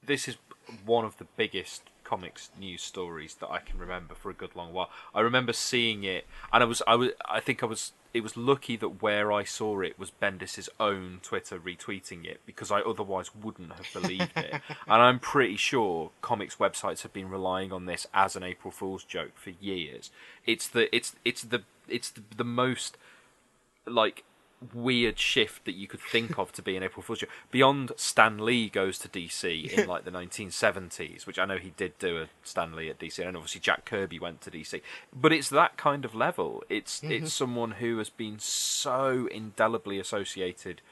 this 0.04 0.28
is 0.28 0.36
one 0.84 1.04
of 1.04 1.18
the 1.18 1.26
biggest 1.36 1.82
comics 2.08 2.50
news 2.58 2.82
stories 2.82 3.34
that 3.34 3.50
I 3.50 3.58
can 3.58 3.78
remember 3.78 4.14
for 4.14 4.30
a 4.30 4.34
good 4.34 4.56
long 4.56 4.72
while. 4.72 4.90
I 5.14 5.20
remember 5.20 5.52
seeing 5.52 6.04
it, 6.04 6.26
and 6.52 6.62
I 6.62 6.66
was, 6.66 6.82
I 6.86 6.94
was, 6.94 7.10
I 7.28 7.40
think 7.40 7.62
I 7.62 7.66
was, 7.66 7.92
it 8.14 8.22
was 8.22 8.34
lucky 8.34 8.76
that 8.76 9.02
where 9.02 9.30
I 9.30 9.44
saw 9.44 9.80
it 9.82 9.98
was 9.98 10.10
Bendis's 10.10 10.70
own 10.80 11.20
Twitter 11.22 11.58
retweeting 11.58 12.24
it 12.24 12.40
because 12.46 12.70
I 12.70 12.80
otherwise 12.80 13.34
wouldn't 13.34 13.72
have 13.72 13.86
believed 13.92 14.32
it. 14.36 14.54
and 14.86 15.02
I'm 15.02 15.18
pretty 15.18 15.56
sure 15.56 16.10
comics 16.22 16.56
websites 16.56 17.02
have 17.02 17.12
been 17.12 17.28
relying 17.28 17.72
on 17.72 17.84
this 17.84 18.06
as 18.14 18.36
an 18.36 18.42
April 18.42 18.70
Fool's 18.70 19.04
joke 19.04 19.32
for 19.34 19.50
years. 19.50 20.10
It's 20.46 20.66
the, 20.66 20.94
it's, 20.96 21.14
it's 21.26 21.42
the, 21.42 21.64
it's 21.88 22.08
the, 22.08 22.22
the 22.34 22.44
most 22.44 22.96
like 23.86 24.24
weird 24.74 25.18
shift 25.18 25.64
that 25.64 25.74
you 25.74 25.86
could 25.86 26.00
think 26.00 26.38
of 26.38 26.52
to 26.52 26.62
be 26.62 26.76
an 26.76 26.82
April 26.82 27.02
Fool's 27.02 27.20
joke. 27.20 27.30
Beyond 27.50 27.92
Stan 27.96 28.38
Lee 28.38 28.68
goes 28.68 28.98
to 28.98 29.08
DC 29.08 29.72
in 29.72 29.86
like 29.86 30.04
the 30.04 30.10
1970s, 30.10 31.26
which 31.26 31.38
I 31.38 31.44
know 31.44 31.58
he 31.58 31.70
did 31.76 31.98
do 31.98 32.18
a 32.18 32.28
Stan 32.42 32.74
Lee 32.74 32.90
at 32.90 32.98
DC, 32.98 33.26
and 33.26 33.36
obviously 33.36 33.60
Jack 33.60 33.84
Kirby 33.84 34.18
went 34.18 34.40
to 34.42 34.50
DC. 34.50 34.80
But 35.14 35.32
it's 35.32 35.48
that 35.50 35.76
kind 35.76 36.04
of 36.04 36.14
level. 36.14 36.64
It's 36.68 37.00
mm-hmm. 37.00 37.12
it's 37.12 37.32
someone 37.32 37.72
who 37.72 37.98
has 37.98 38.10
been 38.10 38.38
so 38.38 39.28
indelibly 39.30 39.98
associated 39.98 40.82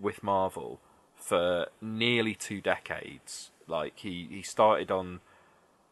with 0.00 0.22
Marvel 0.22 0.80
for 1.16 1.66
nearly 1.80 2.34
two 2.34 2.60
decades. 2.60 3.50
Like 3.66 3.98
he 3.98 4.28
he 4.30 4.42
started 4.42 4.90
on. 4.90 5.20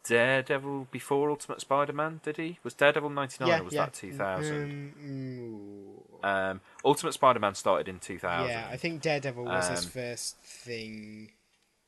Daredevil 0.09 0.89
before 0.91 1.31
Ultimate 1.31 1.61
Spider-Man, 1.61 2.21
did 2.23 2.37
he? 2.37 2.59
Was 2.63 2.75
Daredevil 2.75 3.11
99 3.11 3.61
or 3.61 3.65
was 3.65 3.75
that 3.75 3.95
2000? 3.95 4.95
Um, 5.03 6.01
Um, 6.23 6.61
Ultimate 6.85 7.13
Spider-Man 7.13 7.55
started 7.55 7.89
in 7.89 7.99
2000. 8.01 8.49
yeah, 8.51 8.69
I 8.71 8.77
think 8.77 9.03
Daredevil 9.03 9.45
was 9.45 9.69
his 9.69 9.85
Um, 9.85 9.91
first 9.91 10.37
thing 10.43 11.33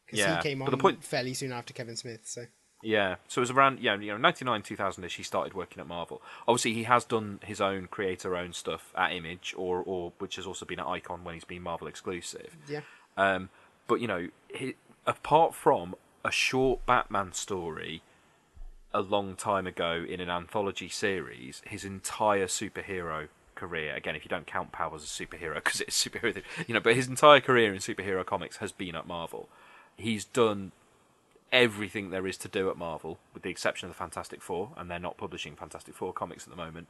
because 0.04 0.18
yeah, 0.20 0.36
he 0.36 0.42
came 0.42 0.58
but 0.60 0.66
on 0.66 0.70
the 0.72 0.76
point- 0.76 1.02
fairly 1.04 1.34
soon 1.34 1.52
after 1.52 1.72
Kevin 1.72 1.96
Smith. 1.96 2.20
So 2.24 2.42
Yeah, 2.42 2.46
Yeah, 2.82 3.16
so 3.28 3.40
it 3.40 3.42
was 3.42 3.50
around 3.50 3.80
yeah, 3.80 3.96
you 3.96 4.12
know, 4.12 4.18
ninety 4.18 4.44
nine 4.44 4.62
two 4.62 4.76
thousand 4.76 5.04
ish. 5.04 5.16
He 5.16 5.22
started 5.22 5.54
working 5.54 5.80
at 5.80 5.86
Marvel. 5.86 6.20
Obviously, 6.46 6.74
he 6.74 6.84
has 6.84 7.04
done 7.04 7.40
his 7.42 7.60
own 7.60 7.86
creator 7.88 8.36
own 8.36 8.52
stuff 8.52 8.92
at 8.94 9.12
Image, 9.12 9.54
or 9.56 9.82
or 9.84 10.12
which 10.18 10.36
has 10.36 10.46
also 10.46 10.66
been 10.66 10.78
at 10.80 10.86
Icon 10.86 11.24
when 11.24 11.34
he's 11.34 11.44
been 11.44 11.62
Marvel 11.62 11.86
exclusive. 11.88 12.56
Yeah. 12.68 12.80
Um, 13.16 13.48
but 13.88 14.00
you 14.02 14.06
know, 14.06 14.28
he, 14.54 14.74
apart 15.06 15.54
from 15.54 15.94
a 16.26 16.32
short 16.32 16.84
Batman 16.86 17.32
story 17.32 18.02
a 18.92 19.00
long 19.00 19.36
time 19.36 19.66
ago 19.66 20.04
in 20.08 20.20
an 20.20 20.28
anthology 20.28 20.88
series, 20.88 21.62
his 21.66 21.84
entire 21.84 22.46
superhero 22.46 23.28
career 23.54 23.94
again 23.94 24.14
if 24.14 24.22
you 24.22 24.28
don't 24.28 24.46
count 24.46 24.70
powers 24.70 25.02
as 25.02 25.08
a 25.08 25.24
superhero 25.24 25.54
because 25.64 25.80
it's 25.80 26.04
superhero, 26.04 26.42
you 26.66 26.74
know 26.74 26.80
but 26.80 26.94
his 26.94 27.08
entire 27.08 27.40
career 27.40 27.72
in 27.72 27.78
superhero 27.78 28.24
comics 28.24 28.58
has 28.58 28.72
been 28.72 28.94
at 28.94 29.06
marvel. 29.06 29.48
He's 29.96 30.24
done 30.24 30.72
everything 31.52 32.10
there 32.10 32.26
is 32.26 32.36
to 32.36 32.48
do 32.48 32.68
at 32.68 32.76
marvel 32.76 33.18
with 33.32 33.42
the 33.42 33.50
exception 33.50 33.88
of 33.88 33.94
the 33.94 33.98
fantastic 33.98 34.42
four 34.42 34.70
and 34.76 34.90
they're 34.90 34.98
not 34.98 35.16
publishing 35.16 35.54
fantastic 35.54 35.94
four 35.94 36.12
comics 36.12 36.44
at 36.44 36.50
the 36.50 36.56
moment. 36.56 36.88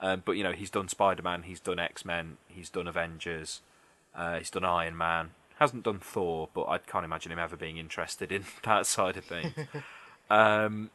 Um, 0.00 0.22
but 0.24 0.32
you 0.32 0.42
know 0.42 0.52
he's 0.52 0.70
done 0.70 0.88
spider-man 0.88 1.42
he's 1.42 1.60
done 1.60 1.78
x-men 1.78 2.38
he's 2.48 2.70
done 2.70 2.88
avengers 2.88 3.60
uh, 4.14 4.38
he's 4.38 4.50
done 4.50 4.64
iron 4.64 4.96
man 4.96 5.30
hasn't 5.58 5.82
done 5.82 5.98
thor 5.98 6.48
but 6.54 6.66
i 6.68 6.78
can't 6.78 7.04
imagine 7.04 7.30
him 7.32 7.38
ever 7.38 7.56
being 7.56 7.76
interested 7.76 8.30
in 8.32 8.44
that 8.64 8.86
side 8.86 9.16
of 9.16 9.24
things 9.24 9.52
um, 10.30 10.90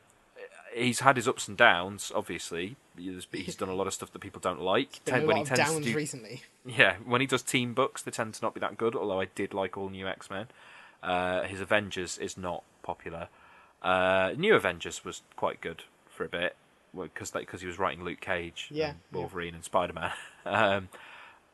he's 0.76 1.02
had 1.02 1.16
his 1.18 1.28
ups 1.28 1.48
and 1.48 1.56
downs. 1.58 2.12
Obviously, 2.16 2.76
he's, 2.98 3.28
he's 3.32 3.56
done 3.56 3.70
a 3.70 3.74
lot 3.76 3.88
of 3.88 3.94
stuff 3.94 4.12
that 4.14 4.20
people 4.20 4.40
don't 4.42 4.62
like. 4.62 5.02
A 5.08 5.12
when 5.12 5.28
lot 5.28 5.36
he 5.36 5.42
of 5.44 5.48
tends 5.50 5.60
downs 5.72 5.86
to 5.86 5.92
do, 5.92 5.96
recently. 5.96 6.42
yeah, 6.66 6.96
when 7.06 7.22
he 7.22 7.28
does 7.28 7.42
team 7.44 7.74
books, 7.74 8.02
they 8.02 8.12
tend 8.12 8.34
to 8.36 8.42
not 8.44 8.54
be 8.54 8.60
that 8.60 8.78
good. 8.78 8.96
Although 8.96 9.22
I 9.22 9.26
did 9.26 9.54
like 9.54 9.78
all 9.78 9.90
new 9.90 10.08
X 10.08 10.30
Men. 10.30 10.48
Uh, 11.02 11.44
his 11.44 11.62
Avengers 11.62 12.18
is 12.18 12.38
not 12.38 12.64
popular. 12.82 13.28
Uh, 13.82 14.34
new 14.38 14.56
Avengers 14.56 15.04
was 15.04 15.22
quite 15.36 15.62
good 15.62 15.84
for 16.10 16.24
a 16.24 16.30
bit 16.30 16.56
because 17.00 17.32
because 17.32 17.62
he 17.62 17.68
was 17.68 17.78
writing 17.78 18.04
Luke 18.04 18.22
Cage, 18.22 18.70
Yeah, 18.72 18.90
and 18.90 18.98
yeah. 19.12 19.18
Wolverine, 19.20 19.54
and 19.56 19.64
Spider 19.64 19.94
Man. 19.94 20.12
um, 20.46 20.90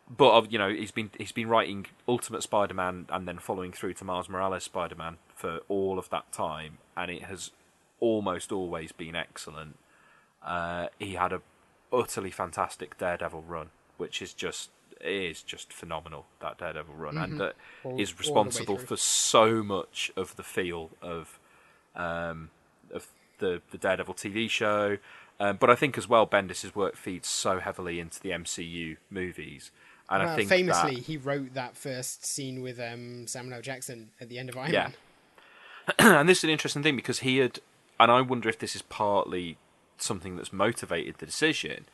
but 0.10 0.52
you 0.52 0.58
know 0.58 0.70
he's 0.70 0.92
been 0.92 1.12
he's 1.18 1.32
been 1.32 1.48
writing 1.48 1.86
Ultimate 2.08 2.44
Spider 2.44 2.74
Man 2.74 3.06
and 3.10 3.28
then 3.28 3.38
following 3.38 3.72
through 3.72 3.94
to 3.96 4.04
Miles 4.04 4.30
Morales 4.30 4.64
Spider 4.64 4.96
Man 4.96 5.18
for 5.36 5.60
all 5.68 6.00
of 6.00 6.10
that 6.10 6.32
time, 6.32 6.78
and 6.98 7.12
it 7.12 7.24
has 7.24 7.52
almost 8.00 8.52
always 8.52 8.92
been 8.92 9.16
excellent. 9.16 9.78
Uh, 10.44 10.88
he 10.98 11.14
had 11.16 11.34
a 11.34 11.42
utterly 11.92 12.32
fantastic 12.32 12.98
Daredevil 12.98 13.44
run, 13.48 13.70
which 13.98 14.22
is 14.22 14.34
just 14.34 14.70
is 15.02 15.42
just 15.42 15.72
phenomenal. 15.72 16.26
That 16.42 16.58
Daredevil 16.58 16.96
run, 16.96 17.18
and 17.18 17.40
that 17.40 17.54
Mm-hmm. 17.84 17.88
All- 17.88 17.94
all 17.94 18.02
is 18.02 18.18
responsible 18.20 18.78
for 18.78 18.98
so 18.98 19.64
much 19.64 20.12
of 20.18 20.36
the 20.36 20.44
feel 20.44 20.90
of 21.02 21.40
um, 21.96 22.50
of 22.92 23.08
the 23.40 23.62
the 23.72 23.78
Daredevil 23.78 24.16
TV 24.16 24.50
show. 24.50 24.98
Um, 25.42 25.56
but 25.56 25.70
I 25.70 25.76
think 25.76 25.98
as 25.98 26.10
well, 26.10 26.26
Bendis's 26.26 26.76
work 26.76 26.98
feeds 26.98 27.30
so 27.30 27.60
heavily 27.60 28.02
into 28.02 28.20
the 28.20 28.32
MCU 28.32 28.98
movies, 29.10 29.72
and 30.10 30.24
I 30.24 30.36
think 30.36 30.50
famously, 30.50 30.96
that, 30.96 31.04
he 31.04 31.18
wrote 31.18 31.54
that 31.54 31.76
first 31.78 32.26
scene 32.26 32.62
with 32.62 32.80
um, 32.80 33.28
Samuel 33.28 33.56
L. 33.56 33.62
Jackson 33.62 34.10
at 34.20 34.30
the 34.30 34.40
end 34.40 34.50
of 34.50 34.58
Iron 34.58 34.72
Yeah. 34.74 34.84
Man. 34.84 34.94
and 36.20 36.30
this 36.30 36.40
is 36.40 36.44
an 36.44 36.50
interesting 36.50 36.84
thing 36.84 36.96
because 36.96 37.20
he 37.20 37.38
had, 37.38 37.60
and 38.00 38.12
I 38.12 38.22
wonder 38.22 38.50
if 38.50 38.60
this 38.60 38.76
is 38.76 38.82
partly 38.84 39.58
something 39.98 40.36
that's 40.36 40.54
motivated 40.54 41.16
the 41.18 41.26
decision, 41.26 41.86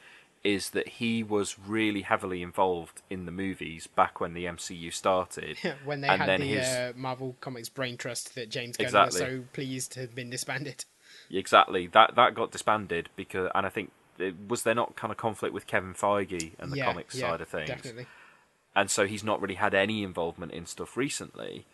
is 0.43 0.69
that 0.71 0.87
he 0.87 1.23
was 1.23 1.57
really 1.57 2.01
heavily 2.03 2.41
involved 2.43 3.01
in 3.09 3.25
the 3.25 3.31
movies 3.31 3.87
back 3.87 4.19
when 4.19 4.33
the 4.33 4.45
MCU 4.45 4.93
started. 4.93 5.57
when 5.85 6.01
they 6.01 6.07
and 6.07 6.21
had 6.21 6.39
the 6.39 6.45
his 6.45 6.67
uh, 6.67 6.93
Marvel 6.95 7.35
Comics 7.41 7.69
brain 7.69 7.97
trust 7.97 8.35
that 8.35 8.49
James 8.49 8.77
Gunn 8.77 8.85
Exactly. 8.85 9.21
was 9.21 9.29
so 9.29 9.43
pleased 9.53 9.91
to 9.93 10.01
have 10.01 10.13
been 10.13 10.29
disbanded. 10.29 10.85
exactly 11.31 11.87
that 11.87 12.13
that 12.15 12.35
got 12.35 12.51
disbanded 12.51 13.09
because, 13.15 13.49
and 13.55 13.65
I 13.65 13.69
think 13.69 13.91
was 14.47 14.63
there 14.63 14.75
not 14.75 14.95
kind 14.95 15.11
of 15.11 15.17
conflict 15.17 15.53
with 15.53 15.67
Kevin 15.67 15.93
Feige 15.93 16.51
and 16.59 16.71
the 16.71 16.77
yeah, 16.77 16.85
comics 16.85 17.15
yeah, 17.15 17.31
side 17.31 17.41
of 17.41 17.47
things, 17.47 17.67
Definitely. 17.67 18.07
and 18.75 18.89
so 18.89 19.05
he's 19.05 19.23
not 19.23 19.41
really 19.41 19.55
had 19.55 19.73
any 19.73 20.03
involvement 20.03 20.51
in 20.51 20.65
stuff 20.65 20.95
recently. 20.95 21.65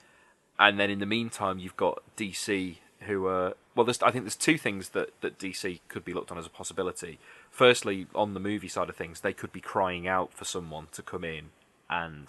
And 0.59 0.79
then 0.79 0.89
in 0.89 0.99
the 0.99 1.05
meantime, 1.05 1.57
you've 1.57 1.77
got 1.77 2.03
DC, 2.17 2.77
who 3.01 3.25
are 3.27 3.55
well. 3.75 3.85
There's, 3.85 4.01
I 4.01 4.11
think 4.11 4.25
there's 4.25 4.35
two 4.35 4.57
things 4.57 4.89
that 4.89 5.09
that 5.21 5.39
DC 5.39 5.79
could 5.87 6.05
be 6.05 6.13
looked 6.13 6.31
on 6.31 6.37
as 6.37 6.45
a 6.45 6.49
possibility. 6.49 7.19
Firstly, 7.49 8.07
on 8.13 8.33
the 8.33 8.39
movie 8.39 8.67
side 8.67 8.89
of 8.89 8.95
things, 8.95 9.21
they 9.21 9.33
could 9.33 9.51
be 9.51 9.61
crying 9.61 10.07
out 10.07 10.33
for 10.33 10.45
someone 10.45 10.87
to 10.93 11.01
come 11.01 11.23
in 11.23 11.49
and 11.89 12.27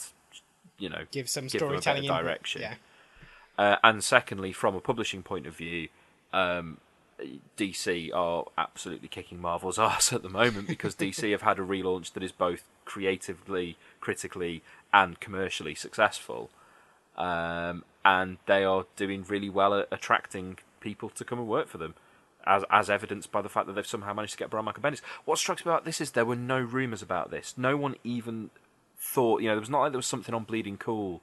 you 0.78 0.88
know 0.88 1.04
Give 1.10 1.28
some 1.28 1.46
a 1.46 1.50
storytelling 1.50 2.04
direction. 2.04 2.62
Yeah. 2.62 2.74
Uh, 3.58 3.76
and 3.84 4.02
secondly, 4.02 4.52
from 4.52 4.74
a 4.74 4.80
publishing 4.80 5.22
point 5.22 5.46
of 5.46 5.54
view, 5.54 5.88
um, 6.32 6.78
DC 7.56 8.10
are 8.14 8.44
absolutely 8.58 9.08
kicking 9.08 9.40
Marvel's 9.40 9.78
ass 9.90 10.12
at 10.12 10.22
the 10.22 10.28
moment 10.28 10.68
because 10.68 10.94
DC 10.94 11.30
have 11.32 11.42
had 11.42 11.58
a 11.58 11.62
relaunch 11.62 12.12
that 12.12 12.22
is 12.22 12.32
both 12.32 12.64
creatively, 12.84 13.76
critically, 14.00 14.62
and 14.92 15.20
commercially 15.20 15.74
successful. 15.74 16.50
Um, 17.16 17.84
and 18.04 18.38
they 18.46 18.64
are 18.64 18.86
doing 18.96 19.24
really 19.28 19.50
well 19.50 19.74
at 19.78 19.88
attracting 19.92 20.58
people 20.80 21.08
to 21.10 21.24
come 21.24 21.38
and 21.38 21.48
work 21.48 21.68
for 21.68 21.78
them, 21.78 21.94
as 22.46 22.64
as 22.70 22.90
evidenced 22.90 23.30
by 23.30 23.42
the 23.42 23.48
fact 23.48 23.66
that 23.66 23.74
they've 23.74 23.86
somehow 23.86 24.12
managed 24.12 24.32
to 24.32 24.38
get 24.38 24.50
Brian 24.50 24.64
Michael 24.64 24.82
Bendis. 24.82 25.00
What 25.24 25.38
strikes 25.38 25.64
me 25.64 25.70
about 25.70 25.84
this 25.84 26.00
is 26.00 26.12
there 26.12 26.24
were 26.24 26.36
no 26.36 26.58
rumours 26.58 27.02
about 27.02 27.30
this. 27.30 27.54
No 27.56 27.76
one 27.76 27.96
even 28.02 28.50
thought, 28.98 29.42
you 29.42 29.48
know, 29.48 29.54
there 29.54 29.60
was 29.60 29.70
not 29.70 29.80
like 29.80 29.92
there 29.92 29.98
was 29.98 30.06
something 30.06 30.34
on 30.34 30.44
Bleeding 30.44 30.76
Cool 30.78 31.20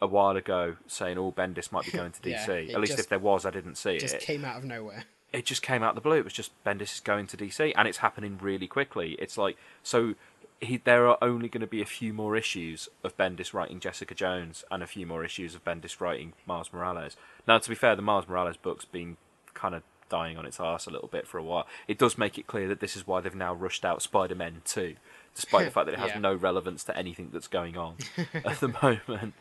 a 0.00 0.06
while 0.06 0.36
ago 0.36 0.76
saying, 0.86 1.18
"Oh, 1.18 1.30
Bendis 1.30 1.70
might 1.70 1.84
be 1.84 1.90
going 1.98 2.12
to 2.12 2.20
DC." 2.20 2.48
it 2.48 2.74
At 2.74 2.80
least 2.80 2.92
just- 2.92 3.00
if 3.00 3.08
there 3.08 3.18
was, 3.18 3.46
I 3.46 3.50
didn't 3.50 3.76
see 3.76 3.98
Just 3.98 4.14
it. 4.14 4.18
Just 4.18 4.26
came 4.26 4.44
out 4.44 4.56
of 4.56 4.64
nowhere. 4.64 5.04
It 5.32 5.46
just 5.46 5.62
came 5.62 5.82
out 5.82 5.90
of 5.90 5.94
the 5.96 6.00
blue. 6.02 6.16
It 6.18 6.24
was 6.24 6.32
just 6.32 6.52
Bendis 6.64 6.94
is 6.94 7.00
going 7.00 7.26
to 7.28 7.36
DC, 7.36 7.72
and 7.76 7.88
it's 7.88 7.98
happening 7.98 8.38
really 8.40 8.66
quickly. 8.66 9.12
It's 9.18 9.38
like 9.38 9.56
so. 9.82 10.14
He, 10.60 10.76
there 10.76 11.08
are 11.08 11.18
only 11.20 11.48
going 11.48 11.62
to 11.62 11.66
be 11.66 11.82
a 11.82 11.86
few 11.86 12.12
more 12.12 12.36
issues 12.36 12.88
of 13.02 13.16
Bendis 13.16 13.52
writing 13.52 13.80
Jessica 13.80 14.14
Jones 14.14 14.62
and 14.70 14.80
a 14.80 14.86
few 14.86 15.06
more 15.06 15.24
issues 15.24 15.56
of 15.56 15.64
Bendis 15.64 16.00
writing 16.00 16.34
Miles 16.46 16.72
Morales. 16.72 17.16
Now, 17.48 17.58
to 17.58 17.68
be 17.68 17.74
fair, 17.74 17.96
the 17.96 18.02
Miles 18.02 18.28
Morales 18.28 18.56
book's 18.56 18.84
been 18.84 19.16
kind 19.54 19.74
of 19.74 19.82
dying 20.08 20.36
on 20.36 20.46
its 20.46 20.60
arse 20.60 20.86
a 20.86 20.90
little 20.90 21.08
bit 21.08 21.26
for 21.26 21.38
a 21.38 21.42
while. 21.42 21.66
It 21.88 21.98
does 21.98 22.16
make 22.16 22.38
it 22.38 22.46
clear 22.46 22.68
that 22.68 22.78
this 22.78 22.94
is 22.96 23.08
why 23.08 23.20
they've 23.20 23.34
now 23.34 23.52
rushed 23.54 23.84
out 23.84 24.02
Spider-Man 24.02 24.62
2, 24.64 24.94
despite 25.34 25.64
the 25.64 25.70
fact 25.72 25.86
that 25.86 25.94
it 25.94 25.98
has 25.98 26.10
Yeah. 26.10 26.18
no 26.20 26.34
relevance 26.34 26.84
to 26.84 26.96
anything 26.96 27.30
that's 27.32 27.48
going 27.48 27.76
on 27.76 27.96
at 28.44 28.60
the 28.60 28.72
moment. 28.82 29.34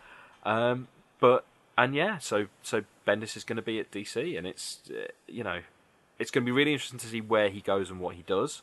Um, 0.43 0.87
but 1.19 1.45
and 1.77 1.93
yeah, 1.93 2.17
so 2.17 2.47
so 2.63 2.83
Bendis 3.07 3.37
is 3.37 3.43
going 3.43 3.57
to 3.57 3.61
be 3.61 3.79
at 3.79 3.91
DC, 3.91 4.35
and 4.37 4.47
it's 4.47 4.79
uh, 4.89 5.07
you 5.27 5.43
know 5.43 5.59
it's 6.21 6.31
going 6.31 6.43
to 6.43 6.45
be 6.45 6.51
really 6.55 6.73
interesting 6.73 6.99
to 6.99 7.07
see 7.07 7.19
where 7.21 7.49
he 7.49 7.61
goes 7.61 7.89
and 7.89 7.99
what 7.99 8.15
he 8.15 8.21
does. 8.23 8.61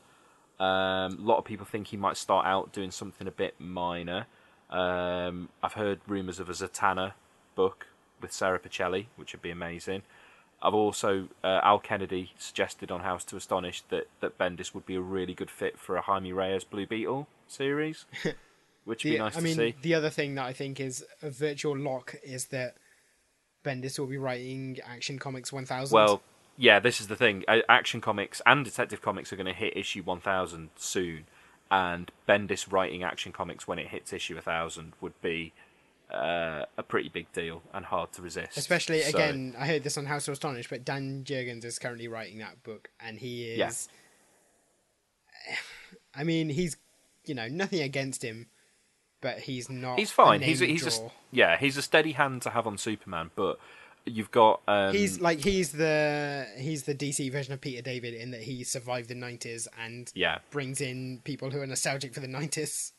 Um, 0.60 0.66
a 0.66 1.16
lot 1.20 1.38
of 1.38 1.44
people 1.44 1.66
think 1.66 1.88
he 1.88 1.96
might 1.96 2.16
start 2.16 2.46
out 2.46 2.72
doing 2.72 2.90
something 2.90 3.26
a 3.26 3.30
bit 3.32 3.54
minor. 3.58 4.26
Um, 4.70 5.48
I've 5.62 5.74
heard 5.74 6.00
rumours 6.06 6.38
of 6.40 6.48
a 6.48 6.52
Zatanna 6.52 7.12
book 7.54 7.86
with 8.20 8.32
Sara 8.32 8.58
Pichelli, 8.58 9.06
which 9.16 9.32
would 9.32 9.42
be 9.42 9.50
amazing. 9.50 10.02
I've 10.60 10.74
also 10.74 11.28
uh, 11.44 11.60
Al 11.62 11.78
Kennedy 11.78 12.32
suggested 12.36 12.90
on 12.90 13.00
House 13.00 13.24
to 13.26 13.36
Astonish 13.36 13.82
that 13.90 14.08
that 14.20 14.36
Bendis 14.38 14.74
would 14.74 14.84
be 14.86 14.96
a 14.96 15.00
really 15.00 15.32
good 15.34 15.50
fit 15.50 15.78
for 15.78 15.96
a 15.96 16.00
Jaime 16.00 16.32
Reyes 16.32 16.64
Blue 16.64 16.84
Beetle 16.86 17.28
series, 17.46 18.06
which 18.84 19.04
would 19.04 19.10
be 19.10 19.16
The- 19.16 19.18
nice 19.18 19.36
I 19.36 19.38
to 19.38 19.44
mean, 19.44 19.56
see. 19.56 19.74
the 19.82 19.94
other 19.94 20.10
thing 20.10 20.34
that 20.34 20.44
I 20.46 20.52
think 20.52 20.80
is 20.80 21.04
a 21.22 21.30
virtual 21.30 21.78
lock 21.78 22.16
is 22.24 22.46
that 22.46 22.74
Bendis 23.64 23.98
will 24.00 24.06
be 24.08 24.18
writing 24.18 24.78
Action 24.84 25.18
Comics 25.20 25.52
1000. 25.52 25.94
Well, 25.94 26.22
yeah, 26.58 26.80
this 26.80 27.00
is 27.00 27.06
the 27.06 27.16
thing. 27.16 27.44
Uh, 27.46 27.58
Action 27.68 28.00
Comics 28.00 28.42
and 28.44 28.64
Detective 28.64 29.00
Comics 29.00 29.32
are 29.32 29.36
going 29.36 29.46
to 29.46 29.52
hit 29.54 29.76
issue 29.76 30.02
1000 30.02 30.70
soon, 30.76 31.26
and 31.70 32.10
Bendis 32.28 32.70
writing 32.70 33.02
Action 33.04 33.30
Comics 33.32 33.66
when 33.68 33.78
it 33.78 33.88
hits 33.88 34.12
issue 34.12 34.34
1000 34.34 34.92
would 35.00 35.18
be 35.22 35.52
uh, 36.12 36.64
a 36.76 36.82
pretty 36.82 37.08
big 37.08 37.30
deal 37.32 37.62
and 37.72 37.84
hard 37.86 38.12
to 38.12 38.22
resist. 38.22 38.58
Especially 38.58 39.00
So- 39.02 39.16
again, 39.16 39.54
I 39.56 39.66
heard 39.68 39.84
this 39.84 39.96
on 39.96 40.06
House 40.06 40.24
to 40.24 40.32
Astonish, 40.32 40.68
but 40.68 40.84
Dan 40.84 41.22
Jurgens 41.24 41.64
is 41.64 41.78
currently 41.78 42.08
writing 42.08 42.38
that 42.38 42.62
book, 42.64 42.90
and 43.00 43.18
he 43.18 43.44
is. 43.52 43.58
Yeah. 43.58 43.70
I 46.14 46.24
mean, 46.24 46.48
he's 46.48 46.76
you 47.24 47.34
know 47.34 47.46
nothing 47.46 47.80
against 47.80 48.24
him, 48.24 48.46
but 49.20 49.40
he's 49.40 49.70
not. 49.70 49.98
he's 49.98 50.10
fine. 50.10 50.42
A 50.42 50.44
He's 50.44 50.60
a, 50.62 50.66
he's 50.66 50.98
a, 50.98 51.10
yeah, 51.30 51.56
he's 51.56 51.76
a 51.76 51.82
steady 51.82 52.12
hand 52.12 52.42
to 52.42 52.50
have 52.50 52.66
on 52.66 52.78
Superman, 52.78 53.30
but 53.36 53.58
you've 54.12 54.30
got 54.30 54.60
um, 54.68 54.92
He's 54.92 55.20
like 55.20 55.40
he's 55.40 55.72
the 55.72 56.46
he's 56.56 56.84
the 56.84 56.94
DC 56.94 57.30
version 57.32 57.52
of 57.52 57.60
Peter 57.60 57.82
David 57.82 58.14
in 58.14 58.30
that 58.32 58.42
he 58.42 58.64
survived 58.64 59.08
the 59.08 59.14
nineties 59.14 59.68
and 59.82 60.10
yeah. 60.14 60.38
brings 60.50 60.80
in 60.80 61.20
people 61.24 61.50
who 61.50 61.60
are 61.60 61.66
nostalgic 61.66 62.14
for 62.14 62.20
the 62.20 62.28
nineties. 62.28 62.92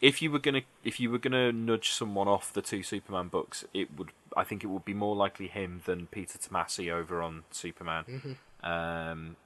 if 0.00 0.22
you 0.22 0.30
were 0.30 0.38
gonna 0.38 0.62
if 0.84 1.00
you 1.00 1.10
were 1.10 1.18
gonna 1.18 1.52
nudge 1.52 1.90
someone 1.90 2.28
off 2.28 2.52
the 2.52 2.62
two 2.62 2.82
Superman 2.82 3.28
books, 3.28 3.64
it 3.72 3.96
would 3.96 4.10
I 4.36 4.44
think 4.44 4.64
it 4.64 4.68
would 4.68 4.84
be 4.84 4.94
more 4.94 5.16
likely 5.16 5.48
him 5.48 5.82
than 5.84 6.06
Peter 6.06 6.38
Tomasi 6.38 6.92
over 6.92 7.22
on 7.22 7.44
Superman. 7.50 8.36
Um, 8.62 9.36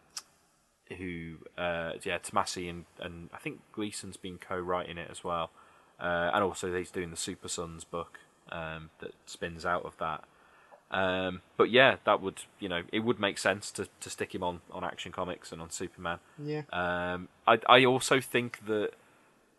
who 0.98 1.36
uh, 1.58 1.92
yeah, 2.04 2.18
Tomasi 2.18 2.70
and 2.70 2.84
and 3.00 3.30
I 3.32 3.38
think 3.38 3.60
Gleason's 3.72 4.16
been 4.16 4.38
co-writing 4.38 4.98
it 4.98 5.08
as 5.10 5.24
well, 5.24 5.50
uh, 6.00 6.30
and 6.32 6.44
also 6.44 6.74
he's 6.74 6.90
doing 6.90 7.10
the 7.10 7.16
Super 7.16 7.48
Sons 7.48 7.84
book 7.84 8.18
um, 8.50 8.90
that 9.00 9.12
spins 9.26 9.66
out 9.66 9.84
of 9.84 9.96
that. 9.98 10.24
Um, 10.90 11.42
but 11.56 11.70
yeah, 11.70 11.96
that 12.04 12.22
would 12.22 12.42
you 12.60 12.68
know 12.68 12.82
it 12.92 13.00
would 13.00 13.18
make 13.18 13.38
sense 13.38 13.70
to, 13.72 13.88
to 14.00 14.10
stick 14.10 14.34
him 14.34 14.42
on, 14.42 14.60
on 14.70 14.84
Action 14.84 15.12
Comics 15.12 15.52
and 15.52 15.60
on 15.60 15.70
Superman. 15.70 16.18
Yeah. 16.42 16.62
Um, 16.72 17.28
I 17.46 17.58
I 17.68 17.84
also 17.84 18.20
think 18.20 18.66
that 18.66 18.92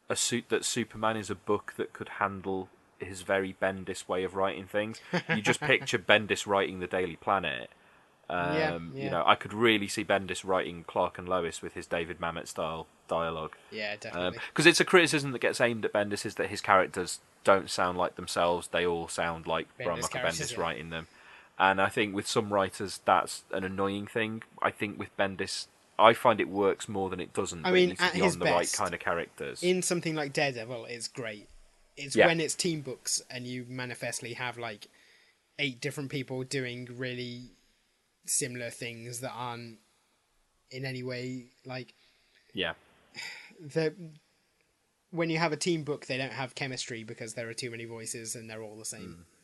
a 0.10 0.16
suit 0.16 0.46
that 0.50 0.64
Superman 0.64 1.18
is 1.18 1.30
a 1.30 1.36
book 1.36 1.74
that 1.78 1.94
could 1.94 2.10
handle 2.20 2.70
his 3.00 3.22
very 3.22 3.56
Bendis 3.62 4.08
way 4.08 4.24
of 4.24 4.36
writing 4.36 4.66
things. 4.66 5.02
You 5.30 5.42
just 5.42 5.60
picture 5.60 6.00
Bendis 6.00 6.48
writing 6.48 6.80
the 6.80 6.88
Daily 6.88 7.18
Planet. 7.18 7.70
Um, 8.30 8.56
Yeah, 8.56 8.80
yeah. 8.94 9.04
You 9.04 9.10
know, 9.10 9.24
I 9.26 9.36
could 9.36 9.54
really 9.54 9.88
see 9.88 10.04
Bendis 10.04 10.46
writing 10.46 10.84
Clark 10.88 11.18
and 11.18 11.28
Lois 11.28 11.62
with 11.62 11.74
his 11.74 11.86
David 11.86 12.20
Mamet 12.20 12.48
style 12.48 12.88
dialogue. 13.08 13.56
Yeah, 13.72 13.96
definitely. 13.98 14.40
Because 14.50 14.66
it's 14.66 14.80
a 14.80 14.86
criticism 14.86 15.32
that 15.32 15.40
gets 15.40 15.62
aimed 15.62 15.86
at 15.86 15.94
Bendis 15.94 16.26
is 16.26 16.36
that 16.36 16.50
his 16.50 16.62
characters 16.62 17.20
don't 17.44 17.70
sound 17.70 17.98
like 17.98 18.16
themselves. 18.16 18.68
They 18.68 18.86
all 18.86 19.08
sound 19.08 19.48
like 19.48 19.68
Brian 19.78 20.00
Bendis 20.00 20.14
Michael 20.14 20.30
Bendis 20.30 20.52
yeah. 20.54 20.62
writing 20.62 20.90
them. 20.90 21.08
And 21.60 21.82
I 21.82 21.90
think 21.90 22.14
with 22.16 22.28
some 22.28 22.54
writers, 22.54 23.02
that's 23.04 23.44
an 23.52 23.64
annoying 23.64 24.06
thing. 24.08 24.44
I 24.62 24.70
think 24.72 25.00
with 25.00 25.16
Bendis, 25.18 25.68
I 25.98 26.14
find 26.14 26.40
it 26.40 26.50
works 26.50 26.88
more 26.88 27.10
than 27.10 27.20
it 27.20 27.34
doesn't. 27.34 27.66
I 27.66 27.72
mean, 27.72 27.96
at 28.00 28.14
his 28.14 28.34
on 28.34 28.40
the 28.40 28.46
right 28.46 28.72
kind 28.72 28.94
of 28.94 29.00
characters. 29.00 29.64
in 29.64 29.82
something 29.82 30.14
like 30.14 30.34
Daredevil, 30.34 30.86
it's 30.86 31.08
great. 31.08 31.48
It's 31.96 32.16
Yeah. 32.16 32.28
when 32.28 32.40
it's 32.40 32.54
team 32.54 32.82
books 32.82 33.22
and 33.30 33.48
you 33.48 33.66
manifestly 33.68 34.34
have 34.34 34.60
like 34.60 34.88
eight 35.58 35.82
different 35.82 36.12
people 36.12 36.44
doing 36.44 36.88
really 36.96 37.50
similar 38.28 38.70
things 38.70 39.22
that 39.22 39.32
aren't 39.32 39.80
in 40.70 40.86
any 40.86 41.02
way 41.02 41.46
like 41.66 41.94
yeah, 42.54 42.74
the 43.60 43.96
when 45.12 45.30
you 45.30 45.40
have 45.40 45.54
a 45.54 45.58
team 45.58 45.84
book 45.84 46.06
they 46.06 46.18
don't 46.18 46.34
have 46.34 46.54
chemistry 46.54 47.04
because 47.04 47.34
there 47.34 47.50
are 47.50 47.54
too 47.54 47.72
many 47.72 47.86
voices 47.86 48.36
and 48.36 48.48
they're 48.50 48.62
all 48.62 48.78
the 48.78 48.86
same. 48.86 49.02
Mm. 49.22 49.37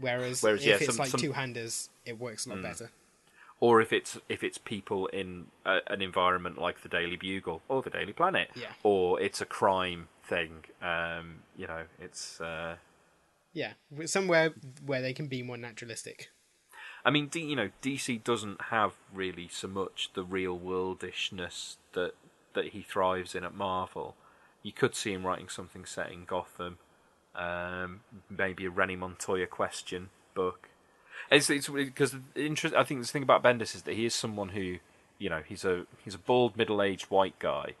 Whereas. 0.00 0.42
Whereas, 0.42 0.60
if 0.62 0.66
yeah, 0.66 0.74
it's 0.76 0.86
some- 0.86 0.96
like 0.96 1.10
some- 1.10 1.20
two 1.20 1.32
handers, 1.32 1.90
it 2.04 2.18
works 2.18 2.46
a 2.46 2.50
lot 2.50 2.62
better. 2.62 2.90
or 3.60 3.80
if 3.80 3.92
it's 3.92 4.18
if 4.28 4.42
it's 4.42 4.58
people 4.58 5.06
in 5.08 5.46
a, 5.64 5.78
an 5.86 6.02
environment 6.02 6.58
like 6.58 6.82
the 6.82 6.88
Daily 6.88 7.16
Bugle 7.16 7.62
or 7.68 7.80
the 7.82 7.90
Daily 7.90 8.12
Planet, 8.12 8.50
Yeah. 8.54 8.72
or 8.82 9.20
it's 9.20 9.40
a 9.40 9.46
crime 9.46 10.08
thing. 10.24 10.64
Um, 10.80 11.42
you 11.56 11.66
know, 11.66 11.84
it's. 12.00 12.40
Uh, 12.40 12.76
Yeah, 13.54 13.74
somewhere 14.06 14.50
where 14.86 15.02
they 15.02 15.12
can 15.12 15.26
be 15.28 15.42
more 15.42 15.58
naturalistic. 15.58 16.30
I 17.04 17.10
mean, 17.10 17.26
D, 17.28 17.40
you 17.44 17.54
know, 17.56 17.70
DC 17.82 18.22
doesn't 18.24 18.60
have 18.70 18.94
really 19.12 19.48
so 19.48 19.68
much 19.68 20.10
the 20.14 20.24
real 20.24 20.58
worldishness 20.58 21.76
that 21.92 22.14
that 22.54 22.66
he 22.68 22.82
thrives 22.82 23.34
in 23.34 23.44
at 23.44 23.54
Marvel. 23.54 24.14
You 24.62 24.72
could 24.72 24.94
see 24.94 25.12
him 25.12 25.26
writing 25.26 25.48
something 25.48 25.84
set 25.84 26.10
in 26.12 26.24
Gotham, 26.24 26.78
um, 27.34 28.00
maybe 28.28 28.66
a 28.66 28.70
Renee 28.70 28.96
Montoya 28.96 29.46
question 29.46 30.10
book. 30.34 30.68
It's 31.30 31.48
it's 31.50 31.68
because 31.68 32.16
interest. 32.34 32.74
I 32.74 32.84
think 32.84 33.00
the 33.00 33.06
thing 33.06 33.22
about 33.22 33.42
Bendis 33.42 33.74
is 33.74 33.82
that 33.82 33.94
he 33.94 34.04
is 34.04 34.14
someone 34.14 34.50
who, 34.50 34.78
you 35.18 35.30
know, 35.30 35.42
he's 35.46 35.64
a 35.64 35.86
he's 36.04 36.14
a 36.14 36.18
bald 36.18 36.56
middle-aged 36.56 37.06
white 37.10 37.38
guy, 37.38 37.74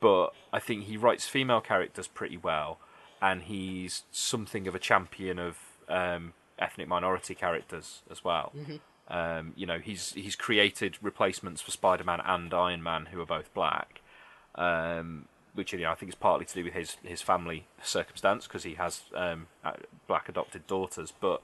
but 0.00 0.30
I 0.52 0.58
think 0.58 0.84
he 0.84 0.96
writes 0.96 1.26
female 1.26 1.60
characters 1.60 2.08
pretty 2.08 2.36
well, 2.36 2.78
and 3.22 3.42
he's 3.42 4.02
something 4.10 4.66
of 4.66 4.74
a 4.74 4.78
champion 4.78 5.38
of 5.38 5.56
um, 5.88 6.34
ethnic 6.58 6.88
minority 6.88 7.34
characters 7.34 8.02
as 8.10 8.22
well. 8.24 8.52
Um, 9.08 9.54
you 9.56 9.66
know, 9.66 9.78
he's 9.78 10.12
he's 10.12 10.36
created 10.36 10.96
replacements 11.00 11.60
for 11.62 11.70
Spider-Man 11.70 12.20
and 12.24 12.52
Iron 12.52 12.82
Man 12.82 13.06
who 13.06 13.20
are 13.20 13.26
both 13.26 13.52
black, 13.54 14.02
um, 14.54 15.26
which 15.60 15.72
you 15.72 15.78
know 15.80 15.90
I 15.90 15.94
think 15.94 16.08
is 16.10 16.14
partly 16.16 16.46
to 16.46 16.54
do 16.54 16.64
with 16.64 16.72
his 16.72 16.96
his 17.02 17.22
family 17.22 17.66
circumstance 17.82 18.46
because 18.46 18.64
he 18.64 18.74
has 18.74 19.02
um, 19.14 19.46
black 20.06 20.28
adopted 20.28 20.66
daughters, 20.66 21.12
but. 21.20 21.42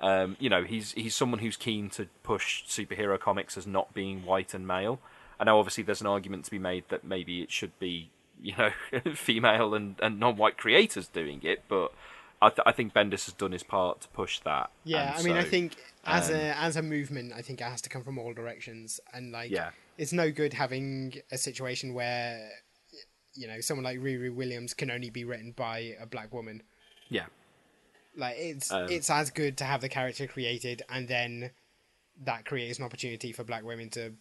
Um, 0.00 0.36
you 0.38 0.48
know, 0.48 0.62
he's 0.62 0.92
he's 0.92 1.16
someone 1.16 1.40
who's 1.40 1.56
keen 1.56 1.90
to 1.90 2.06
push 2.22 2.62
superhero 2.68 3.18
comics 3.18 3.56
as 3.56 3.66
not 3.66 3.92
being 3.94 4.24
white 4.24 4.54
and 4.54 4.64
male. 4.64 5.00
I 5.40 5.44
know 5.44 5.58
obviously 5.58 5.82
there's 5.82 6.00
an 6.00 6.06
argument 6.06 6.44
to 6.44 6.52
be 6.52 6.58
made 6.60 6.84
that 6.90 7.02
maybe 7.02 7.42
it 7.42 7.50
should 7.50 7.76
be, 7.80 8.10
you 8.40 8.54
know, 8.56 8.70
female 9.16 9.74
and, 9.74 9.96
and 10.00 10.20
non-white 10.20 10.56
creators 10.56 11.08
doing 11.08 11.40
it, 11.42 11.64
but 11.66 11.92
I, 12.40 12.48
th- 12.50 12.60
I 12.64 12.70
think 12.70 12.94
Bendis 12.94 13.24
has 13.24 13.34
done 13.34 13.50
his 13.50 13.64
part 13.64 14.02
to 14.02 14.08
push 14.10 14.38
that. 14.44 14.70
Yeah, 14.84 15.16
and 15.16 15.20
I 15.20 15.22
mean, 15.24 15.36
I 15.36 15.42
think 15.42 15.74
as 16.04 16.30
um, 16.30 16.36
a 16.36 16.56
as 16.56 16.76
a 16.76 16.82
movement, 16.82 17.32
I 17.34 17.42
think 17.42 17.60
it 17.60 17.64
has 17.64 17.82
to 17.82 17.88
come 17.88 18.04
from 18.04 18.18
all 18.18 18.32
directions, 18.32 19.00
and 19.12 19.32
like, 19.32 19.50
Yeah. 19.50 19.70
it's 19.96 20.12
no 20.12 20.30
good 20.30 20.52
having 20.52 21.14
a 21.32 21.38
situation 21.38 21.92
where, 21.92 22.50
you 23.38 23.46
know, 23.46 23.60
someone 23.60 23.84
like 23.84 23.98
Riri 23.98 24.34
Williams 24.34 24.74
can 24.74 24.90
only 24.90 25.10
be 25.10 25.24
written 25.24 25.52
by 25.52 25.94
a 26.00 26.06
black 26.06 26.32
woman. 26.34 26.62
yeah, 27.08 27.26
Like, 28.16 28.36
it's 28.36 28.70
Um, 28.72 28.88
it's 28.90 29.08
as 29.10 29.30
good 29.30 29.56
to 29.58 29.64
have 29.64 29.80
the 29.80 29.88
character 29.88 30.26
created, 30.26 30.82
and 30.88 31.06
then 31.08 31.50
that 32.24 32.44
creates 32.44 32.78
an 32.78 32.84
opportunity 32.84 33.32
for 33.32 33.44
black 33.44 33.62
women 33.64 33.90
to 33.90 34.14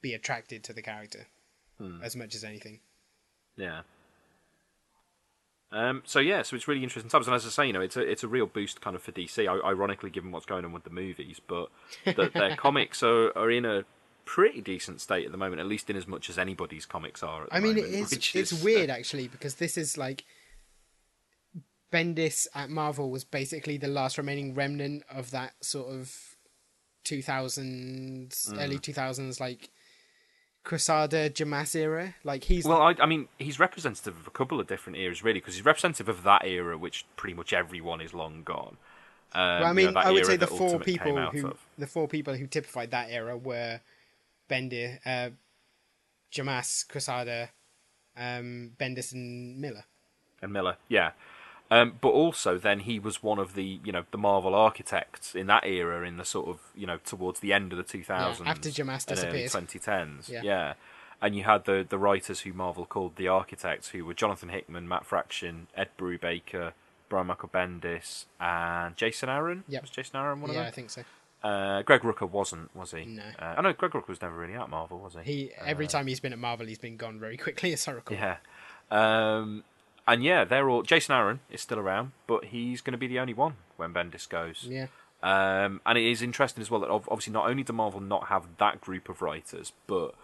be 0.00 0.14
attracted 0.14 0.62
to 0.64 0.72
the 0.72 0.82
character 0.82 1.26
Hmm. 1.78 2.00
as 2.02 2.14
much 2.16 2.34
as 2.34 2.44
anything. 2.44 2.80
yeah. 3.56 3.82
Um, 5.70 6.02
so 6.06 6.18
yeah, 6.18 6.40
so 6.42 6.56
it's 6.56 6.66
really 6.66 6.82
interesting 6.82 7.10
times, 7.10 7.26
and 7.26 7.34
as 7.36 7.44
I 7.44 7.50
say, 7.50 7.66
you 7.66 7.74
know, 7.74 7.82
it's 7.82 7.96
a 7.96 8.00
it's 8.00 8.24
a 8.24 8.28
real 8.28 8.46
boost 8.46 8.80
kind 8.80 8.96
of 8.96 9.02
for 9.02 9.12
DC. 9.12 9.46
Ironically, 9.46 10.08
given 10.08 10.30
what's 10.32 10.46
going 10.46 10.64
on 10.64 10.72
with 10.72 10.84
the 10.84 10.90
movies, 10.90 11.40
but 11.46 11.68
that 12.06 12.32
their 12.32 12.56
comics 12.66 13.02
are, 13.02 13.36
are 13.36 13.50
in 13.50 13.66
a 13.66 13.84
pretty 14.28 14.60
decent 14.60 15.00
state 15.00 15.24
at 15.24 15.32
the 15.32 15.38
moment, 15.38 15.58
at 15.58 15.66
least 15.66 15.88
in 15.88 15.96
as 15.96 16.06
much 16.06 16.28
as 16.28 16.38
anybody's 16.38 16.84
comics 16.84 17.22
are. 17.22 17.44
At 17.44 17.48
the 17.48 17.56
I 17.56 17.60
mean, 17.60 17.76
moment, 17.76 17.94
it's 17.94 18.10
which 18.10 18.36
it's 18.36 18.52
is, 18.52 18.60
uh, 18.60 18.64
weird 18.64 18.90
actually 18.90 19.26
because 19.28 19.54
this 19.54 19.78
is 19.78 19.96
like 19.96 20.24
Bendis 21.92 22.46
at 22.54 22.68
Marvel 22.68 23.10
was 23.10 23.24
basically 23.24 23.78
the 23.78 23.88
last 23.88 24.18
remaining 24.18 24.54
remnant 24.54 25.04
of 25.10 25.30
that 25.30 25.52
sort 25.62 25.88
of 25.92 26.36
two 27.04 27.22
thousands, 27.22 28.50
Mm. 28.52 28.62
early 28.62 28.78
two 28.78 28.92
thousands, 28.92 29.40
like 29.40 29.70
Quesada 30.64 31.30
Jemas 31.30 31.74
era. 31.74 32.14
Like 32.24 32.44
he's 32.44 32.66
Well, 32.66 32.82
I, 32.82 32.94
I 33.00 33.06
mean, 33.06 33.28
he's 33.38 33.58
representative 33.58 34.14
of 34.18 34.26
a 34.26 34.30
couple 34.30 34.60
of 34.60 34.66
different 34.66 34.98
eras, 34.98 35.24
really, 35.24 35.40
because 35.40 35.54
he's 35.54 35.64
representative 35.64 36.10
of 36.10 36.24
that 36.24 36.44
era, 36.44 36.76
which 36.76 37.06
pretty 37.16 37.34
much 37.34 37.54
everyone 37.54 38.02
is 38.02 38.12
long 38.12 38.42
gone. 38.42 38.76
Um, 39.32 39.40
well, 39.42 39.64
I 39.64 39.68
you 39.68 39.74
mean, 39.74 39.94
know, 39.94 40.00
I 40.00 40.10
would 40.10 40.26
say 40.26 40.36
the 40.36 40.46
four 40.46 40.78
people 40.80 41.30
who 41.30 41.54
the 41.78 41.86
four 41.86 42.06
people 42.08 42.34
who 42.34 42.46
typified 42.46 42.90
that 42.90 43.08
era 43.10 43.36
were 43.36 43.80
Bender, 44.48 44.98
uh, 45.06 45.30
Jemas, 46.30 46.84
Quesada, 46.84 47.50
um, 48.16 48.72
Bendis, 48.78 49.12
and 49.12 49.58
Millar. 49.60 49.84
and 50.42 50.52
Millar, 50.52 50.76
yeah. 50.88 51.12
Um, 51.70 51.98
but 52.00 52.08
also, 52.08 52.56
then 52.56 52.80
he 52.80 52.98
was 52.98 53.22
one 53.22 53.38
of 53.38 53.54
the 53.54 53.78
you 53.84 53.92
know 53.92 54.04
the 54.10 54.16
Marvel 54.18 54.54
architects 54.54 55.34
in 55.34 55.46
that 55.48 55.66
era, 55.66 56.06
in 56.06 56.16
the 56.16 56.24
sort 56.24 56.48
of 56.48 56.60
you 56.74 56.86
know 56.86 56.98
towards 57.04 57.40
the 57.40 57.52
end 57.52 57.72
of 57.72 57.76
the 57.78 57.84
two 57.84 58.02
thousands, 58.02 58.48
after 58.48 58.70
Jemas 58.70 59.04
disappeared. 59.04 59.50
twenty 59.50 59.78
tens, 59.78 60.28
Yeah. 60.28 60.40
yeah. 60.42 60.74
And 61.20 61.34
you 61.36 61.44
had 61.44 61.64
the 61.66 61.84
the 61.88 61.98
writers 61.98 62.40
who 62.40 62.52
Marvel 62.54 62.86
called 62.86 63.16
the 63.16 63.28
architects, 63.28 63.88
who 63.88 64.04
were 64.04 64.14
Jonathan 64.14 64.48
Hickman, 64.50 64.88
Matt 64.88 65.04
Fraction, 65.04 65.66
Ed 65.76 65.88
Brubaker, 65.98 66.72
Brian 67.10 67.26
Michael 67.26 67.50
Bendis, 67.50 68.24
and 68.40 68.96
Jason 68.96 69.28
Aaron. 69.28 69.64
Yep. 69.68 69.82
Was 69.82 69.90
Jason 69.90 70.16
Aaron 70.20 70.40
one 70.40 70.50
Yeah, 70.50 70.52
of 70.52 70.54
them? 70.54 70.62
Yeah, 70.64 70.68
I 70.68 70.70
think 70.70 70.90
so. 70.90 71.02
Uh, 71.42 71.82
Greg 71.82 72.00
Rucka 72.02 72.28
wasn't, 72.28 72.74
was 72.74 72.90
he? 72.92 73.04
No. 73.04 73.22
Uh, 73.38 73.54
I 73.56 73.60
know 73.62 73.72
Greg 73.72 73.92
Rucka 73.92 74.08
was 74.08 74.20
never 74.20 74.34
really 74.36 74.54
at 74.54 74.68
Marvel, 74.68 74.98
was 74.98 75.14
he? 75.22 75.32
He 75.32 75.50
every 75.64 75.86
time 75.86 76.06
he's 76.08 76.18
been 76.20 76.32
at 76.32 76.38
Marvel, 76.38 76.66
he's 76.66 76.78
been 76.78 76.96
gone 76.96 77.20
very 77.20 77.36
quickly. 77.36 77.72
As 77.74 77.86
I 77.86 77.92
recall. 77.92 78.16
Yeah. 78.16 78.36
Um, 78.90 79.64
and 80.06 80.24
yeah, 80.24 80.44
they're 80.44 80.68
all. 80.68 80.82
Jason 80.82 81.14
Aaron 81.14 81.40
is 81.50 81.60
still 81.60 81.78
around, 81.78 82.12
but 82.26 82.46
he's 82.46 82.80
going 82.80 82.92
to 82.92 82.98
be 82.98 83.06
the 83.06 83.18
only 83.20 83.34
one 83.34 83.54
when 83.76 83.92
Bendis 83.94 84.28
goes. 84.28 84.66
Yeah. 84.68 84.86
Um, 85.22 85.80
and 85.84 85.98
it 85.98 86.04
is 86.10 86.22
interesting 86.22 86.60
as 86.62 86.70
well 86.70 86.80
that 86.80 86.90
obviously 86.90 87.32
not 87.32 87.48
only 87.48 87.62
do 87.64 87.72
Marvel 87.72 88.00
not 88.00 88.28
have 88.28 88.44
that 88.58 88.80
group 88.80 89.08
of 89.08 89.20
writers, 89.20 89.72
but 89.86 90.14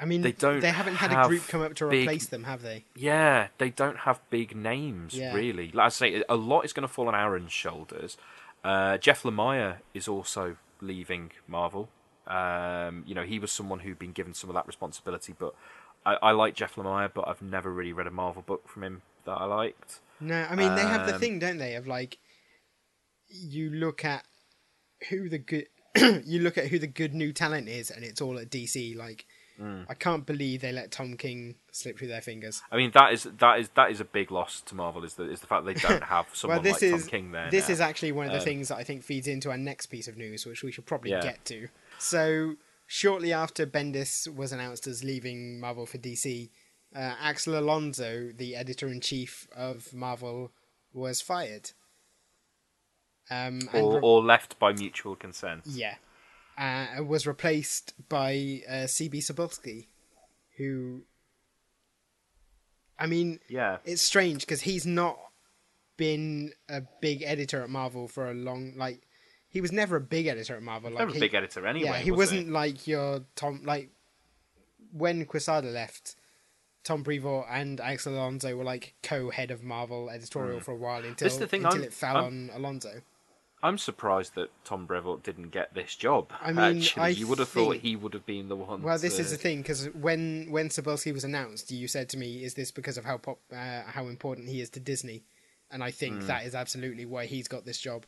I 0.00 0.04
mean, 0.04 0.20
They 0.22 0.32
don't 0.32 0.60
They 0.60 0.70
haven't 0.70 0.96
had 0.96 1.12
a 1.12 1.26
group 1.28 1.46
come 1.48 1.62
up 1.62 1.74
to 1.76 1.88
big- 1.88 2.02
replace 2.02 2.26
them, 2.26 2.44
have 2.44 2.62
they? 2.62 2.84
yeah, 2.94 3.48
they 3.58 3.70
don't 3.70 3.98
have 4.00 4.20
big 4.30 4.54
names 4.56 5.14
Yeah. 5.14 5.34
really. 5.34 5.70
Like 5.72 5.86
I 5.86 5.88
say, 5.88 6.22
a 6.28 6.36
lot 6.36 6.62
is 6.66 6.72
going 6.74 6.86
to 6.86 6.92
fall 6.92 7.08
on 7.08 7.14
Aaron's 7.14 7.52
shoulders. 7.52 8.16
Uh, 8.64 8.98
Jeff 8.98 9.22
Lemire 9.22 9.78
is 9.94 10.08
also 10.08 10.56
leaving 10.80 11.32
Marvel. 11.48 11.88
Um, 12.26 13.04
you 13.06 13.14
know, 13.14 13.24
he 13.24 13.38
was 13.38 13.50
someone 13.50 13.80
who'd 13.80 13.98
been 13.98 14.12
given 14.12 14.34
some 14.34 14.50
of 14.50 14.54
that 14.54 14.66
responsibility, 14.66 15.34
but 15.38 15.54
I, 16.06 16.14
I 16.14 16.30
like 16.32 16.54
Jeff 16.54 16.76
Lemire, 16.76 17.10
but 17.12 17.26
I've 17.26 17.42
never 17.42 17.72
really 17.72 17.92
read 17.92 18.06
a 18.06 18.10
Marvel 18.10 18.42
book 18.42 18.68
from 18.68 18.84
him 18.84 19.02
that 19.24 19.32
I 19.32 19.44
liked. 19.44 20.00
No, 20.20 20.46
I 20.48 20.54
mean 20.54 20.74
they 20.74 20.82
have 20.82 21.06
the 21.06 21.14
Um, 21.14 21.20
thing, 21.20 21.38
don't 21.38 21.58
they? 21.58 21.74
Of 21.74 21.86
like, 21.86 22.18
you 23.28 23.70
look 23.70 24.04
at 24.04 24.24
who 25.08 25.28
the 25.28 25.38
good, 25.38 25.66
you 26.26 26.40
look 26.40 26.58
at 26.58 26.68
who 26.68 26.78
the 26.78 26.86
good 26.86 27.14
new 27.14 27.32
talent 27.32 27.68
is, 27.68 27.90
and 27.90 28.04
it's 28.04 28.20
all 28.20 28.38
at 28.38 28.50
DC. 28.50 28.96
Like, 28.96 29.26
Hmm. 29.60 29.82
I 29.90 29.94
can't 29.94 30.24
believe 30.24 30.62
they 30.62 30.72
let 30.72 30.90
Tom 30.90 31.18
King 31.18 31.56
slip 31.70 31.98
through 31.98 32.08
their 32.08 32.22
fingers. 32.22 32.62
I 32.72 32.76
mean, 32.78 32.92
that 32.94 33.12
is 33.12 33.24
that 33.38 33.58
is 33.60 33.68
that 33.76 33.90
is 33.90 34.00
a 34.00 34.06
big 34.06 34.30
loss 34.30 34.62
to 34.62 34.74
Marvel. 34.74 35.04
Is 35.04 35.14
the 35.14 35.30
is 35.30 35.40
the 35.40 35.46
fact 35.46 35.66
they 35.66 35.74
don't 35.74 36.02
have 36.16 36.26
someone 36.32 36.56
well, 36.56 36.62
this 36.62 36.80
like 36.82 36.94
is 36.94 37.02
Tom 37.02 37.10
King 37.10 37.32
there. 37.32 37.50
this 37.50 37.68
now. 37.68 37.72
is 37.74 37.80
actually 37.80 38.12
one 38.12 38.24
of 38.26 38.32
the 38.32 38.38
Um, 38.38 38.44
things 38.44 38.68
that 38.68 38.76
I 38.78 38.84
think 38.84 39.02
feeds 39.04 39.28
into 39.28 39.50
our 39.50 39.58
next 39.58 39.86
piece 39.86 40.08
of 40.08 40.16
news, 40.16 40.46
which 40.46 40.62
we 40.62 40.72
should 40.72 40.86
probably 40.86 41.10
Yeah. 41.10 41.20
get 41.20 41.44
to. 41.46 41.68
So, 41.98 42.54
shortly 42.86 43.32
after 43.34 43.66
Bendis 43.66 44.34
was 44.34 44.50
announced 44.52 44.86
as 44.86 45.04
leaving 45.04 45.60
Marvel 45.60 45.84
for 45.84 45.98
DC, 45.98 46.48
uh, 46.96 47.16
Axel 47.20 47.58
Alonso, 47.58 48.32
the 48.34 48.56
editor 48.56 48.88
in 48.88 49.00
chief 49.02 49.46
of 49.54 49.92
Marvel, 49.92 50.52
was 50.94 51.20
fired. 51.20 51.72
Um, 53.30 53.68
or, 53.72 53.94
re- 53.96 54.00
or 54.02 54.22
left 54.24 54.58
by 54.58 54.72
mutual 54.72 55.14
consent. 55.14 55.62
yeah, 55.66 55.96
uh, 56.60 57.02
was 57.02 57.26
replaced 57.26 57.94
by 58.08 58.60
uh, 58.68 58.72
CB 58.86 59.16
Cebulski, 59.16 59.86
who, 60.58 61.02
I 62.98 63.06
mean, 63.06 63.40
Yeah. 63.48 63.78
it's 63.84 64.02
strange 64.02 64.40
because 64.42 64.60
he's 64.62 64.86
not 64.86 65.18
been 65.96 66.52
a 66.68 66.82
big 67.00 67.22
editor 67.22 67.62
at 67.62 67.70
Marvel 67.70 68.08
for 68.08 68.30
a 68.30 68.34
long 68.34 68.74
like. 68.76 69.02
He 69.48 69.60
was 69.60 69.72
never 69.72 69.96
a 69.96 70.00
big 70.00 70.26
editor 70.28 70.54
at 70.54 70.62
Marvel. 70.62 70.90
Like 70.90 71.00
Never 71.00 71.16
a 71.16 71.20
big 71.20 71.34
editor 71.34 71.66
anyway. 71.66 71.88
Yeah, 71.90 71.98
he 71.98 72.10
was 72.12 72.18
wasn't 72.30 72.50
like 72.50 72.86
your 72.86 73.22
Tom. 73.34 73.62
Like 73.64 73.90
when 74.92 75.24
Quesada 75.24 75.68
left, 75.68 76.14
Tom 76.84 77.02
Brevoort 77.02 77.46
and 77.50 77.80
Axel 77.80 78.14
Alonso 78.14 78.54
were 78.56 78.64
like 78.64 78.94
co-head 79.02 79.50
of 79.50 79.62
Marvel 79.64 80.08
editorial 80.10 80.60
for 80.60 80.72
a 80.72 80.76
while 80.76 81.04
until. 81.04 81.26
This 81.26 81.32
is 81.34 81.38
the 81.40 81.46
thing, 81.48 81.64
until 81.64 81.80
I'm- 81.80 81.84
it 81.88 81.92
fell 81.92 82.16
I'm- 82.18 82.26
on 82.26 82.50
Alonso. 82.54 83.02
I'm 83.62 83.78
surprised 83.78 84.34
that 84.36 84.50
Tom 84.64 84.86
Brevoort 84.86 85.22
didn't 85.22 85.50
get 85.50 85.74
this 85.74 85.94
job. 85.94 86.32
I 86.40 86.52
mean, 86.52 86.78
actually, 86.78 87.02
I 87.02 87.08
you 87.08 87.26
would 87.26 87.38
have 87.38 87.48
thought 87.48 87.76
he 87.76 87.94
would 87.94 88.14
have 88.14 88.24
been 88.24 88.48
the 88.48 88.56
one. 88.56 88.82
Well, 88.82 88.98
this 88.98 89.16
to- 89.16 89.22
is 89.22 89.30
the 89.30 89.36
thing 89.36 89.62
because 89.62 89.86
when 89.90 90.48
when 90.50 90.68
Cebulski 90.68 91.12
was 91.12 91.24
announced, 91.24 91.70
you 91.70 91.86
said 91.88 92.08
to 92.10 92.16
me, 92.18 92.42
"Is 92.42 92.54
this 92.54 92.70
because 92.70 92.96
of 92.96 93.04
how 93.04 93.18
pop, 93.18 93.38
uh, 93.52 93.82
how 93.82 94.08
important 94.08 94.48
he 94.48 94.60
is 94.60 94.70
to 94.70 94.80
Disney?" 94.80 95.24
And 95.70 95.84
I 95.84 95.90
think 95.90 96.26
that 96.26 96.44
is 96.46 96.54
absolutely 96.54 97.06
why 97.06 97.26
he's 97.26 97.46
got 97.46 97.64
this 97.64 97.78
job 97.80 98.04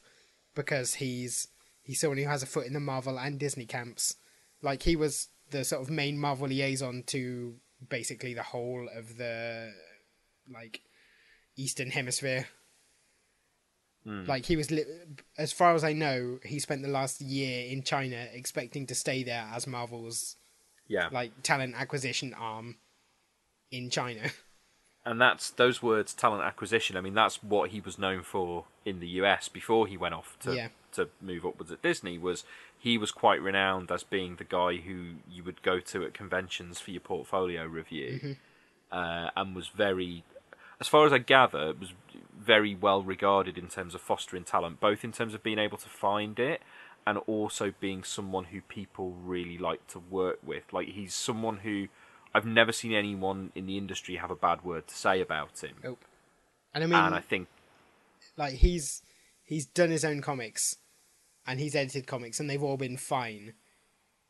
because 0.55 0.95
he's 0.95 1.49
he's 1.83 2.01
someone 2.01 2.19
who 2.19 2.25
has 2.27 2.43
a 2.43 2.47
foot 2.47 2.67
in 2.67 2.73
the 2.73 2.81
Marvel 2.81 3.19
and 3.19 3.39
Disney 3.39 3.67
camps. 3.67 4.17
Like 4.63 4.83
he 4.83 4.97
was 4.97 5.29
the 5.51 5.65
sort 5.65 5.83
of 5.83 5.91
main 5.91 6.19
Marvel 6.19 6.49
liaison 6.49 7.05
to 7.09 7.57
basically 7.89 8.35
the 8.35 8.43
whole 8.43 8.89
of 8.95 9.17
the 9.17 9.73
like 10.53 10.81
Eastern 11.57 11.91
Hemisphere. 11.91 12.49
Hmm. 14.05 14.25
Like 14.27 14.47
he 14.47 14.57
was, 14.57 14.71
li- 14.71 14.85
as 15.39 15.53
far 15.53 15.75
as 15.75 15.85
I 15.85 15.93
know, 15.93 16.39
he 16.45 16.59
spent 16.59 16.83
the 16.83 16.89
last 16.89 17.21
year 17.21 17.71
in 17.71 17.83
China 17.83 18.27
expecting 18.33 18.87
to 18.87 18.95
stay 18.95 19.23
there 19.23 19.47
as 19.55 19.67
Marvel's 19.67 20.37
Yeah, 20.89 21.09
like 21.13 21.43
talent 21.43 21.75
acquisition 21.77 22.35
arm 22.35 22.77
in 23.71 23.91
China. 23.91 24.23
and 25.07 25.21
that's 25.21 25.51
those 25.51 25.83
words, 25.83 26.15
talent 26.15 26.43
acquisition. 26.43 26.97
I 26.97 27.01
mean, 27.01 27.15
that's 27.15 27.43
what 27.43 27.71
he 27.71 27.81
was 27.81 27.99
known 27.99 28.23
for 28.23 28.65
in 28.85 28.99
the 29.01 29.09
US 29.21 29.49
before 29.49 29.87
he 29.87 29.97
went 29.97 30.15
off 30.15 30.37
to 30.41 30.55
Yeah. 30.55 30.69
to 30.95 31.09
move 31.21 31.47
upwards 31.47 31.71
at 31.71 31.81
Disney. 31.83 32.19
Was 32.19 32.45
he 32.79 32.99
was 32.99 33.13
quite 33.13 33.41
renowned 33.41 33.93
as 33.93 34.03
being 34.03 34.35
the 34.37 34.45
guy 34.45 34.77
who 34.79 35.15
you 35.31 35.45
would 35.45 35.63
go 35.63 35.79
to 35.79 36.05
at 36.05 36.13
conventions 36.13 36.81
for 36.81 36.91
your 36.91 37.01
portfolio 37.01 37.65
review, 37.67 38.19
Mm-hmm. 38.21 38.33
uh, 38.99 39.31
and 39.37 39.55
was 39.55 39.69
very, 39.69 40.25
as 40.81 40.89
far 40.89 41.07
as 41.07 41.13
I 41.13 41.19
gather, 41.19 41.71
it 41.71 41.79
was 41.79 41.93
very 42.39 42.75
well 42.75 43.03
regarded 43.03 43.59
in 43.59 43.69
terms 43.69 43.95
of 43.95 44.01
fostering 44.01 44.45
talent, 44.45 44.81
both 44.81 45.05
in 45.05 45.13
terms 45.13 45.35
of 45.35 45.43
being 45.43 45.59
able 45.59 45.79
to 45.79 45.89
find 45.89 46.39
it. 46.39 46.61
And 47.05 47.19
also 47.27 47.75
being 47.81 48.05
someone 48.05 48.45
who 48.45 48.61
people 48.61 49.11
really 49.11 49.59
like 49.59 49.85
to 49.89 49.99
work 49.99 50.39
with. 50.47 50.73
Like 50.73 50.87
he's 50.91 51.13
someone 51.15 51.57
who 51.59 51.89
I've 52.33 52.47
never 52.47 52.71
seen 52.71 52.93
anyone 52.95 53.51
in 53.57 53.67
the 53.67 53.77
industry 53.77 54.17
have 54.17 54.31
a 54.31 54.37
bad 54.37 54.65
word 54.65 54.87
to 54.87 54.95
say 54.95 55.21
about 55.21 55.59
him. 55.65 55.75
Nope. 55.83 56.05
And 56.73 56.85
I 56.85 56.87
mean, 56.87 56.95
and 56.95 57.13
I 57.13 57.19
think 57.19 57.49
like 58.37 58.55
he's 58.55 59.03
he's 59.43 59.67
done 59.67 59.91
his 59.91 60.05
own 60.05 60.21
comics, 60.23 60.77
and 61.45 61.59
he's 61.59 61.75
edited 61.75 62.07
comics, 62.07 62.39
and 62.39 62.49
they've 62.49 62.63
all 62.63 62.77
been 62.77 62.97
fine. 62.97 63.55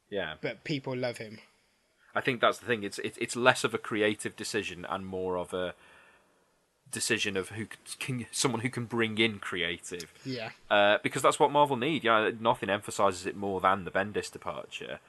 yeah, 0.08 0.36
But 0.40 0.64
people 0.64 0.96
love 0.96 1.18
him. 1.18 1.40
I 2.14 2.20
think 2.22 2.40
that's 2.40 2.58
the 2.58 2.64
thing. 2.66 2.84
It's 2.84 2.98
it's 3.00 3.18
it's 3.18 3.36
less 3.36 3.64
of 3.64 3.74
a 3.74 3.78
creative 3.78 4.34
decision 4.34 4.86
and 4.88 5.04
more 5.06 5.36
of 5.36 5.52
a 5.52 5.74
decision 6.92 7.36
of 7.36 7.50
who 7.50 7.66
can 7.98 8.26
someone 8.30 8.60
who 8.60 8.70
can 8.70 8.84
bring 8.84 9.18
in 9.18 9.38
creative. 9.38 10.12
Yeah. 10.24 10.50
uh, 10.70 10.98
because 11.02 11.22
that's 11.22 11.40
what 11.40 11.50
Marvel 11.50 11.76
need. 11.76 12.04
Know, 12.04 12.32
nothing 12.38 12.70
emphasizes 12.70 13.26
it 13.26 13.36
more 13.36 13.60
than 13.60 13.84
the 13.84 13.90
Bendis 13.90 14.30
departure. 14.30 15.00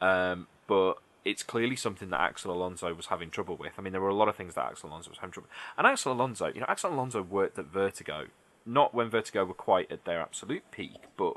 Um, 0.00 0.48
but 0.66 0.94
it's 1.24 1.42
clearly 1.42 1.76
something 1.76 2.10
that 2.10 2.20
Axel 2.20 2.52
Alonso 2.52 2.92
was 2.94 3.06
having 3.06 3.30
trouble 3.30 3.56
with. 3.56 3.72
I 3.78 3.82
mean, 3.82 3.92
there 3.92 4.00
were 4.00 4.08
a 4.08 4.14
lot 4.14 4.28
of 4.28 4.36
things 4.36 4.54
that 4.54 4.66
Axel 4.66 4.90
Alonso 4.90 5.10
was 5.10 5.18
having 5.18 5.32
trouble. 5.32 5.48
With. 5.48 5.78
And 5.78 5.86
Axel 5.86 6.12
Alonso, 6.12 6.46
you 6.48 6.60
know, 6.60 6.66
Axel 6.68 6.92
Alonso 6.92 7.22
worked 7.22 7.58
at 7.58 7.66
Vertigo, 7.66 8.26
not 8.66 8.94
when 8.94 9.08
Vertigo 9.08 9.44
were 9.44 9.54
quite 9.54 9.90
at 9.90 10.04
their 10.04 10.20
absolute 10.20 10.70
peak, 10.70 11.04
but 11.16 11.36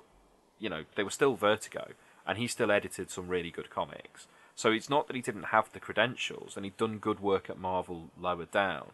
you 0.59 0.69
know, 0.69 0.85
they 0.95 1.03
were 1.03 1.09
still 1.09 1.35
Vertigo, 1.35 1.87
and 2.25 2.37
he 2.37 2.47
still 2.47 2.71
edited 2.71 3.09
some 3.09 3.27
really 3.27 3.49
good 3.49 3.69
comics. 3.69 4.27
So 4.55 4.71
it's 4.71 4.89
not 4.89 5.07
that 5.07 5.15
he 5.15 5.21
didn't 5.21 5.45
have 5.45 5.71
the 5.73 5.79
credentials, 5.79 6.55
and 6.55 6.65
he'd 6.65 6.77
done 6.77 6.99
good 6.99 7.19
work 7.19 7.49
at 7.49 7.57
Marvel 7.57 8.11
lower 8.19 8.45
down. 8.45 8.91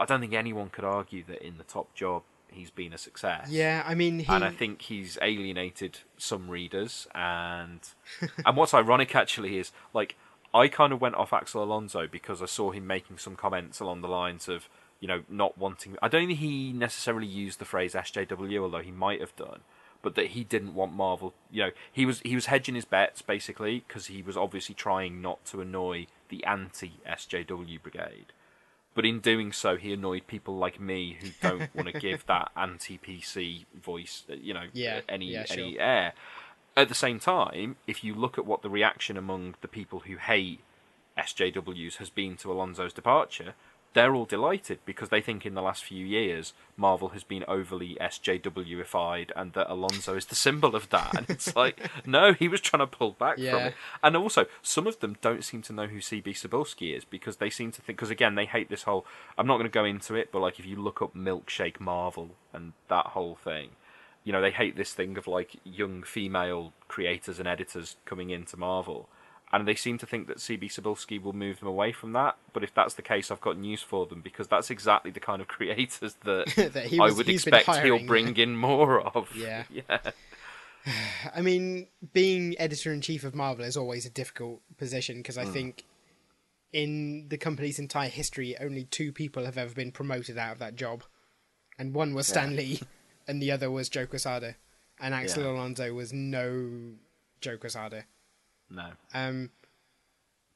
But 0.00 0.04
I 0.04 0.14
don't 0.14 0.20
think 0.20 0.32
anyone 0.32 0.70
could 0.70 0.84
argue 0.84 1.24
that 1.24 1.46
in 1.46 1.58
the 1.58 1.64
top 1.64 1.94
job 1.94 2.22
he's 2.50 2.70
been 2.70 2.92
a 2.92 2.98
success 2.98 3.48
Yeah, 3.50 3.84
I 3.86 3.94
mean, 3.94 4.20
he, 4.20 4.32
and 4.32 4.42
I 4.42 4.50
think 4.50 4.82
he's 4.82 5.18
alienated 5.20 5.98
some 6.16 6.48
readers. 6.48 7.06
And 7.14 7.80
and 8.46 8.56
what's 8.56 8.72
ironic 8.72 9.14
actually 9.14 9.58
is 9.58 9.72
like 9.92 10.16
I 10.54 10.68
kind 10.68 10.94
of 10.94 11.02
went 11.02 11.16
off 11.16 11.34
Axel 11.34 11.62
Alonso 11.62 12.06
because 12.06 12.40
I 12.42 12.46
saw 12.46 12.70
him 12.70 12.86
making 12.86 13.18
some 13.18 13.36
comments 13.36 13.78
along 13.78 14.00
the 14.00 14.08
lines 14.08 14.48
of 14.48 14.70
you 15.00 15.06
know 15.06 15.22
not 15.28 15.58
wanting. 15.58 15.98
I 16.00 16.08
don't 16.08 16.28
think 16.28 16.38
he 16.38 16.72
necessarily 16.72 17.26
used 17.26 17.58
the 17.58 17.66
phrase 17.66 17.92
SJW, 17.92 18.62
although 18.62 18.78
he 18.78 18.90
might 18.90 19.20
have 19.20 19.36
done. 19.36 19.60
But 20.02 20.14
that 20.14 20.28
he 20.28 20.44
didn't 20.44 20.74
want 20.74 20.94
Marvel, 20.94 21.34
you 21.50 21.64
know, 21.64 21.70
he 21.92 22.06
was 22.06 22.20
he 22.20 22.34
was 22.34 22.46
hedging 22.46 22.74
his 22.74 22.86
bets 22.86 23.20
basically 23.20 23.84
because 23.86 24.06
he 24.06 24.22
was 24.22 24.34
obviously 24.34 24.74
trying 24.74 25.20
not 25.20 25.44
to 25.46 25.60
annoy 25.60 26.06
the 26.30 26.42
anti 26.44 26.94
SJW 27.06 27.82
brigade. 27.82 28.32
But 28.94 29.06
in 29.06 29.20
doing 29.20 29.52
so, 29.52 29.76
he 29.76 29.92
annoyed 29.92 30.26
people 30.26 30.56
like 30.56 30.80
me 30.80 31.16
who 31.20 31.28
don't 31.40 31.74
want 31.74 31.88
to 31.88 32.00
give 32.00 32.26
that 32.26 32.50
anti-PC 32.56 33.64
voice, 33.74 34.24
uh, 34.28 34.34
you 34.34 34.52
know, 34.52 34.66
Yeah, 34.72 35.00
any 35.08 35.26
yeah, 35.26 35.44
sure. 35.44 35.58
any 35.58 35.78
air. 35.78 36.12
At 36.76 36.88
the 36.88 36.94
same 36.94 37.20
time, 37.20 37.76
if 37.86 38.02
you 38.02 38.14
look 38.14 38.36
at 38.36 38.46
what 38.46 38.62
the 38.62 38.70
reaction 38.70 39.16
among 39.16 39.54
the 39.60 39.68
people 39.68 40.00
who 40.00 40.16
hate 40.16 40.60
SJWs 41.16 41.96
has 41.96 42.10
been 42.10 42.36
to 42.38 42.50
Alonso's 42.52 42.92
departure, 42.92 43.54
they're 43.92 44.14
all 44.14 44.24
delighted 44.24 44.78
because 44.84 45.08
they 45.08 45.20
think 45.20 45.44
in 45.44 45.54
the 45.54 45.62
last 45.62 45.82
few 45.82 46.06
years 46.06 46.52
Marvel 46.76 47.08
has 47.08 47.24
been 47.24 47.44
overly 47.48 47.96
SJWified 48.00 49.30
and 49.34 49.52
that 49.54 49.70
Alonso 49.70 50.16
is 50.16 50.26
the 50.26 50.34
symbol 50.34 50.76
of 50.76 50.88
that. 50.90 51.16
And 51.16 51.28
it's 51.28 51.56
like, 51.56 51.90
no, 52.06 52.32
he 52.32 52.46
was 52.46 52.60
trying 52.60 52.80
to 52.80 52.86
pull 52.86 53.12
back 53.12 53.36
from 53.36 53.62
it. 53.66 53.74
And 54.02 54.16
also, 54.16 54.46
some 54.62 54.86
of 54.86 55.00
them 55.00 55.16
don't 55.20 55.44
seem 55.44 55.62
to 55.62 55.72
know 55.72 55.86
who 55.86 55.98
CB 55.98 56.24
Cebulski 56.28 56.96
is 56.96 57.04
because 57.04 57.36
they 57.36 57.50
seem 57.50 57.72
to 57.72 57.82
think, 57.82 57.98
because 57.98 58.10
again, 58.10 58.36
they 58.36 58.46
hate 58.46 58.70
this 58.70 58.84
whole. 58.84 59.04
I'm 59.36 59.46
not 59.46 59.56
going 59.56 59.68
to 59.68 59.70
go 59.70 59.84
into 59.84 60.14
it, 60.14 60.30
but 60.30 60.40
like 60.40 60.58
if 60.58 60.66
you 60.66 60.76
look 60.76 61.02
up 61.02 61.14
Milkshake 61.14 61.80
Marvel 61.80 62.30
and 62.52 62.72
that 62.88 63.06
whole 63.08 63.34
thing, 63.34 63.70
you 64.24 64.32
know, 64.32 64.40
they 64.40 64.50
hate 64.50 64.76
this 64.76 64.92
thing 64.92 65.18
of 65.18 65.26
like 65.26 65.56
young 65.64 66.02
female 66.02 66.72
creators 66.88 67.38
and 67.38 67.48
editors 67.48 67.96
coming 68.04 68.30
into 68.30 68.56
Marvel. 68.56 69.08
And 69.52 69.66
they 69.66 69.74
seem 69.74 69.98
to 69.98 70.06
think 70.06 70.28
that 70.28 70.36
CB 70.36 70.66
Cebulski 70.66 71.20
will 71.20 71.32
move 71.32 71.58
them 71.58 71.68
away 71.68 71.90
from 71.90 72.12
that. 72.12 72.36
But 72.52 72.62
if 72.62 72.72
that's 72.72 72.94
the 72.94 73.02
case, 73.02 73.32
I've 73.32 73.40
got 73.40 73.58
news 73.58 73.82
for 73.82 74.06
them 74.06 74.20
because 74.20 74.46
that's 74.46 74.70
exactly 74.70 75.10
the 75.10 75.18
kind 75.18 75.42
of 75.42 75.48
creators 75.56 76.14
that, 76.24 76.70
That 76.72 76.86
he 76.86 77.00
I 77.00 77.10
would 77.10 77.28
expect 77.28 77.68
he'll 77.78 78.06
bring 78.06 78.36
in 78.36 78.56
more 78.56 79.00
of. 79.00 79.28
Yeah. 79.36 79.64
yeah. 79.70 79.98
I 81.34 81.40
mean, 81.40 81.88
being 82.12 82.54
editor 82.58 82.92
in 82.92 83.00
chief 83.00 83.24
of 83.24 83.34
Marvel 83.34 83.64
is 83.64 83.76
always 83.76 84.06
a 84.06 84.10
difficult 84.10 84.60
position 84.78 85.16
because. 85.18 85.36
I 85.36 85.44
hmm. 85.44 85.52
think 85.52 85.84
in 86.72 87.26
the 87.28 87.36
company's 87.36 87.78
entire 87.78 88.08
history, 88.08 88.56
only 88.60 88.84
two 88.84 89.12
people 89.12 89.44
have 89.44 89.58
ever 89.58 89.74
been 89.74 89.92
promoted 89.92 90.38
out 90.38 90.52
of 90.52 90.58
that 90.60 90.76
job, 90.76 91.02
and 91.78 91.94
one 91.94 92.14
was 92.14 92.28
Stan 92.28 92.54
Lee, 92.54 92.80
and 93.26 93.42
the 93.42 93.50
other 93.50 93.70
was 93.70 93.88
Joe 93.88 94.06
Quesada, 94.06 94.56
and 95.00 95.14
Axel 95.14 95.44
Yeah. 95.44 95.50
Alonso 95.50 95.92
was 95.92 96.12
no 96.12 96.94
Joe 97.40 97.56
Quesada. 97.56 98.04
No. 98.70 98.90
Um, 99.12 99.50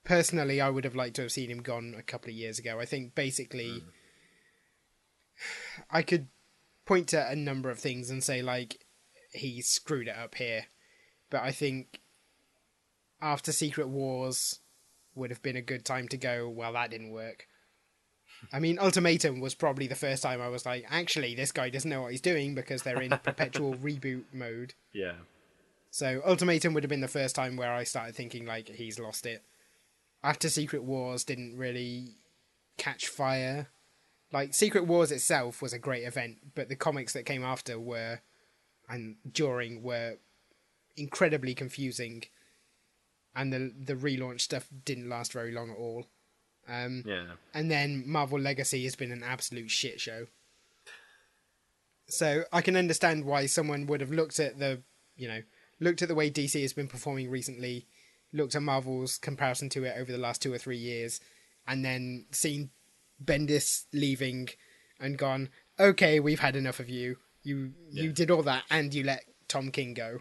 personally, 0.05 0.61
I 0.61 0.71
would 0.71 0.85
have 0.85 0.95
liked 0.95 1.17
to 1.17 1.23
have 1.23 1.33
seen 1.33 1.51
him 1.51 1.63
gone 1.63 1.95
a 1.99 2.03
couple 2.03 2.31
of 2.31 2.37
years 2.37 2.59
ago. 2.59 2.79
I 2.79 2.85
think 2.85 3.15
basically, 3.15 3.83
I 5.91 6.03
could 6.03 6.29
point 6.87 7.09
to 7.09 7.29
a 7.29 7.35
number 7.35 7.71
of 7.71 7.79
things 7.79 8.11
and 8.11 8.23
say 8.23 8.43
like 8.43 8.85
he 9.33 9.61
screwed 9.63 10.09
it 10.09 10.17
up 10.17 10.37
here, 10.37 10.67
but 11.31 11.43
I 11.43 11.51
think 11.51 12.01
after 13.21 13.53
Secret 13.53 13.89
Wars 13.89 14.61
would 15.15 15.31
have 15.31 15.43
been 15.43 15.57
a 15.57 15.63
good 15.63 15.85
time 15.85 16.09
to 16.09 16.17
go. 16.17 16.49
Well, 16.49 16.73
that 16.73 16.91
didn't 16.91 17.11
work. 17.11 17.47
I 18.53 18.59
mean, 18.59 18.79
Ultimatum 18.79 19.41
was 19.41 19.55
probably 19.55 19.87
the 19.87 19.95
first 19.95 20.23
time 20.23 20.41
I 20.41 20.49
was 20.49 20.67
like, 20.67 20.85
actually, 20.91 21.35
this 21.35 21.53
guy 21.53 21.71
doesn't 21.71 21.89
know 21.89 22.03
what 22.03 22.11
he's 22.11 22.21
doing 22.21 22.55
because 22.55 22.83
they're 22.83 23.01
in 23.01 23.11
perpetual 23.25 23.75
reboot 23.75 24.25
mode. 24.33 24.75
Yeah. 24.93 25.15
So 25.95 26.21
Ultimatum 26.27 26.75
would 26.75 26.83
have 26.83 26.91
been 26.91 27.03
the 27.03 27.07
first 27.07 27.37
time 27.37 27.57
where 27.57 27.73
I 27.73 27.85
started 27.85 28.17
thinking 28.17 28.45
like 28.45 28.69
he's 28.69 28.99
lost 28.99 29.27
it. 29.27 29.45
After 30.25 30.49
Secret 30.49 30.83
Wars 30.83 31.23
didn't 31.23 31.57
really 31.57 32.17
catch 32.77 33.07
fire. 33.07 33.69
Like 34.33 34.55
Secret 34.55 34.89
Wars 34.89 35.13
itself 35.13 35.63
was 35.63 35.73
a 35.73 35.79
great 35.79 36.03
event, 36.03 36.39
but 36.57 36.69
the 36.69 36.75
comics 36.75 37.13
that 37.13 37.27
came 37.27 37.45
after 37.45 37.79
were 37.79 38.23
and 38.89 39.19
during 39.31 39.85
were 39.85 40.17
incredibly 40.97 41.55
confusing. 41.55 42.25
And 43.37 43.53
the 43.53 43.73
the 43.79 43.95
relaunch 43.95 44.41
stuff 44.41 44.67
didn't 44.85 45.09
last 45.09 45.33
very 45.33 45.53
long 45.53 45.71
at 45.71 45.77
all. 45.77 46.07
Um, 46.67 47.05
Yeah. 47.07 47.37
and 47.53 47.71
then 47.71 48.03
Marvel 48.05 48.41
Legacy 48.41 48.83
has 48.83 48.97
been 48.97 49.13
an 49.13 49.23
absolute 49.23 49.71
shit 49.71 50.01
show. 50.01 50.27
So 52.09 52.47
I 52.53 52.63
can 52.63 52.75
understand 52.75 53.27
why 53.27 53.47
someone 53.47 53.87
would 53.87 54.01
have 54.01 54.11
looked 54.11 54.41
at 54.41 54.59
the, 54.59 54.83
you 55.15 55.29
know, 55.29 55.43
looked 55.81 56.03
at 56.03 56.09
the 56.09 56.15
way 56.15 56.31
DC 56.31 56.61
has 56.61 56.73
been 56.73 56.89
performing 56.89 57.31
recently, 57.31 57.87
looked 58.33 58.55
at 58.55 58.63
Marvel's 58.63 59.19
comparison 59.19 59.69
to 59.71 59.85
it 59.85 59.97
over 59.99 60.11
the 60.11 60.19
last 60.19 60.43
two 60.43 60.53
or 60.53 60.59
three 60.59 60.77
years, 60.77 61.21
and 61.67 61.85
then 61.85 62.27
seen 62.31 62.71
Bendis 63.23 63.85
leaving 63.93 64.49
and 65.01 65.19
gone, 65.19 65.49
okay, 65.79 66.21
we've 66.21 66.41
had 66.41 66.57
enough 66.57 66.81
of 66.81 66.89
you. 66.89 67.17
You 67.43 67.73
you 67.91 68.13
did 68.13 68.31
all 68.31 68.43
that 68.45 68.65
and 68.71 68.93
you 68.95 69.05
let 69.05 69.25
Tom 69.49 69.71
King 69.71 69.95
go. 69.95 70.21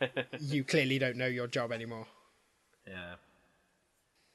you 0.38 0.64
clearly 0.64 0.98
don't 0.98 1.16
know 1.16 1.26
your 1.26 1.46
job 1.46 1.72
anymore. 1.72 2.06
Yeah. 2.86 3.14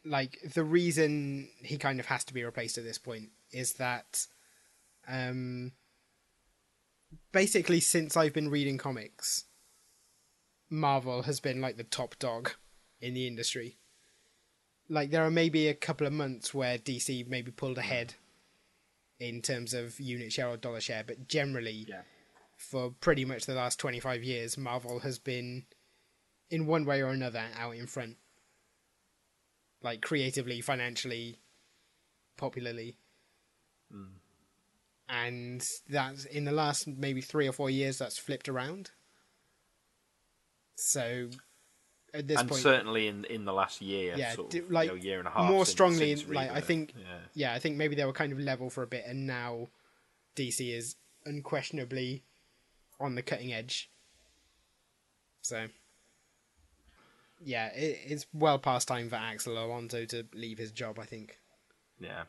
Like 0.03 0.39
the 0.53 0.63
reason 0.63 1.49
he 1.61 1.77
kind 1.77 1.99
of 1.99 2.07
has 2.07 2.23
to 2.25 2.33
be 2.33 2.43
replaced 2.43 2.77
at 2.77 2.83
this 2.83 2.97
point 2.97 3.29
is 3.51 3.73
that 3.73 4.25
um 5.07 5.73
basically 7.31 7.79
since 7.79 8.17
I've 8.17 8.33
been 8.33 8.49
reading 8.49 8.77
comics 8.77 9.45
Marvel 10.69 11.23
has 11.23 11.39
been 11.39 11.61
like 11.61 11.77
the 11.77 11.83
top 11.83 12.17
dog 12.19 12.51
in 12.99 13.13
the 13.13 13.27
industry. 13.27 13.77
Like 14.89 15.11
there 15.11 15.23
are 15.23 15.31
maybe 15.31 15.67
a 15.67 15.73
couple 15.73 16.05
of 16.07 16.13
months 16.13 16.53
where 16.53 16.77
DC 16.77 17.27
maybe 17.27 17.51
pulled 17.51 17.77
ahead 17.77 18.15
in 19.19 19.41
terms 19.41 19.73
of 19.73 19.99
unit 19.99 20.31
share 20.33 20.49
or 20.49 20.57
dollar 20.57 20.81
share, 20.81 21.03
but 21.05 21.27
generally 21.27 21.85
Yeah. 21.87 22.01
for 22.57 22.91
pretty 22.91 23.25
much 23.25 23.45
the 23.45 23.53
last 23.55 23.79
25 23.79 24.23
years, 24.23 24.57
Marvel 24.57 24.99
has 24.99 25.19
been, 25.19 25.65
in 26.49 26.65
one 26.67 26.85
way 26.85 27.01
or 27.01 27.09
another, 27.09 27.45
out 27.55 27.75
in 27.75 27.87
front. 27.87 28.17
Like 29.81 30.01
creatively, 30.01 30.61
financially, 30.61 31.39
popularly. 32.37 32.97
Mm. 33.93 34.15
And 35.07 35.67
that's 35.87 36.25
in 36.25 36.45
the 36.45 36.51
last 36.51 36.87
maybe 36.87 37.21
three 37.21 37.47
or 37.47 37.51
four 37.53 37.69
years, 37.69 37.99
that's 37.99 38.17
flipped 38.17 38.49
around. 38.49 38.91
So 40.75 41.29
at 42.13 42.27
this 42.27 42.39
and 42.39 42.49
point, 42.49 42.61
certainly 42.61 43.07
in 43.07 43.25
in 43.25 43.45
the 43.45 43.53
last 43.53 43.81
year, 43.81 44.15
yeah, 44.15 44.33
sort 44.33 44.53
of, 44.53 44.71
like 44.71 44.89
you 44.89 44.95
know, 44.95 45.01
year 45.01 45.19
and 45.19 45.27
a 45.27 45.31
half, 45.31 45.49
more 45.49 45.65
since- 45.65 45.71
strongly. 45.71 46.15
since 46.15 46.29
like 46.29 46.51
I 46.51 46.61
think, 46.61 46.93
yeah. 46.97 47.17
yeah, 47.33 47.53
I 47.53 47.59
think 47.59 47.77
maybe 47.77 47.95
they 47.95 48.05
were 48.05 48.13
kind 48.13 48.31
of 48.31 48.39
level 48.39 48.69
for 48.69 48.83
a 48.83 48.87
bit, 48.87 49.05
and 49.05 49.27
now 49.27 49.69
DC 50.35 50.73
is 50.73 50.95
unquestionably 51.25 52.23
on 52.99 53.15
the 53.15 53.21
cutting 53.21 53.53
edge. 53.53 53.89
So, 55.41 55.67
yeah, 57.43 57.67
it, 57.67 57.99
it's 58.05 58.25
well 58.33 58.57
past 58.57 58.87
time 58.87 59.09
for 59.09 59.15
Axel 59.15 59.57
Alonso 59.57 60.05
to 60.05 60.25
leave 60.33 60.57
his 60.57 60.71
job. 60.71 60.99
I 60.99 61.05
think, 61.05 61.37
yeah, 61.99 62.23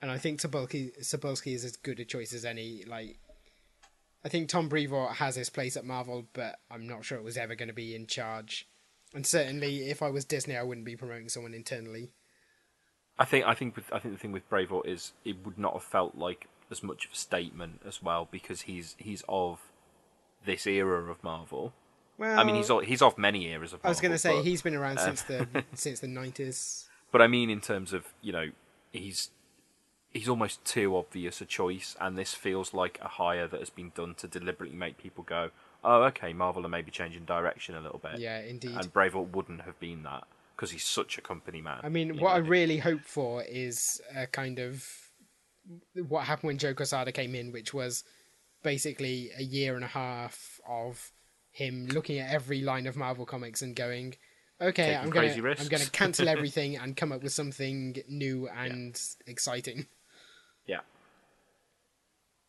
and 0.00 0.10
I 0.10 0.18
think 0.18 0.40
Cebulski 0.40 1.54
is 1.54 1.64
as 1.64 1.76
good 1.76 2.00
a 2.00 2.04
choice 2.04 2.32
as 2.32 2.44
any. 2.44 2.84
Like, 2.84 3.18
I 4.24 4.28
think 4.28 4.48
Tom 4.48 4.68
Brevoort 4.68 5.16
has 5.16 5.36
his 5.36 5.50
place 5.50 5.76
at 5.76 5.84
Marvel, 5.84 6.26
but 6.32 6.58
I'm 6.70 6.86
not 6.86 7.04
sure 7.04 7.18
it 7.18 7.24
was 7.24 7.36
ever 7.36 7.54
going 7.54 7.68
to 7.68 7.74
be 7.74 7.94
in 7.94 8.06
charge. 8.06 8.68
And 9.14 9.24
certainly, 9.24 9.88
if 9.88 10.02
I 10.02 10.10
was 10.10 10.24
Disney, 10.24 10.56
I 10.56 10.62
wouldn't 10.62 10.84
be 10.84 10.96
promoting 10.96 11.28
someone 11.28 11.54
internally. 11.54 12.10
I 13.18 13.24
think 13.24 13.46
I 13.46 13.54
think 13.54 13.74
with 13.74 13.92
I 13.92 13.98
think 13.98 14.14
the 14.14 14.20
thing 14.20 14.32
with 14.32 14.48
Brevoort 14.48 14.86
is 14.86 15.12
it 15.24 15.44
would 15.44 15.58
not 15.58 15.72
have 15.72 15.82
felt 15.82 16.16
like 16.16 16.46
as 16.70 16.82
much 16.82 17.06
of 17.06 17.12
a 17.12 17.16
statement 17.16 17.80
as 17.86 18.02
well 18.02 18.28
because 18.30 18.62
he's 18.62 18.94
he's 18.98 19.24
of 19.28 19.60
this 20.44 20.66
era 20.66 21.10
of 21.10 21.22
Marvel. 21.24 21.72
Well, 22.16 22.38
I 22.38 22.44
mean, 22.44 22.56
he's 22.56 22.70
of, 22.70 22.82
he's 22.82 23.02
of 23.02 23.16
many 23.16 23.46
eras 23.46 23.72
of. 23.72 23.78
Marvel. 23.78 23.88
I 23.88 23.90
was 23.90 24.00
going 24.00 24.12
to 24.12 24.18
say 24.18 24.36
but, 24.36 24.44
he's 24.44 24.62
been 24.62 24.74
around 24.74 24.98
since 24.98 25.22
the 25.22 25.48
uh, 25.54 25.62
since 25.74 26.00
the 26.00 26.08
nineties. 26.08 26.88
but 27.10 27.22
I 27.22 27.26
mean 27.26 27.50
in 27.50 27.60
terms 27.60 27.92
of 27.92 28.04
you 28.22 28.32
know 28.32 28.50
he's 28.92 29.30
he's 30.12 30.28
almost 30.28 30.64
too 30.64 30.96
obvious 30.96 31.40
a 31.40 31.44
choice, 31.44 31.96
and 32.00 32.16
this 32.16 32.34
feels 32.34 32.74
like 32.74 32.98
a 33.02 33.08
hire 33.08 33.46
that 33.46 33.60
has 33.60 33.70
been 33.70 33.92
done 33.94 34.14
to 34.16 34.28
deliberately 34.28 34.76
make 34.76 34.98
people 34.98 35.24
go, 35.24 35.50
oh, 35.84 36.02
okay, 36.04 36.32
Marvel 36.32 36.64
are 36.66 36.70
maybe 36.70 36.90
changing 36.90 37.24
direction 37.24 37.74
a 37.74 37.80
little 37.80 37.98
bit. 37.98 38.18
Yeah, 38.18 38.40
indeed. 38.40 38.76
And 38.76 38.92
Brevoort 38.92 39.34
wouldn't 39.34 39.62
have 39.62 39.78
been 39.80 40.02
that 40.04 40.24
because 40.56 40.70
he's 40.70 40.84
such 40.84 41.18
a 41.18 41.20
company 41.20 41.60
man. 41.60 41.80
I 41.82 41.88
mean, 41.88 42.18
what 42.18 42.34
I 42.34 42.38
really 42.38 42.78
hope 42.78 43.04
for 43.04 43.42
is 43.42 44.00
a 44.14 44.26
kind 44.26 44.58
of 44.58 44.84
what 45.94 46.24
happened 46.24 46.48
when 46.48 46.58
Joe 46.58 46.74
Quesada 46.74 47.12
came 47.12 47.34
in, 47.34 47.52
which 47.52 47.72
was 47.72 48.04
basically 48.62 49.30
a 49.38 49.42
year 49.42 49.76
and 49.76 49.84
a 49.84 49.88
half 49.88 50.60
of 50.68 51.12
him 51.50 51.86
looking 51.86 52.18
at 52.18 52.32
every 52.32 52.60
line 52.60 52.86
of 52.86 52.96
Marvel 52.96 53.26
comics 53.26 53.62
and 53.62 53.76
going, 53.76 54.16
"Okay, 54.60 54.94
Taking 54.94 54.96
I'm. 54.96 55.56
I'm 55.60 55.68
gonna 55.68 55.86
cancel 55.92 56.28
everything 56.34 56.76
and 56.76 56.96
come 56.96 57.12
up 57.12 57.22
with 57.22 57.32
something 57.32 57.96
new 58.08 58.48
and 58.48 59.00
exciting." 59.26 59.86
Yeah. 60.68 60.80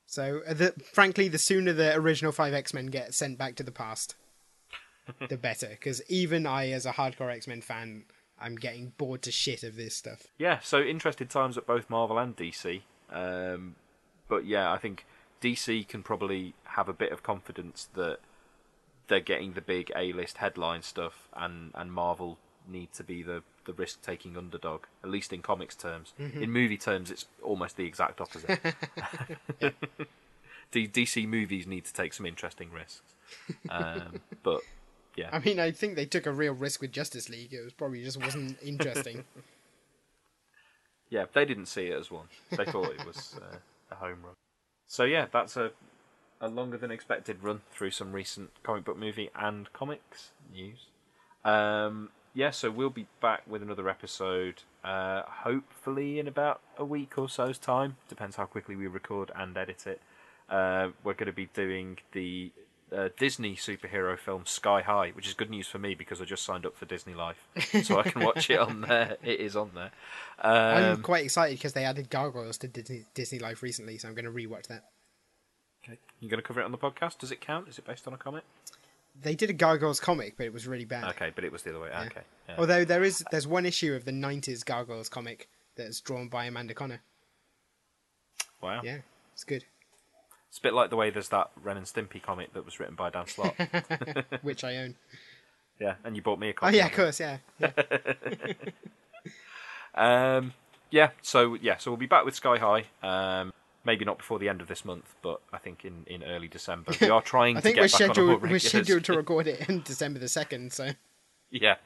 So, 0.05 0.41
uh, 0.47 0.53
the, 0.53 0.73
frankly, 0.93 1.27
the 1.27 1.37
sooner 1.37 1.73
the 1.73 1.95
original 1.95 2.31
five 2.31 2.53
X 2.53 2.73
Men 2.73 2.87
get 2.87 3.13
sent 3.13 3.37
back 3.37 3.55
to 3.55 3.63
the 3.63 3.71
past, 3.71 4.15
the 5.29 5.37
better. 5.37 5.69
Because 5.69 6.01
even 6.09 6.45
I, 6.45 6.69
as 6.69 6.85
a 6.85 6.93
hardcore 6.93 7.33
X 7.33 7.47
Men 7.47 7.61
fan, 7.61 8.03
I'm 8.39 8.55
getting 8.55 8.93
bored 8.97 9.21
to 9.23 9.31
shit 9.31 9.63
of 9.63 9.75
this 9.75 9.95
stuff. 9.95 10.27
Yeah, 10.37 10.59
so 10.59 10.81
interested 10.81 11.29
times 11.29 11.57
at 11.57 11.65
both 11.65 11.89
Marvel 11.89 12.17
and 12.17 12.35
DC. 12.35 12.81
Um, 13.11 13.75
but 14.27 14.45
yeah, 14.45 14.71
I 14.71 14.77
think 14.77 15.05
DC 15.41 15.87
can 15.87 16.03
probably 16.03 16.53
have 16.63 16.87
a 16.87 16.93
bit 16.93 17.11
of 17.11 17.23
confidence 17.23 17.89
that 17.95 18.19
they're 19.07 19.19
getting 19.19 19.53
the 19.53 19.61
big 19.61 19.91
A-list 19.95 20.37
headline 20.37 20.83
stuff, 20.83 21.27
and, 21.35 21.71
and 21.75 21.91
Marvel 21.91 22.37
need 22.67 22.93
to 22.93 23.03
be 23.03 23.23
the, 23.23 23.43
the 23.69 23.73
risk-taking 23.73 24.35
underdog, 24.35 24.85
at 25.03 25.11
least 25.11 25.31
in 25.31 25.43
comics 25.43 25.75
terms. 25.75 26.13
In 26.17 26.51
movie 26.51 26.77
terms, 26.77 27.11
it's 27.11 27.25
almost 27.43 27.77
the 27.77 27.85
exact 27.85 28.19
opposite. 28.19 28.59
D- 30.71 30.87
DC 30.87 31.27
movies 31.27 31.67
need 31.67 31.85
to 31.85 31.93
take 31.93 32.13
some 32.13 32.25
interesting 32.25 32.71
risks. 32.71 33.01
Um, 33.69 34.21
but 34.41 34.61
yeah, 35.15 35.29
I 35.31 35.37
mean, 35.37 35.59
I 35.59 35.69
think 35.69 35.95
they 35.95 36.05
took 36.07 36.25
a 36.25 36.31
real 36.31 36.53
risk 36.53 36.81
with 36.81 36.91
Justice 36.91 37.29
League. 37.29 37.53
It 37.53 37.63
was 37.63 37.73
probably 37.73 38.03
just 38.03 38.19
wasn't 38.19 38.57
interesting. 38.63 39.23
Yeah, 41.11 41.25
they 41.31 41.45
didn't 41.45 41.67
see 41.67 41.87
it 41.87 41.97
as 41.99 42.09
one. 42.09 42.25
They 42.49 42.65
thought 42.65 42.91
it 42.91 43.05
was 43.05 43.35
uh, 43.37 43.57
a 43.91 43.95
home 43.95 44.19
run. 44.23 44.33
So 44.87 45.03
yeah, 45.03 45.27
that's 45.31 45.57
a 45.57 45.71
a 46.41 46.47
longer 46.47 46.77
than 46.77 46.89
expected 46.89 47.43
run 47.43 47.61
through 47.71 47.91
some 47.91 48.13
recent 48.13 48.49
comic 48.63 48.85
book 48.85 48.97
movie 48.97 49.29
and 49.35 49.71
comics 49.73 50.31
news. 50.51 50.85
Um, 51.43 52.09
yeah, 52.33 52.51
so 52.51 52.69
we'll 52.69 52.89
be 52.89 53.07
back 53.21 53.43
with 53.47 53.61
another 53.61 53.89
episode, 53.89 54.63
uh, 54.83 55.23
hopefully 55.25 56.19
in 56.19 56.27
about 56.27 56.61
a 56.77 56.85
week 56.85 57.17
or 57.17 57.27
so's 57.27 57.57
time. 57.57 57.97
Depends 58.07 58.35
how 58.35 58.45
quickly 58.45 58.75
we 58.75 58.87
record 58.87 59.31
and 59.35 59.57
edit 59.57 59.87
it. 59.87 60.01
Uh, 60.49 60.89
we're 61.03 61.13
going 61.13 61.27
to 61.27 61.33
be 61.33 61.49
doing 61.53 61.97
the 62.11 62.51
uh, 62.95 63.09
Disney 63.17 63.55
superhero 63.55 64.17
film 64.17 64.45
Sky 64.45 64.81
High, 64.81 65.09
which 65.09 65.27
is 65.27 65.33
good 65.33 65.49
news 65.49 65.67
for 65.67 65.79
me 65.79 65.95
because 65.95 66.21
I 66.21 66.25
just 66.25 66.43
signed 66.43 66.65
up 66.65 66.75
for 66.75 66.85
Disney 66.85 67.13
Life, 67.13 67.47
so 67.83 67.99
I 67.99 68.03
can 68.03 68.23
watch 68.23 68.49
it 68.49 68.59
on 68.59 68.81
there. 68.81 69.17
It 69.23 69.39
is 69.39 69.55
on 69.55 69.71
there. 69.75 69.91
Um, 70.41 70.93
I'm 70.93 71.01
quite 71.01 71.23
excited 71.23 71.57
because 71.57 71.73
they 71.73 71.85
added 71.85 72.09
gargoyles 72.09 72.57
to 72.59 72.67
Disney, 72.67 73.05
Disney 73.13 73.39
Life 73.39 73.61
recently, 73.61 73.97
so 73.97 74.07
I'm 74.07 74.15
going 74.15 74.25
to 74.25 74.31
rewatch 74.31 74.67
that. 74.67 74.85
Okay. 75.83 75.97
You're 76.19 76.29
going 76.29 76.41
to 76.41 76.47
cover 76.47 76.61
it 76.61 76.65
on 76.65 76.71
the 76.71 76.77
podcast? 76.77 77.19
Does 77.19 77.31
it 77.31 77.41
count? 77.41 77.67
Is 77.67 77.77
it 77.77 77.85
based 77.85 78.07
on 78.07 78.13
a 78.13 78.17
comic? 78.17 78.43
They 79.21 79.35
did 79.35 79.49
a 79.49 79.53
gargoyles 79.53 79.99
comic, 79.99 80.37
but 80.37 80.45
it 80.45 80.53
was 80.53 80.67
really 80.67 80.85
bad. 80.85 81.03
Okay, 81.15 81.31
but 81.33 81.43
it 81.43 81.51
was 81.51 81.63
the 81.63 81.71
other 81.71 81.79
way. 81.81 81.89
Okay. 82.05 82.21
Yeah. 82.47 82.55
Although 82.57 82.85
there 82.85 83.03
is 83.03 83.23
there's 83.31 83.47
one 83.47 83.65
issue 83.65 83.93
of 83.93 84.05
the 84.05 84.11
'90s 84.11 84.65
gargoyles 84.65 85.09
comic 85.09 85.49
that's 85.75 85.99
drawn 86.01 86.27
by 86.27 86.45
Amanda 86.45 86.73
Conner. 86.73 87.01
wow. 88.61 88.81
Yeah, 88.83 88.99
it's 89.33 89.43
good. 89.43 89.65
It's 90.49 90.57
a 90.57 90.61
bit 90.61 90.73
like 90.73 90.89
the 90.89 90.95
way 90.95 91.09
there's 91.11 91.29
that 91.29 91.51
Ren 91.61 91.77
and 91.77 91.85
Stimpy 91.85 92.21
comic 92.21 92.53
that 92.53 92.65
was 92.65 92.79
written 92.79 92.95
by 92.95 93.09
Dan 93.11 93.27
Slott. 93.27 93.55
Which 94.41 94.63
I 94.63 94.77
own. 94.77 94.95
yeah, 95.79 95.95
and 96.03 96.15
you 96.15 96.21
bought 96.21 96.39
me 96.39 96.49
a 96.49 96.53
Oh 96.61 96.69
yeah, 96.69 96.87
of 96.87 96.93
course, 96.93 97.19
yeah. 97.19 97.37
yeah. 97.59 97.71
Um, 99.95 100.53
yeah, 100.91 101.09
so 101.21 101.55
yeah, 101.55 101.77
so 101.77 101.91
we'll 101.91 101.97
be 101.97 102.05
back 102.05 102.25
with 102.25 102.35
Sky 102.35 102.57
High. 102.57 102.85
Um, 103.03 103.51
maybe 103.89 104.05
not 104.05 104.19
before 104.19 104.37
the 104.37 104.47
end 104.47 104.61
of 104.61 104.67
this 104.67 104.85
month, 104.85 105.15
but 105.23 105.41
I 105.51 105.57
think 105.57 105.83
in, 105.83 106.03
in 106.05 106.21
early 106.23 106.47
December. 106.47 106.93
We 107.01 107.09
are 107.09 107.23
trying 107.23 107.57
I 107.57 107.59
to 107.59 107.63
think 107.63 107.75
get 107.77 107.81
we're 107.81 108.07
back 108.07 108.17
on 108.17 108.23
a 108.23 108.27
more 108.27 108.35
scheduled 108.35 108.51
we're 108.51 108.59
scheduled 108.59 109.03
to 109.05 109.13
record 109.17 109.47
it 109.47 109.67
in 109.67 109.81
December 109.81 110.19
the 110.19 110.27
second. 110.27 110.71
So 110.73 110.91
Yeah, 111.49 111.77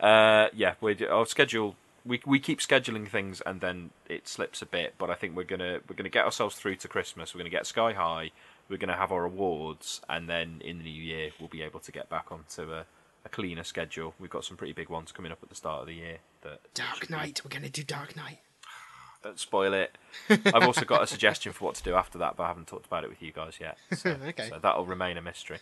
uh, 0.00 0.48
yeah. 0.52 0.74
We 0.80 1.06
our 1.06 1.24
schedule. 1.24 1.76
We 2.04 2.20
we 2.26 2.40
keep 2.40 2.58
scheduling 2.58 3.08
things 3.08 3.40
and 3.46 3.60
then 3.60 3.90
it 4.08 4.26
slips 4.26 4.60
a 4.60 4.66
bit. 4.66 4.94
But 4.98 5.08
I 5.08 5.14
think 5.14 5.36
we're 5.36 5.44
gonna 5.44 5.78
we're 5.88 5.94
gonna 5.94 6.08
get 6.08 6.24
ourselves 6.24 6.56
through 6.56 6.76
to 6.76 6.88
Christmas. 6.88 7.32
We're 7.32 7.38
gonna 7.38 7.50
get 7.50 7.64
Sky 7.64 7.92
High. 7.92 8.32
We're 8.68 8.78
gonna 8.78 8.96
have 8.96 9.12
our 9.12 9.24
awards, 9.24 10.00
and 10.08 10.28
then 10.28 10.60
in 10.64 10.78
the 10.78 10.84
new 10.84 11.02
year 11.02 11.30
we'll 11.38 11.48
be 11.48 11.62
able 11.62 11.78
to 11.78 11.92
get 11.92 12.08
back 12.08 12.32
onto 12.32 12.72
a, 12.72 12.86
a 13.24 13.28
cleaner 13.28 13.62
schedule. 13.64 14.14
We've 14.18 14.30
got 14.30 14.44
some 14.44 14.56
pretty 14.56 14.72
big 14.72 14.88
ones 14.88 15.12
coming 15.12 15.30
up 15.30 15.38
at 15.44 15.48
the 15.48 15.54
start 15.54 15.82
of 15.82 15.86
the 15.86 15.94
year. 15.94 16.18
That 16.40 16.58
Dark 16.74 17.08
Knight, 17.08 17.42
we're 17.44 17.50
gonna 17.50 17.68
do 17.68 17.84
Dark 17.84 18.16
Knight. 18.16 18.40
Don't 19.22 19.38
spoil 19.38 19.72
it. 19.72 19.96
I've 20.28 20.64
also 20.64 20.84
got 20.84 21.02
a 21.02 21.06
suggestion 21.06 21.52
for 21.52 21.64
what 21.64 21.76
to 21.76 21.82
do 21.82 21.94
after 21.94 22.18
that, 22.18 22.36
but 22.36 22.42
I 22.42 22.48
haven't 22.48 22.66
talked 22.66 22.86
about 22.86 23.04
it 23.04 23.10
with 23.10 23.22
you 23.22 23.30
guys 23.32 23.58
yet. 23.60 23.78
So, 23.96 24.10
Okay. 24.28 24.48
so 24.48 24.58
that'll 24.60 24.84
remain 24.84 25.16
a 25.16 25.22
mystery. 25.22 25.58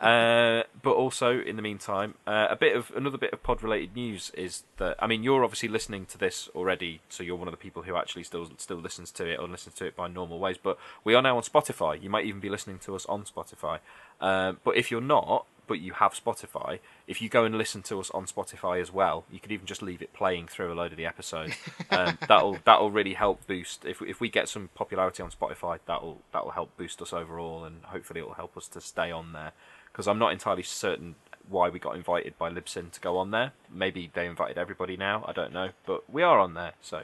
uh, 0.00 0.62
but 0.82 0.92
also, 0.92 1.38
in 1.40 1.56
the 1.56 1.62
meantime, 1.62 2.14
uh, 2.26 2.46
a 2.50 2.56
bit 2.56 2.74
of 2.76 2.90
another 2.96 3.18
bit 3.18 3.32
of 3.32 3.42
pod-related 3.42 3.94
news 3.94 4.30
is 4.36 4.62
that 4.78 4.96
I 4.98 5.06
mean, 5.06 5.22
you're 5.22 5.44
obviously 5.44 5.68
listening 5.68 6.06
to 6.06 6.18
this 6.18 6.48
already, 6.54 7.00
so 7.08 7.22
you're 7.22 7.36
one 7.36 7.48
of 7.48 7.52
the 7.52 7.58
people 7.58 7.82
who 7.82 7.94
actually 7.96 8.24
still 8.24 8.48
still 8.58 8.78
listens 8.78 9.10
to 9.12 9.26
it 9.26 9.38
or 9.38 9.46
listens 9.48 9.74
to 9.76 9.86
it 9.86 9.94
by 9.96 10.08
normal 10.08 10.38
ways. 10.38 10.56
But 10.62 10.78
we 11.04 11.14
are 11.14 11.22
now 11.22 11.36
on 11.36 11.42
Spotify. 11.42 12.02
You 12.02 12.08
might 12.10 12.24
even 12.24 12.40
be 12.40 12.48
listening 12.48 12.78
to 12.80 12.94
us 12.96 13.04
on 13.06 13.24
Spotify. 13.24 13.80
Um, 14.20 14.58
but 14.64 14.76
if 14.76 14.90
you're 14.90 15.00
not, 15.02 15.44
but 15.66 15.80
you 15.80 15.94
have 15.94 16.12
Spotify, 16.12 16.78
if 17.06 17.20
you 17.22 17.28
go 17.28 17.44
and 17.44 17.56
listen 17.56 17.82
to 17.82 18.00
us 18.00 18.10
on 18.10 18.26
Spotify 18.26 18.80
as 18.80 18.92
well, 18.92 19.24
you 19.30 19.40
could 19.40 19.52
even 19.52 19.66
just 19.66 19.82
leave 19.82 20.02
it 20.02 20.12
playing 20.12 20.48
through 20.48 20.72
a 20.72 20.74
load 20.74 20.92
of 20.92 20.98
the 20.98 21.06
episodes. 21.06 21.54
Um, 21.90 22.18
that'll 22.26 22.58
that'll 22.64 22.90
really 22.90 23.14
help 23.14 23.46
boost 23.46 23.84
if 23.84 24.02
if 24.02 24.20
we 24.20 24.28
get 24.28 24.48
some 24.48 24.68
popularity 24.74 25.22
on 25.22 25.30
Spotify. 25.30 25.78
That'll 25.86 26.22
that'll 26.32 26.50
help 26.50 26.76
boost 26.76 27.00
us 27.02 27.12
overall, 27.12 27.64
and 27.64 27.84
hopefully 27.84 28.20
it'll 28.20 28.34
help 28.34 28.56
us 28.56 28.66
to 28.68 28.80
stay 28.80 29.12
on 29.12 29.32
there. 29.32 29.52
Because 29.92 30.08
I'm 30.08 30.18
not 30.18 30.32
entirely 30.32 30.64
certain 30.64 31.14
why 31.48 31.68
we 31.68 31.78
got 31.78 31.94
invited 31.94 32.36
by 32.36 32.50
Libsyn 32.50 32.90
to 32.90 33.00
go 33.00 33.16
on 33.18 33.30
there. 33.30 33.52
Maybe 33.72 34.10
they 34.12 34.26
invited 34.26 34.58
everybody 34.58 34.96
now. 34.96 35.24
I 35.28 35.32
don't 35.32 35.52
know, 35.52 35.70
but 35.86 36.10
we 36.10 36.22
are 36.22 36.40
on 36.40 36.54
there, 36.54 36.72
so 36.80 37.02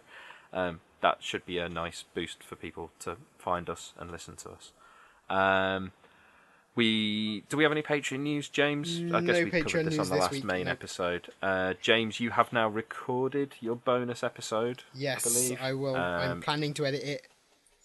um, 0.53 0.81
that 1.01 1.19
should 1.21 1.47
be 1.47 1.59
a 1.59 1.69
nice 1.69 2.05
boost 2.15 2.43
for 2.43 2.57
people 2.57 2.91
to 3.01 3.17
find 3.39 3.71
us 3.71 3.93
and 3.99 4.11
listen 4.11 4.37
to 4.37 4.51
us. 4.51 4.73
Um, 5.29 5.93
we 6.81 7.45
do 7.49 7.57
we 7.57 7.63
have 7.65 7.73
any 7.73 7.83
Patreon 7.83 8.21
news, 8.21 8.49
James? 8.49 8.99
I 9.13 9.21
guess 9.21 9.37
No 9.39 9.45
we 9.45 9.51
Patreon 9.51 9.63
covered 9.65 9.87
this 9.87 9.97
news 9.97 9.99
on 9.99 10.09
the 10.09 10.15
this 10.15 10.21
last 10.23 10.31
week, 10.33 10.45
main 10.45 10.65
nope. 10.65 10.73
episode. 10.73 11.29
Uh, 11.43 11.75
James, 11.81 12.19
you 12.21 12.31
have 12.31 12.53
now 12.53 12.69
recorded 12.69 13.55
your 13.61 13.77
bonus 13.77 14.23
episode. 14.25 14.83
Yes, 14.95 15.27
I, 15.27 15.29
believe. 15.31 15.59
I 15.63 15.73
will. 15.75 15.97
I'm 15.97 16.31
Um, 16.33 16.41
planning 16.43 16.75
to 16.75 16.87
edit 16.87 17.03
it. 17.03 17.27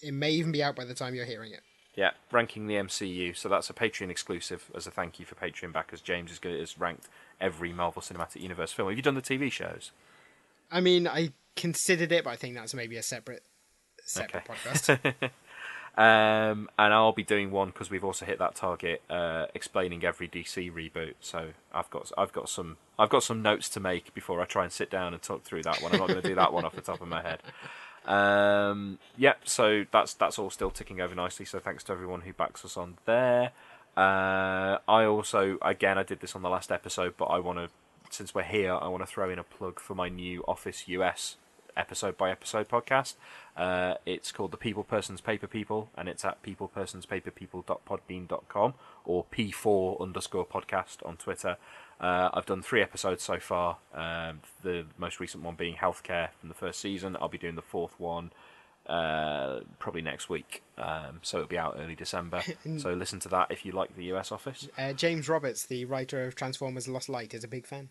It 0.01 0.13
may 0.13 0.31
even 0.31 0.51
be 0.51 0.63
out 0.63 0.75
by 0.75 0.85
the 0.85 0.93
time 0.93 1.13
you're 1.15 1.25
hearing 1.25 1.51
it. 1.51 1.61
Yeah, 1.95 2.11
ranking 2.31 2.67
the 2.67 2.75
MCU. 2.75 3.35
So 3.37 3.47
that's 3.47 3.69
a 3.69 3.73
Patreon 3.73 4.09
exclusive 4.09 4.69
as 4.75 4.85
a 4.87 4.91
thank 4.91 5.19
you 5.19 5.25
for 5.25 5.35
Patreon 5.35 5.71
backers. 5.71 6.01
James 6.01 6.31
is 6.31 6.39
good 6.39 6.59
has 6.59 6.77
ranked 6.79 7.07
every 7.39 7.71
Marvel 7.71 8.01
Cinematic 8.01 8.41
Universe 8.41 8.71
film. 8.73 8.89
Have 8.89 8.97
you 8.97 9.03
done 9.03 9.15
the 9.15 9.21
TV 9.21 9.51
shows? 9.51 9.91
I 10.71 10.81
mean, 10.81 11.07
I 11.07 11.31
considered 11.55 12.11
it, 12.11 12.23
but 12.25 12.31
I 12.31 12.35
think 12.35 12.55
that's 12.55 12.73
maybe 12.73 12.97
a 12.97 13.03
separate 13.03 13.43
separate 14.03 14.43
Okay. 14.49 14.53
podcast. 14.69 15.31
Um, 15.97 16.69
and 16.77 16.93
I'll 16.93 17.13
be 17.13 17.23
doing 17.23 17.51
one 17.51 17.69
because 17.69 17.89
we've 17.89 18.03
also 18.03 18.25
hit 18.25 18.39
that 18.39 18.55
target, 18.55 19.01
uh, 19.09 19.45
explaining 19.53 20.03
every 20.03 20.27
DC 20.27 20.71
reboot. 20.71 21.13
So 21.21 21.51
I've 21.73 21.89
got 21.89 22.11
I've 22.17 22.33
got 22.33 22.49
some 22.49 22.77
I've 22.99 23.09
got 23.09 23.23
some 23.23 23.41
notes 23.41 23.69
to 23.69 23.79
make 23.79 24.13
before 24.13 24.41
I 24.41 24.45
try 24.45 24.63
and 24.63 24.73
sit 24.73 24.89
down 24.89 25.13
and 25.13 25.21
talk 25.21 25.43
through 25.43 25.63
that 25.63 25.81
one. 25.81 25.93
I'm 25.93 25.99
not 25.99 26.09
going 26.09 26.21
to 26.21 26.27
do 26.27 26.35
that 26.35 26.51
one 26.51 26.65
off 26.65 26.75
the 26.75 26.81
top 26.81 27.01
of 27.01 27.07
my 27.07 27.21
head. 27.21 27.41
Um, 28.05 28.99
yep. 29.17 29.39
So 29.45 29.85
that's 29.91 30.13
that's 30.13 30.37
all 30.37 30.49
still 30.49 30.69
ticking 30.69 30.99
over 30.99 31.15
nicely. 31.15 31.45
So 31.45 31.59
thanks 31.59 31.83
to 31.85 31.93
everyone 31.93 32.21
who 32.21 32.33
backs 32.33 32.65
us 32.65 32.75
on 32.75 32.97
there. 33.05 33.51
Uh, 33.95 34.79
I 34.89 35.05
also 35.05 35.57
again 35.61 35.97
I 35.97 36.03
did 36.03 36.19
this 36.19 36.35
on 36.35 36.41
the 36.41 36.49
last 36.49 36.71
episode, 36.71 37.15
but 37.17 37.25
I 37.25 37.39
want 37.39 37.59
to 37.59 37.69
since 38.11 38.35
we're 38.35 38.43
here, 38.43 38.73
I 38.73 38.87
want 38.89 39.01
to 39.01 39.07
throw 39.07 39.29
in 39.29 39.39
a 39.39 39.43
plug 39.43 39.79
for 39.79 39.95
my 39.95 40.09
new 40.09 40.43
Office 40.47 40.87
US 40.87 41.37
episode 41.77 42.17
by 42.17 42.31
episode 42.31 42.67
podcast. 42.67 43.13
Uh, 43.55 43.95
it's 44.05 44.31
called 44.31 44.51
The 44.51 44.57
People 44.57 44.83
Persons 44.83 45.21
Paper 45.21 45.47
People, 45.47 45.89
and 45.97 46.09
it's 46.09 46.25
at 46.25 46.43
peoplepersonspaperpeople.podbean.com 46.43 48.73
or 49.05 49.25
P4 49.31 50.01
underscore 50.01 50.45
podcast 50.45 51.05
on 51.05 51.17
Twitter. 51.17 51.57
Uh, 51.99 52.29
I've 52.33 52.45
done 52.45 52.61
three 52.61 52.81
episodes 52.81 53.23
so 53.23 53.39
far, 53.39 53.77
um, 53.93 54.41
the 54.63 54.85
most 54.97 55.19
recent 55.19 55.43
one 55.43 55.55
being 55.55 55.75
healthcare 55.75 56.29
from 56.39 56.49
the 56.49 56.55
first 56.55 56.79
season. 56.81 57.15
I'll 57.21 57.29
be 57.29 57.37
doing 57.37 57.55
the 57.55 57.61
fourth 57.61 57.97
one 57.99 58.31
uh, 58.87 59.61
probably 59.79 60.01
next 60.01 60.29
week, 60.29 60.61
um, 60.77 61.19
so 61.21 61.37
it'll 61.37 61.47
be 61.47 61.57
out 61.57 61.77
early 61.79 61.95
December. 61.95 62.41
so 62.77 62.93
listen 62.93 63.19
to 63.21 63.29
that 63.29 63.47
if 63.49 63.65
you 63.65 63.71
like 63.71 63.95
the 63.95 64.05
US 64.13 64.31
Office. 64.31 64.67
uh, 64.77 64.93
James 64.93 65.29
Roberts, 65.29 65.65
the 65.65 65.85
writer 65.85 66.25
of 66.25 66.35
Transformers: 66.35 66.87
Lost 66.87 67.09
Light, 67.09 67.33
is 67.33 67.43
a 67.43 67.47
big 67.47 67.65
fan. 67.65 67.89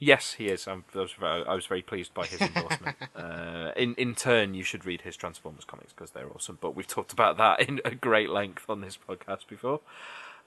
Yes, 0.00 0.34
he 0.34 0.46
is. 0.46 0.68
I'm, 0.68 0.84
I, 0.94 0.98
was 0.98 1.12
very, 1.12 1.44
I 1.46 1.54
was 1.54 1.66
very 1.66 1.82
pleased 1.82 2.14
by 2.14 2.26
his 2.26 2.40
endorsement. 2.40 2.96
uh, 3.16 3.72
in 3.76 3.94
in 3.96 4.14
turn, 4.14 4.54
you 4.54 4.62
should 4.62 4.86
read 4.86 5.00
his 5.00 5.16
Transformers 5.16 5.64
comics 5.64 5.92
because 5.92 6.12
they're 6.12 6.30
awesome. 6.32 6.58
But 6.60 6.76
we've 6.76 6.86
talked 6.86 7.12
about 7.12 7.36
that 7.38 7.68
in 7.68 7.80
a 7.84 7.94
great 7.94 8.30
length 8.30 8.70
on 8.70 8.80
this 8.80 8.96
podcast 9.08 9.48
before. 9.48 9.80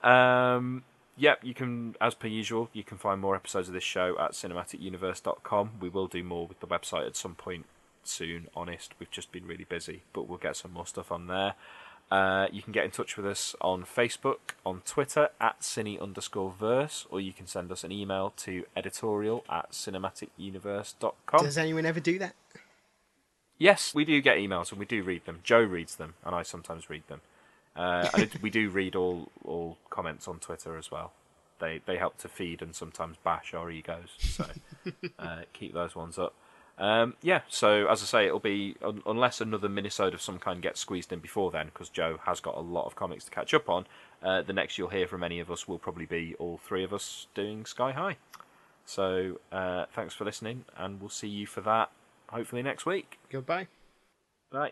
Um, 0.03 0.83
yep, 1.17 1.39
you 1.43 1.53
can, 1.53 1.95
as 1.99 2.15
per 2.15 2.27
usual, 2.27 2.69
you 2.71 2.83
can 2.83 2.97
find 2.97 3.19
more 3.19 3.35
episodes 3.35 3.67
of 3.67 3.73
this 3.73 3.83
show 3.83 4.17
at 4.19 4.31
cinematicuniverse.com. 4.31 5.71
We 5.81 5.89
will 5.89 6.07
do 6.07 6.23
more 6.23 6.47
with 6.47 6.61
the 6.61 6.67
website 6.67 7.05
at 7.05 7.17
some 7.17 7.35
point 7.35 7.65
soon. 8.03 8.47
Honest, 8.55 8.93
we've 8.99 9.11
just 9.11 9.33
been 9.33 9.45
really 9.45 9.65
busy, 9.65 10.03
but 10.13 10.29
we'll 10.29 10.37
get 10.37 10.55
some 10.55 10.71
more 10.71 10.87
stuff 10.87 11.11
on 11.11 11.27
there. 11.27 11.55
Uh, 12.11 12.47
you 12.51 12.61
can 12.61 12.73
get 12.73 12.83
in 12.83 12.91
touch 12.91 13.15
with 13.15 13.25
us 13.25 13.55
on 13.61 13.85
Facebook, 13.85 14.55
on 14.65 14.81
Twitter 14.85 15.29
at 15.39 15.61
cine 15.61 15.99
underscore 16.01 16.51
verse, 16.51 17.07
or 17.09 17.21
you 17.21 17.31
can 17.31 17.47
send 17.47 17.71
us 17.71 17.85
an 17.85 17.91
email 17.91 18.33
to 18.35 18.65
editorial 18.75 19.45
at 19.49 19.71
cinematicuniverse.com. 19.71 21.43
Does 21.45 21.57
anyone 21.57 21.85
ever 21.85 22.01
do 22.01 22.19
that? 22.19 22.35
Yes, 23.57 23.95
we 23.95 24.03
do 24.03 24.19
get 24.21 24.37
emails 24.37 24.71
and 24.71 24.79
we 24.79 24.85
do 24.85 25.03
read 25.03 25.25
them. 25.25 25.39
Joe 25.43 25.61
reads 25.61 25.95
them, 25.95 26.15
and 26.25 26.35
I 26.35 26.43
sometimes 26.43 26.89
read 26.89 27.03
them. 27.07 27.21
Uh, 27.75 28.09
and 28.13 28.29
we 28.41 28.49
do 28.49 28.69
read 28.69 28.95
all, 28.95 29.29
all 29.45 29.77
comments 29.89 30.27
on 30.27 30.39
Twitter 30.39 30.77
as 30.77 30.91
well. 30.91 31.13
They 31.59 31.79
they 31.85 31.97
help 31.97 32.17
to 32.17 32.27
feed 32.27 32.61
and 32.61 32.75
sometimes 32.75 33.17
bash 33.23 33.53
our 33.53 33.71
egos. 33.71 34.09
So 34.17 34.47
uh, 35.19 35.41
keep 35.53 35.73
those 35.73 35.95
ones 35.95 36.17
up. 36.17 36.33
Um, 36.81 37.13
yeah, 37.21 37.41
so 37.47 37.85
as 37.87 38.01
I 38.01 38.05
say, 38.05 38.25
it'll 38.25 38.39
be 38.39 38.75
un- 38.83 39.03
unless 39.05 39.39
another 39.39 39.69
minisode 39.69 40.15
of 40.15 40.21
some 40.21 40.39
kind 40.39 40.61
gets 40.63 40.79
squeezed 40.79 41.13
in 41.13 41.19
before 41.19 41.51
then, 41.51 41.67
because 41.67 41.89
Joe 41.89 42.19
has 42.25 42.39
got 42.39 42.57
a 42.57 42.59
lot 42.59 42.87
of 42.87 42.95
comics 42.95 43.23
to 43.25 43.31
catch 43.31 43.53
up 43.53 43.69
on. 43.69 43.85
Uh, 44.23 44.41
the 44.41 44.51
next 44.51 44.79
you'll 44.79 44.89
hear 44.89 45.07
from 45.07 45.23
any 45.23 45.39
of 45.39 45.51
us 45.51 45.67
will 45.67 45.77
probably 45.77 46.07
be 46.07 46.35
all 46.39 46.57
three 46.57 46.83
of 46.83 46.91
us 46.91 47.27
doing 47.35 47.65
Sky 47.65 47.91
High. 47.91 48.17
So 48.83 49.39
uh, 49.51 49.85
thanks 49.93 50.15
for 50.15 50.25
listening, 50.25 50.65
and 50.75 50.99
we'll 50.99 51.09
see 51.09 51.27
you 51.27 51.45
for 51.45 51.61
that 51.61 51.91
hopefully 52.31 52.63
next 52.63 52.85
week. 52.85 53.19
Goodbye. 53.29 53.67
Bye. 54.51 54.71